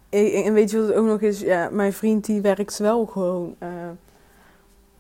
En, 0.09 0.53
weet 0.53 0.71
je 0.71 0.79
wat 0.79 0.89
het 0.89 0.97
ook 0.97 1.07
nog 1.07 1.21
is? 1.21 1.41
Ja, 1.41 1.69
mijn 1.73 1.93
vriend 1.93 2.25
die 2.25 2.41
werkt 2.41 2.79
wel 2.79 3.07
gewoon 3.07 3.55
uh, 3.63 3.69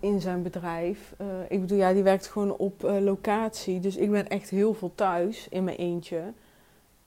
in 0.00 0.20
zijn 0.20 0.42
bedrijf. 0.42 1.14
Uh, 1.20 1.26
ik 1.48 1.60
bedoel, 1.60 1.78
ja, 1.78 1.92
die 1.92 2.02
werkt 2.02 2.26
gewoon 2.26 2.56
op 2.56 2.82
locatie. 2.82 3.80
Dus 3.80 3.96
ik 3.96 4.10
ben 4.10 4.28
echt 4.28 4.50
heel 4.50 4.74
veel 4.74 4.92
thuis 4.94 5.46
in 5.50 5.64
mijn 5.64 5.76
eentje. 5.76 6.22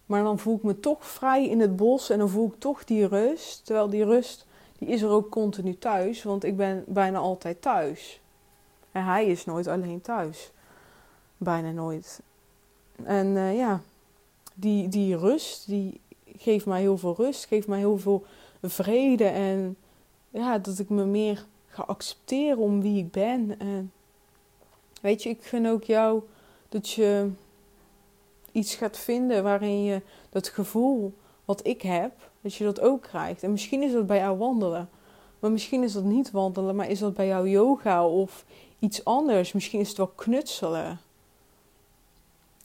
Maar 0.05 0.23
dan 0.23 0.39
voel 0.39 0.55
ik 0.55 0.63
me 0.63 0.79
toch 0.79 1.05
vrij 1.05 1.49
in 1.49 1.59
het 1.59 1.75
bos 1.75 2.09
en 2.09 2.17
dan 2.17 2.29
voel 2.29 2.47
ik 2.47 2.59
toch 2.59 2.83
die 2.83 3.07
rust. 3.07 3.65
Terwijl 3.65 3.89
die 3.89 4.05
rust, 4.05 4.45
die 4.77 4.87
is 4.87 5.01
er 5.01 5.09
ook 5.09 5.29
continu 5.29 5.77
thuis, 5.77 6.23
want 6.23 6.43
ik 6.43 6.57
ben 6.57 6.83
bijna 6.87 7.17
altijd 7.17 7.61
thuis. 7.61 8.21
En 8.91 9.05
hij 9.05 9.25
is 9.25 9.45
nooit 9.45 9.67
alleen 9.67 10.01
thuis. 10.01 10.51
Bijna 11.37 11.71
nooit. 11.71 12.21
En 13.03 13.27
uh, 13.27 13.57
ja, 13.57 13.81
die, 14.53 14.87
die 14.87 15.17
rust, 15.17 15.67
die 15.67 15.99
geeft 16.37 16.65
mij 16.65 16.81
heel 16.81 16.97
veel 16.97 17.15
rust, 17.17 17.45
geeft 17.45 17.67
mij 17.67 17.79
heel 17.79 17.97
veel 17.97 18.25
vrede. 18.61 19.25
En 19.25 19.77
ja, 20.29 20.57
dat 20.57 20.79
ik 20.79 20.89
me 20.89 21.05
meer 21.05 21.45
ga 21.73 21.83
accepteren 21.83 22.57
om 22.57 22.81
wie 22.81 22.97
ik 22.97 23.11
ben. 23.11 23.59
En 23.59 23.91
weet 25.01 25.23
je, 25.23 25.29
ik 25.29 25.43
gun 25.43 25.67
ook 25.67 25.83
jou 25.83 26.21
dat 26.69 26.89
je 26.89 27.29
iets 28.51 28.75
gaat 28.75 28.97
vinden 28.97 29.43
waarin 29.43 29.83
je 29.83 30.01
dat 30.29 30.47
gevoel 30.47 31.13
wat 31.45 31.67
ik 31.67 31.81
heb, 31.81 32.11
dat 32.41 32.55
je 32.55 32.63
dat 32.63 32.79
ook 32.79 33.01
krijgt. 33.01 33.43
En 33.43 33.51
misschien 33.51 33.81
is 33.81 33.91
dat 33.91 34.07
bij 34.07 34.17
jou 34.17 34.37
wandelen. 34.37 34.89
Maar 35.39 35.51
misschien 35.51 35.83
is 35.83 35.93
dat 35.93 36.03
niet 36.03 36.31
wandelen, 36.31 36.75
maar 36.75 36.89
is 36.89 36.99
dat 36.99 37.13
bij 37.13 37.27
jou 37.27 37.49
yoga 37.49 38.07
of 38.07 38.45
iets 38.79 39.05
anders. 39.05 39.51
Misschien 39.51 39.79
is 39.79 39.87
het 39.87 39.97
wel 39.97 40.11
knutselen. 40.15 40.99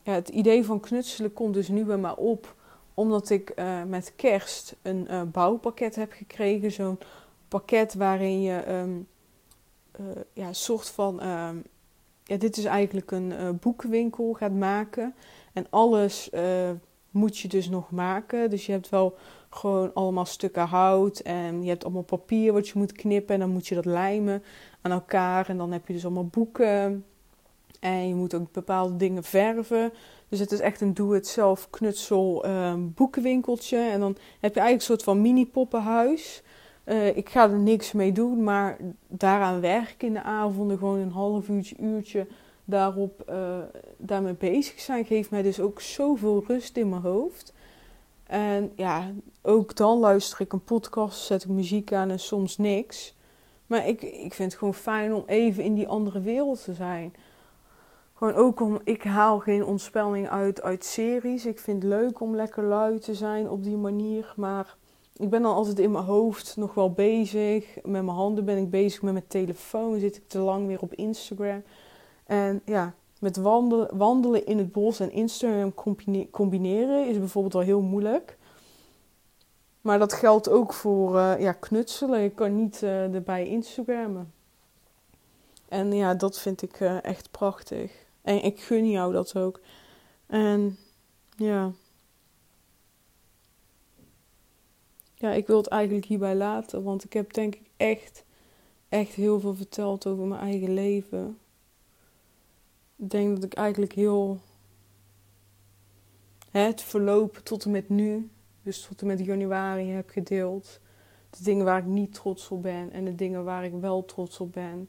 Ja, 0.03 0.12
het 0.12 0.29
idee 0.29 0.64
van 0.64 0.81
knutselen 0.81 1.33
komt 1.33 1.55
dus 1.55 1.68
nu 1.68 1.85
bij 1.85 1.97
mij 1.97 2.14
op. 2.16 2.55
Omdat 2.94 3.31
ik 3.31 3.53
uh, 3.57 3.83
met 3.83 4.12
kerst 4.16 4.77
een 4.83 5.07
uh, 5.11 5.23
bouwpakket 5.23 5.94
heb 5.94 6.12
gekregen. 6.12 6.73
Zo'n 6.73 6.99
pakket 7.48 7.94
waarin 7.94 8.42
je 8.42 8.68
um, 8.68 9.06
uh, 10.00 10.06
ja, 10.32 10.52
soort 10.52 10.88
van. 10.88 11.26
Um, 11.26 11.62
ja, 12.24 12.37
dit 12.37 12.56
is 12.56 12.64
eigenlijk 12.64 13.11
een 13.11 13.58
boekenwinkel 13.61 14.32
gaat 14.32 14.52
maken. 14.52 15.14
En 15.52 15.66
alles 15.70 16.30
moet 17.11 17.38
je 17.38 17.48
dus 17.48 17.68
nog 17.68 17.90
maken. 17.90 18.50
Dus 18.50 18.66
je 18.66 18.72
hebt 18.72 18.88
wel 18.88 19.16
gewoon 19.50 19.94
allemaal 19.94 20.24
stukken 20.24 20.66
hout. 20.66 21.18
En 21.18 21.62
je 21.62 21.68
hebt 21.68 21.84
allemaal 21.84 22.02
papier 22.02 22.52
wat 22.52 22.68
je 22.68 22.78
moet 22.78 22.92
knippen. 22.92 23.34
En 23.34 23.40
dan 23.40 23.50
moet 23.50 23.66
je 23.66 23.74
dat 23.74 23.84
lijmen 23.84 24.42
aan 24.80 24.90
elkaar. 24.92 25.48
En 25.48 25.56
dan 25.56 25.72
heb 25.72 25.87
je 25.87 25.92
dus 25.92 26.04
allemaal 26.04 26.26
boeken. 26.26 27.04
En 27.80 28.08
je 28.08 28.14
moet 28.14 28.34
ook 28.34 28.52
bepaalde 28.52 28.96
dingen 28.96 29.24
verven. 29.24 29.92
Dus 30.28 30.38
het 30.38 30.52
is 30.52 30.61
echt 30.61 30.80
een 30.80 30.94
doe-het-zelf 30.94 31.70
knutsel 31.70 32.44
ehm, 32.44 32.80
boekenwinkeltje. 32.94 33.78
En 33.78 34.00
dan 34.00 34.16
heb 34.40 34.54
je 34.54 34.61
eigenlijk 34.61 34.74
een 34.74 34.80
soort 34.80 35.02
van 35.02 35.20
mini-poppenhuis. 35.20 36.42
Uh, 36.88 37.16
ik 37.16 37.29
ga 37.29 37.51
er 37.51 37.59
niks 37.59 37.92
mee 37.92 38.12
doen, 38.12 38.42
maar 38.42 38.77
daaraan 39.07 39.61
werken 39.61 40.09
in 40.09 40.14
de 40.14 40.22
avonden. 40.22 40.79
Gewoon 40.79 40.98
een 40.98 41.11
half 41.11 41.48
uurtje, 41.48 41.77
uurtje 41.81 42.27
daarop 42.64 43.22
uh, 43.31 43.59
daarmee 43.96 44.35
bezig 44.35 44.81
zijn. 44.81 45.05
Geeft 45.05 45.31
mij 45.31 45.42
dus 45.42 45.61
ook 45.61 45.81
zoveel 45.81 46.44
rust 46.46 46.77
in 46.77 46.88
mijn 46.88 47.03
hoofd. 47.03 47.53
En 48.27 48.72
ja, 48.77 49.11
ook 49.42 49.77
dan 49.77 49.98
luister 49.98 50.40
ik 50.40 50.53
een 50.53 50.64
podcast, 50.64 51.24
zet 51.24 51.44
ik 51.44 51.48
muziek 51.48 51.92
aan 51.92 52.11
en 52.11 52.20
soms 52.20 52.59
niks. 52.59 53.16
Maar 53.66 53.87
ik, 53.87 54.03
ik 54.03 54.35
vind 54.35 54.51
het 54.51 54.59
gewoon 54.59 54.74
fijn 54.74 55.14
om 55.14 55.22
even 55.27 55.62
in 55.62 55.74
die 55.74 55.88
andere 55.88 56.20
wereld 56.20 56.64
te 56.64 56.74
zijn. 56.74 57.14
Gewoon 58.14 58.35
ook 58.35 58.61
om, 58.61 58.81
ik 58.85 59.03
haal 59.03 59.38
geen 59.38 59.64
ontspanning 59.64 60.29
uit 60.29 60.62
uit 60.62 60.85
series. 60.85 61.46
Ik 61.46 61.58
vind 61.58 61.83
het 61.83 61.92
leuk 61.92 62.21
om 62.21 62.35
lekker 62.35 62.65
lui 62.65 62.98
te 62.98 63.15
zijn 63.15 63.50
op 63.50 63.62
die 63.62 63.77
manier. 63.77 64.33
Maar 64.37 64.77
ik 65.19 65.31
ben 65.31 65.42
dan 65.42 65.54
altijd 65.54 65.79
in 65.79 65.90
mijn 65.90 66.04
hoofd 66.04 66.56
nog 66.56 66.75
wel 66.75 66.92
bezig. 66.92 67.75
Met 67.75 67.85
mijn 67.85 68.08
handen 68.08 68.44
ben 68.44 68.56
ik 68.56 68.71
bezig 68.71 69.02
met 69.02 69.12
mijn 69.12 69.27
telefoon. 69.29 69.98
Zit 69.98 70.16
ik 70.16 70.29
te 70.29 70.38
lang 70.38 70.66
weer 70.66 70.81
op 70.81 70.94
Instagram. 70.94 71.62
En 72.25 72.62
ja, 72.64 72.94
met 73.21 73.37
wandelen, 73.37 73.96
wandelen 73.96 74.46
in 74.46 74.58
het 74.58 74.73
bos 74.73 75.00
en 75.00 75.10
Instagram 75.10 75.75
combineren 76.31 77.08
is 77.08 77.19
bijvoorbeeld 77.19 77.54
al 77.54 77.60
heel 77.60 77.81
moeilijk. 77.81 78.38
Maar 79.81 79.98
dat 79.98 80.12
geldt 80.12 80.48
ook 80.48 80.73
voor 80.73 81.14
uh, 81.14 81.40
ja, 81.40 81.52
knutselen. 81.52 82.21
Je 82.21 82.31
kan 82.31 82.56
niet 82.56 82.83
uh, 82.83 83.14
erbij 83.14 83.46
Instagrammen. 83.46 84.33
En 85.69 85.92
ja, 85.92 86.14
dat 86.14 86.38
vind 86.38 86.62
ik 86.62 86.81
uh, 86.81 87.04
echt 87.04 87.31
prachtig. 87.31 87.92
En 88.23 88.42
ik 88.42 88.60
gun 88.60 88.90
jou 88.90 89.12
dat 89.12 89.37
ook. 89.37 89.60
En 90.27 90.79
ja. 91.37 91.73
Ja, 95.19 95.33
ik 95.33 95.46
wil 95.46 95.56
het 95.56 95.66
eigenlijk 95.66 96.06
hierbij 96.06 96.35
laten. 96.35 96.83
Want 96.83 97.04
ik 97.04 97.12
heb 97.12 97.33
denk 97.33 97.54
ik 97.54 97.71
echt, 97.77 98.25
echt 98.88 99.14
heel 99.14 99.40
veel 99.40 99.54
verteld 99.54 100.06
over 100.06 100.25
mijn 100.25 100.40
eigen 100.40 100.75
leven. 100.75 101.38
Ik 102.96 103.10
denk 103.10 103.35
dat 103.35 103.44
ik 103.44 103.54
eigenlijk 103.54 103.92
heel 103.92 104.40
het 106.50 106.83
verloop 106.83 107.37
tot 107.37 107.64
en 107.64 107.71
met 107.71 107.88
nu, 107.88 108.31
dus 108.62 108.87
tot 108.87 109.00
en 109.00 109.06
met 109.06 109.25
januari, 109.25 109.90
heb 109.90 110.10
gedeeld. 110.10 110.81
De 111.31 111.44
dingen 111.44 111.64
waar 111.64 111.79
ik 111.79 111.85
niet 111.85 112.14
trots 112.14 112.48
op 112.48 112.62
ben 112.62 112.92
en 112.92 113.04
de 113.04 113.14
dingen 113.14 113.44
waar 113.44 113.64
ik 113.64 113.73
wel 113.73 114.04
trots 114.04 114.40
op 114.40 114.52
ben. 114.52 114.88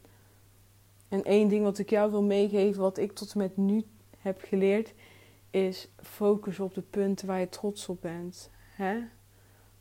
En 1.08 1.24
één 1.24 1.48
ding 1.48 1.64
wat 1.64 1.78
ik 1.78 1.90
jou 1.90 2.12
wil 2.12 2.24
meegeven, 2.24 2.82
wat 2.82 2.98
ik 2.98 3.12
tot 3.12 3.32
en 3.32 3.38
met 3.38 3.58
nu 3.58 3.84
heb 4.18 4.42
geleerd, 4.42 4.94
is 5.50 5.90
focus 6.02 6.60
op 6.60 6.74
de 6.74 6.82
punten 6.82 7.28
waar 7.28 7.40
je 7.40 7.50
trots 7.50 7.90
op 7.90 8.02
bent. 8.02 8.50
Hè? 8.76 8.98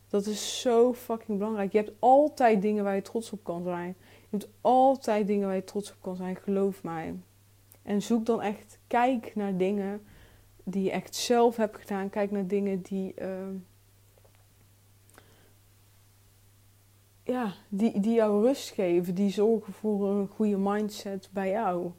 Dat 0.08 0.26
is 0.26 0.60
zo 0.60 0.94
fucking 0.94 1.38
belangrijk. 1.38 1.72
Je 1.72 1.78
hebt 1.78 1.92
altijd 1.98 2.62
dingen 2.62 2.84
waar 2.84 2.94
je 2.94 3.02
trots 3.02 3.32
op 3.32 3.44
kan 3.44 3.62
zijn. 3.62 3.96
Je 4.20 4.36
hebt 4.36 4.48
altijd 4.60 5.26
dingen 5.26 5.46
waar 5.46 5.56
je 5.56 5.64
trots 5.64 5.90
op 5.90 5.96
kan 6.00 6.16
zijn, 6.16 6.36
geloof 6.36 6.82
mij. 6.82 7.14
En 7.82 8.02
zoek 8.02 8.26
dan 8.26 8.42
echt, 8.42 8.78
kijk 8.86 9.34
naar 9.34 9.56
dingen 9.56 10.02
die 10.64 10.82
je 10.82 10.90
echt 10.90 11.14
zelf 11.14 11.56
hebt 11.56 11.76
gedaan. 11.76 12.10
Kijk 12.10 12.30
naar 12.30 12.46
dingen 12.46 12.82
die, 12.82 13.14
uh, 13.18 13.28
ja, 17.22 17.54
die, 17.68 18.00
die 18.00 18.14
jou 18.14 18.46
rust 18.46 18.70
geven, 18.70 19.14
die 19.14 19.30
zorgen 19.30 19.72
voor 19.72 20.08
een 20.08 20.28
goede 20.28 20.58
mindset 20.58 21.28
bij 21.32 21.50
jou. 21.50 21.90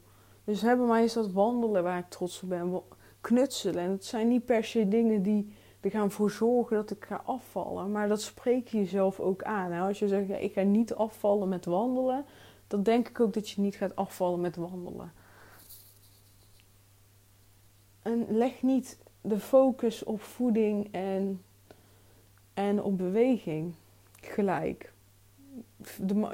Dus 0.44 0.60
hebben 0.60 0.86
mij 0.86 1.04
is 1.04 1.12
dat 1.12 1.32
wandelen 1.32 1.82
waar 1.82 1.98
ik 1.98 2.08
trots 2.08 2.42
op 2.42 2.48
ben, 2.48 2.80
knutselen. 3.20 3.82
En 3.82 3.90
het 3.90 4.04
zijn 4.04 4.28
niet 4.28 4.44
per 4.44 4.64
se 4.64 4.88
dingen 4.88 5.22
die 5.22 5.52
er 5.80 5.90
gaan 5.90 6.10
voor 6.10 6.30
zorgen 6.30 6.76
dat 6.76 6.90
ik 6.90 7.04
ga 7.04 7.22
afvallen. 7.24 7.90
Maar 7.90 8.08
dat 8.08 8.22
spreek 8.22 8.68
je 8.68 8.78
jezelf 8.78 9.20
ook 9.20 9.42
aan. 9.42 9.72
Hè? 9.72 9.80
Als 9.80 9.98
je 9.98 10.08
zegt, 10.08 10.30
ik 10.30 10.52
ga 10.52 10.62
niet 10.62 10.94
afvallen 10.94 11.48
met 11.48 11.64
wandelen, 11.64 12.24
dan 12.66 12.82
denk 12.82 13.08
ik 13.08 13.20
ook 13.20 13.32
dat 13.32 13.50
je 13.50 13.60
niet 13.60 13.76
gaat 13.76 13.96
afvallen 13.96 14.40
met 14.40 14.56
wandelen. 14.56 15.12
En 18.02 18.26
leg 18.28 18.62
niet 18.62 18.98
de 19.20 19.38
focus 19.38 20.04
op 20.04 20.22
voeding 20.22 20.88
en, 20.92 21.42
en 22.54 22.82
op 22.82 22.98
beweging 22.98 23.74
gelijk. 24.20 24.92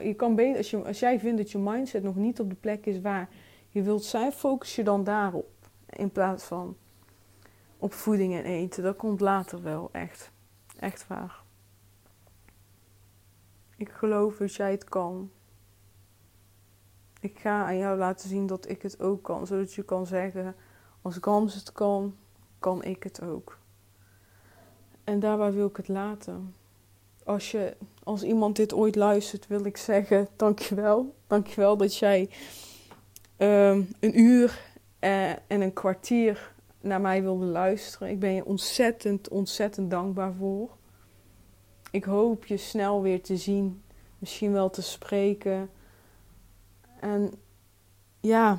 Je 0.00 0.14
kan 0.16 0.56
als, 0.56 0.70
je, 0.70 0.84
als 0.84 0.98
jij 0.98 1.20
vindt 1.20 1.36
dat 1.36 1.50
je 1.50 1.58
mindset 1.58 2.02
nog 2.02 2.16
niet 2.16 2.40
op 2.40 2.50
de 2.50 2.56
plek 2.56 2.86
is 2.86 3.00
waar 3.00 3.28
je 3.70 3.82
wilt 3.82 4.04
zijn, 4.04 4.32
focus 4.32 4.76
je 4.76 4.82
dan 4.84 5.04
daarop. 5.04 5.48
In 5.86 6.10
plaats 6.10 6.44
van 6.44 6.76
op 7.86 7.92
voeding 7.92 8.34
en 8.34 8.44
eten. 8.44 8.82
Dat 8.82 8.96
komt 8.96 9.20
later 9.20 9.62
wel, 9.62 9.88
echt. 9.92 10.30
Echt 10.78 11.06
waar. 11.06 11.42
Ik 13.76 13.88
geloof 13.88 14.36
dat 14.36 14.54
jij 14.54 14.70
het 14.70 14.84
kan. 14.84 15.30
Ik 17.20 17.38
ga 17.38 17.64
aan 17.64 17.76
jou 17.76 17.98
laten 17.98 18.28
zien 18.28 18.46
dat 18.46 18.68
ik 18.68 18.82
het 18.82 19.00
ook 19.00 19.22
kan. 19.22 19.46
Zodat 19.46 19.72
je 19.72 19.82
kan 19.82 20.06
zeggen, 20.06 20.54
als 21.02 21.18
Gams 21.20 21.54
het 21.54 21.72
kan, 21.72 22.16
kan 22.58 22.84
ik 22.84 23.02
het 23.02 23.22
ook. 23.22 23.58
En 25.04 25.20
daarbij 25.20 25.52
wil 25.52 25.66
ik 25.66 25.76
het 25.76 25.88
laten. 25.88 26.54
Als, 27.24 27.50
je, 27.50 27.76
als 28.02 28.22
iemand 28.22 28.56
dit 28.56 28.72
ooit 28.72 28.96
luistert, 28.96 29.46
wil 29.46 29.64
ik 29.64 29.76
zeggen: 29.76 30.28
dankjewel. 30.36 31.14
Dankjewel 31.26 31.76
dat 31.76 31.96
jij 31.96 32.30
uh, 33.38 33.68
een 34.00 34.20
uur 34.20 34.60
uh, 35.00 35.30
en 35.30 35.60
een 35.60 35.72
kwartier 35.72 36.54
naar 36.86 37.00
mij 37.00 37.22
wilde 37.22 37.44
luisteren. 37.44 38.10
Ik 38.10 38.18
ben 38.18 38.32
je 38.32 38.44
ontzettend, 38.44 39.28
ontzettend 39.28 39.90
dankbaar 39.90 40.32
voor. 40.32 40.70
Ik 41.90 42.04
hoop 42.04 42.46
je 42.46 42.56
snel 42.56 43.02
weer 43.02 43.22
te 43.22 43.36
zien, 43.36 43.82
misschien 44.18 44.52
wel 44.52 44.70
te 44.70 44.82
spreken. 44.82 45.70
En 47.00 47.32
ja, 48.20 48.58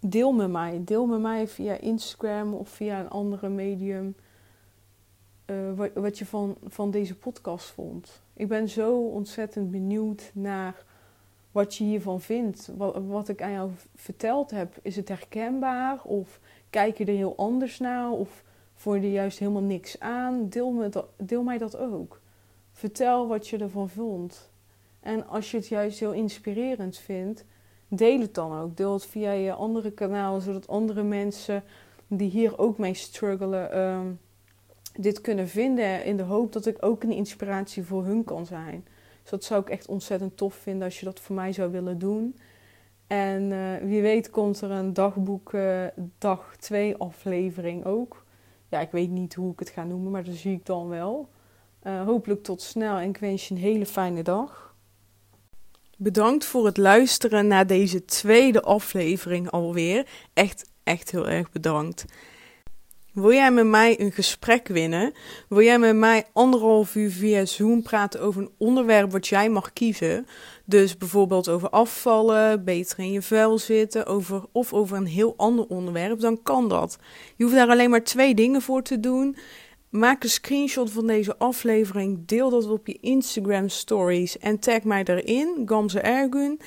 deel 0.00 0.32
met 0.32 0.50
mij. 0.50 0.80
Deel 0.84 1.06
met 1.06 1.20
mij 1.20 1.48
via 1.48 1.78
Instagram 1.78 2.54
of 2.54 2.68
via 2.68 3.00
een 3.00 3.10
andere 3.10 3.48
medium. 3.48 4.16
Uh, 5.46 5.72
wat, 5.76 5.90
wat, 5.94 6.18
je 6.18 6.26
van, 6.26 6.56
van 6.64 6.90
deze 6.90 7.16
podcast 7.16 7.66
vond. 7.66 8.22
Ik 8.32 8.48
ben 8.48 8.68
zo 8.68 9.06
ontzettend 9.06 9.70
benieuwd 9.70 10.30
naar 10.34 10.84
wat 11.56 11.74
je 11.74 11.84
hiervan 11.84 12.20
vindt. 12.20 12.70
Wat, 13.06 13.28
ik 13.28 13.42
aan 13.42 13.52
jou 13.52 13.70
verteld 13.94 14.50
heb. 14.50 14.74
Is 14.82 14.96
het 14.96 15.08
herkenbaar? 15.08 16.02
Of 16.02 16.40
kijk 16.70 16.98
je 16.98 17.04
er 17.04 17.14
heel 17.14 17.36
anders 17.36 17.78
naar? 17.78 18.10
Of 18.10 18.44
vond 18.74 19.00
je 19.00 19.06
er 19.06 19.12
juist 19.12 19.38
helemaal 19.38 19.62
niks 19.62 20.00
aan? 20.00 20.48
Deel, 20.48 20.70
me 20.70 20.88
dat, 20.88 21.06
deel 21.16 21.42
mij 21.42 21.58
dat 21.58 21.76
ook. 21.76 22.20
Vertel 22.72 23.26
wat 23.26 23.48
je 23.48 23.58
ervan 23.58 23.88
vond. 23.88 24.50
En 25.00 25.28
als 25.28 25.50
je 25.50 25.56
het 25.56 25.68
juist 25.68 26.00
heel 26.00 26.12
inspirerend 26.12 26.98
vindt, 26.98 27.44
deel 27.88 28.20
het 28.20 28.34
dan 28.34 28.58
ook. 28.58 28.76
Deel 28.76 28.92
het 28.92 29.06
via 29.06 29.32
je 29.32 29.52
andere 29.52 29.90
kanalen, 29.90 30.42
zodat 30.42 30.68
andere 30.68 31.02
mensen 31.02 31.62
die 32.06 32.30
hier 32.30 32.58
ook 32.58 32.78
mee 32.78 32.94
struggelen, 32.94 33.72
ehm, 33.72 34.06
dit 34.96 35.20
kunnen 35.20 35.48
vinden. 35.48 36.04
In 36.04 36.16
de 36.16 36.22
hoop 36.22 36.52
dat 36.52 36.66
ik 36.66 36.76
ook 36.80 37.02
een 37.02 37.12
inspiratie 37.12 37.82
voor 37.82 38.04
hun 38.04 38.24
kan 38.24 38.46
zijn. 38.46 38.84
Dus 39.26 39.34
dat 39.34 39.44
zou 39.44 39.60
ik 39.60 39.70
echt 39.70 39.86
ontzettend 39.86 40.36
tof 40.36 40.54
vinden 40.54 40.84
als 40.84 40.98
je 40.98 41.04
dat 41.04 41.20
voor 41.20 41.34
mij 41.34 41.52
zou 41.52 41.70
willen 41.70 41.98
doen. 41.98 42.36
En 43.06 43.50
uh, 43.50 43.76
wie 43.82 44.02
weet 44.02 44.30
komt 44.30 44.60
er 44.60 44.70
een 44.70 44.92
dagboek 44.92 45.52
uh, 45.52 45.84
dag 46.18 46.56
2 46.56 46.96
aflevering 46.96 47.84
ook. 47.84 48.24
Ja, 48.68 48.80
ik 48.80 48.90
weet 48.90 49.10
niet 49.10 49.34
hoe 49.34 49.52
ik 49.52 49.58
het 49.58 49.68
ga 49.68 49.84
noemen, 49.84 50.10
maar 50.10 50.24
dat 50.24 50.34
zie 50.34 50.52
ik 50.52 50.66
dan 50.66 50.88
wel. 50.88 51.28
Uh, 51.82 52.04
hopelijk 52.04 52.42
tot 52.42 52.62
snel 52.62 52.96
en 52.96 53.08
ik 53.08 53.16
wens 53.16 53.48
je 53.48 53.54
een 53.54 53.60
hele 53.60 53.86
fijne 53.86 54.22
dag. 54.22 54.74
Bedankt 55.96 56.44
voor 56.44 56.66
het 56.66 56.76
luisteren 56.76 57.46
naar 57.46 57.66
deze 57.66 58.04
tweede 58.04 58.62
aflevering 58.62 59.50
alweer. 59.50 60.08
Echt, 60.32 60.70
echt 60.82 61.10
heel 61.10 61.28
erg 61.28 61.50
bedankt. 61.50 62.04
Wil 63.16 63.32
jij 63.32 63.50
met 63.50 63.66
mij 63.66 64.00
een 64.00 64.12
gesprek 64.12 64.68
winnen? 64.68 65.12
Wil 65.48 65.62
jij 65.62 65.78
met 65.78 65.96
mij 65.96 66.24
anderhalf 66.32 66.94
uur 66.94 67.10
via 67.10 67.44
Zoom 67.44 67.82
praten 67.82 68.20
over 68.20 68.42
een 68.42 68.50
onderwerp 68.58 69.12
wat 69.12 69.26
jij 69.26 69.48
mag 69.48 69.72
kiezen? 69.72 70.26
Dus 70.64 70.96
bijvoorbeeld 70.96 71.48
over 71.48 71.70
afvallen, 71.70 72.64
beter 72.64 72.98
in 72.98 73.12
je 73.12 73.22
vel 73.22 73.58
zitten, 73.58 74.06
over, 74.06 74.42
of 74.52 74.72
over 74.72 74.96
een 74.96 75.06
heel 75.06 75.34
ander 75.36 75.66
onderwerp, 75.66 76.20
dan 76.20 76.42
kan 76.42 76.68
dat. 76.68 76.98
Je 77.36 77.44
hoeft 77.44 77.56
daar 77.56 77.68
alleen 77.68 77.90
maar 77.90 78.04
twee 78.04 78.34
dingen 78.34 78.62
voor 78.62 78.82
te 78.82 79.00
doen. 79.00 79.36
Maak 79.90 80.22
een 80.22 80.28
screenshot 80.28 80.90
van 80.90 81.06
deze 81.06 81.38
aflevering, 81.38 82.26
deel 82.26 82.50
dat 82.50 82.68
op 82.68 82.86
je 82.86 82.98
Instagram 83.00 83.68
stories 83.68 84.38
en 84.38 84.58
tag 84.58 84.82
mij 84.82 85.04
erin, 85.04 85.62
Gamze 85.64 86.00
Ergun. 86.00 86.60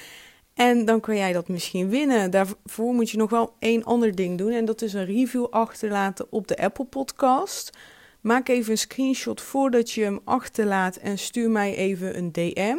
En 0.60 0.86
dan 0.86 1.00
kan 1.00 1.16
jij 1.16 1.34
dat 1.34 1.48
misschien 1.48 1.90
winnen. 1.90 2.32
Daarvoor 2.32 2.94
moet 2.94 3.10
je 3.10 3.18
nog 3.18 3.30
wel 3.30 3.56
één 3.60 3.84
ander 3.84 4.16
ding 4.16 4.38
doen. 4.38 4.52
En 4.52 4.66
dat 4.66 4.82
is 4.82 4.94
een 4.94 5.06
review 5.06 5.46
achterlaten 5.50 6.28
op 6.30 6.48
de 6.48 6.58
Apple 6.58 6.86
Podcast. 6.86 7.78
Maak 8.22 8.48
even 8.48 8.72
een 8.72 8.78
screenshot 8.78 9.42
voordat 9.42 9.92
je 9.92 10.04
hem 10.04 10.20
achterlaat 10.24 10.96
en 10.96 11.18
stuur 11.18 11.50
mij 11.50 11.76
even 11.76 12.18
een 12.18 12.32
DM. 12.32 12.78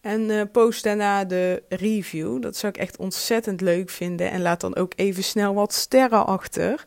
En 0.00 0.20
uh, 0.20 0.42
post 0.52 0.82
daarna 0.82 1.24
de 1.24 1.62
review. 1.68 2.42
Dat 2.42 2.56
zou 2.56 2.72
ik 2.72 2.80
echt 2.80 2.96
ontzettend 2.96 3.60
leuk 3.60 3.90
vinden. 3.90 4.30
En 4.30 4.42
laat 4.42 4.60
dan 4.60 4.76
ook 4.76 4.92
even 4.96 5.24
snel 5.24 5.54
wat 5.54 5.72
sterren 5.72 6.26
achter. 6.26 6.84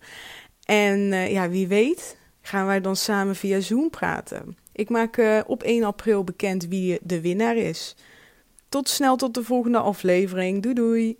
En 0.63 0.99
uh, 0.99 1.31
ja, 1.31 1.49
wie 1.49 1.67
weet 1.67 2.17
gaan 2.41 2.65
wij 2.65 2.81
dan 2.81 2.95
samen 2.95 3.35
via 3.35 3.59
Zoom 3.59 3.89
praten. 3.89 4.57
Ik 4.71 4.89
maak 4.89 5.17
uh, 5.17 5.39
op 5.47 5.63
1 5.63 5.83
april 5.83 6.23
bekend 6.23 6.67
wie 6.67 6.99
de 7.01 7.21
winnaar 7.21 7.55
is. 7.55 7.95
Tot 8.69 8.89
snel 8.89 9.15
tot 9.15 9.33
de 9.33 9.43
volgende 9.43 9.77
aflevering. 9.77 10.61
Doei 10.61 10.75
doei. 10.75 11.17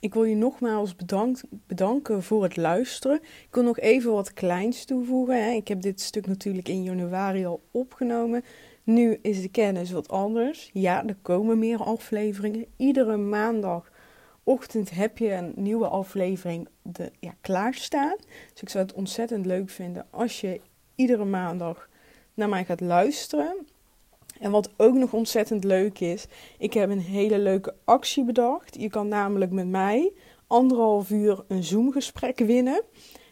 Ik 0.00 0.14
wil 0.14 0.24
je 0.24 0.36
nogmaals 0.36 0.96
bedankt, 0.96 1.44
bedanken 1.66 2.22
voor 2.22 2.42
het 2.42 2.56
luisteren. 2.56 3.16
Ik 3.22 3.48
wil 3.50 3.62
nog 3.62 3.78
even 3.78 4.12
wat 4.12 4.32
kleins 4.32 4.84
toevoegen. 4.84 5.44
Hè. 5.44 5.50
Ik 5.50 5.68
heb 5.68 5.80
dit 5.80 6.00
stuk 6.00 6.26
natuurlijk 6.26 6.68
in 6.68 6.82
januari 6.82 7.46
al 7.46 7.62
opgenomen. 7.70 8.44
Nu 8.82 9.18
is 9.22 9.42
de 9.42 9.48
kennis 9.48 9.90
wat 9.90 10.08
anders. 10.08 10.70
Ja, 10.72 11.06
er 11.06 11.16
komen 11.22 11.58
meer 11.58 11.78
afleveringen. 11.78 12.66
Iedere 12.76 13.16
maandagochtend 13.16 14.90
heb 14.90 15.18
je 15.18 15.32
een 15.32 15.52
nieuwe 15.56 15.88
aflevering 15.88 16.68
de, 16.82 17.12
ja, 17.20 17.34
klaarstaan. 17.40 18.16
Dus 18.52 18.62
ik 18.62 18.68
zou 18.68 18.84
het 18.84 18.94
ontzettend 18.94 19.46
leuk 19.46 19.70
vinden 19.70 20.06
als 20.10 20.40
je 20.40 20.60
iedere 20.94 21.24
maandag 21.24 21.88
naar 22.34 22.48
mij 22.48 22.64
gaat 22.64 22.80
luisteren. 22.80 23.66
En 24.40 24.50
wat 24.50 24.70
ook 24.76 24.94
nog 24.94 25.12
ontzettend 25.12 25.64
leuk 25.64 26.00
is, 26.00 26.26
ik 26.58 26.72
heb 26.72 26.90
een 26.90 27.00
hele 27.00 27.38
leuke 27.38 27.74
actie 27.84 28.24
bedacht. 28.24 28.80
Je 28.80 28.88
kan 28.88 29.08
namelijk 29.08 29.50
met 29.50 29.68
mij 29.68 30.12
anderhalf 30.46 31.10
uur 31.10 31.44
een 31.48 31.64
Zoom-gesprek 31.64 32.38
winnen. 32.38 32.82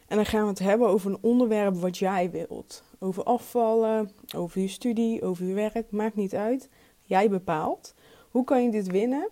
En 0.07 0.15
dan 0.15 0.25
gaan 0.25 0.41
we 0.41 0.49
het 0.49 0.59
hebben 0.59 0.87
over 0.87 1.11
een 1.11 1.17
onderwerp 1.21 1.75
wat 1.75 1.97
jij 1.97 2.31
wilt. 2.31 2.83
Over 2.99 3.23
afvallen, 3.23 4.11
over 4.35 4.61
je 4.61 4.67
studie, 4.67 5.23
over 5.23 5.45
je 5.45 5.53
werk, 5.53 5.91
maakt 5.91 6.15
niet 6.15 6.35
uit. 6.35 6.69
Jij 7.01 7.29
bepaalt. 7.29 7.93
Hoe 8.29 8.43
kan 8.43 8.63
je 8.63 8.71
dit 8.71 8.87
winnen? 8.87 9.29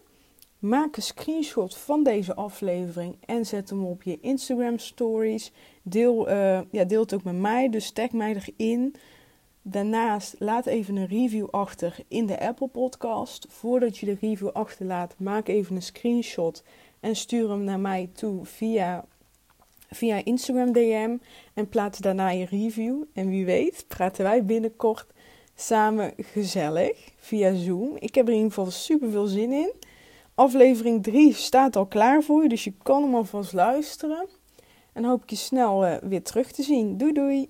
Maak 0.60 0.96
een 0.96 1.02
screenshot 1.02 1.78
van 1.78 2.04
deze 2.04 2.36
aflevering 2.36 3.18
en 3.26 3.46
zet 3.46 3.70
hem 3.70 3.86
op 3.86 4.04
je 4.04 4.20
Instagram 4.22 4.78
stories. 4.78 5.52
Deel, 5.82 6.30
uh, 6.30 6.60
ja, 6.72 6.84
deel 6.84 7.02
het 7.02 7.14
ook 7.14 7.24
met 7.24 7.36
mij, 7.36 7.70
dus 7.70 7.92
tag 7.92 8.12
mij 8.12 8.36
erin. 8.36 8.96
Daarnaast 9.66 10.36
laat 10.40 10.66
even 10.66 10.96
een 10.96 11.08
review 11.08 11.48
achter 11.52 11.96
in 12.08 12.26
de 12.26 12.40
Apple 12.40 12.68
Podcast. 12.68 13.46
Voordat 13.50 13.98
je 13.98 14.06
de 14.06 14.18
review 14.22 14.50
achterlaat, 14.50 15.16
maak 15.18 15.48
even 15.48 15.76
een 15.76 15.82
screenshot 15.82 16.64
En 17.00 17.16
stuur 17.16 17.50
hem 17.50 17.64
naar 17.64 17.80
mij 17.80 18.10
toe 18.14 18.46
via, 18.46 19.06
via 19.90 20.24
Instagram 20.24 20.72
DM. 20.72 21.18
En 21.54 21.70
plaats 21.70 22.00
daarna 22.00 22.30
je 22.30 22.46
review. 22.46 23.04
En 23.14 23.30
wie 23.30 23.46
weet, 23.46 23.86
praten 23.88 24.24
wij 24.24 24.46
binnenkort 24.46 25.06
samen 25.56 26.14
gezellig 26.18 27.12
via 27.18 27.54
Zoom. 27.56 27.96
Ik 28.00 28.16
heb 28.16 28.26
er 28.28 28.34
in 28.34 28.38
ieder 28.38 28.54
geval 28.54 28.72
super 28.72 29.12
veel 29.12 29.28
zin 29.28 29.52
in. 29.52 29.74
Aflevering 30.36 31.04
3 31.04 31.34
staat 31.34 31.76
al 31.76 31.86
klaar 31.86 32.24
voor 32.24 32.44
je, 32.44 32.50
dus 32.50 32.64
je 32.64 32.74
kan 32.84 33.04
hem 33.04 33.16
alvast 33.16 33.54
luisteren. 33.54 34.28
En 34.94 35.04
hoop 35.04 35.24
ik 35.24 35.30
je 35.30 35.36
snel 35.36 35.86
uh, 35.86 35.96
weer 36.02 36.24
terug 36.24 36.52
te 36.52 36.64
zien. 36.64 36.98
Doei 36.98 37.14
doei! 37.14 37.50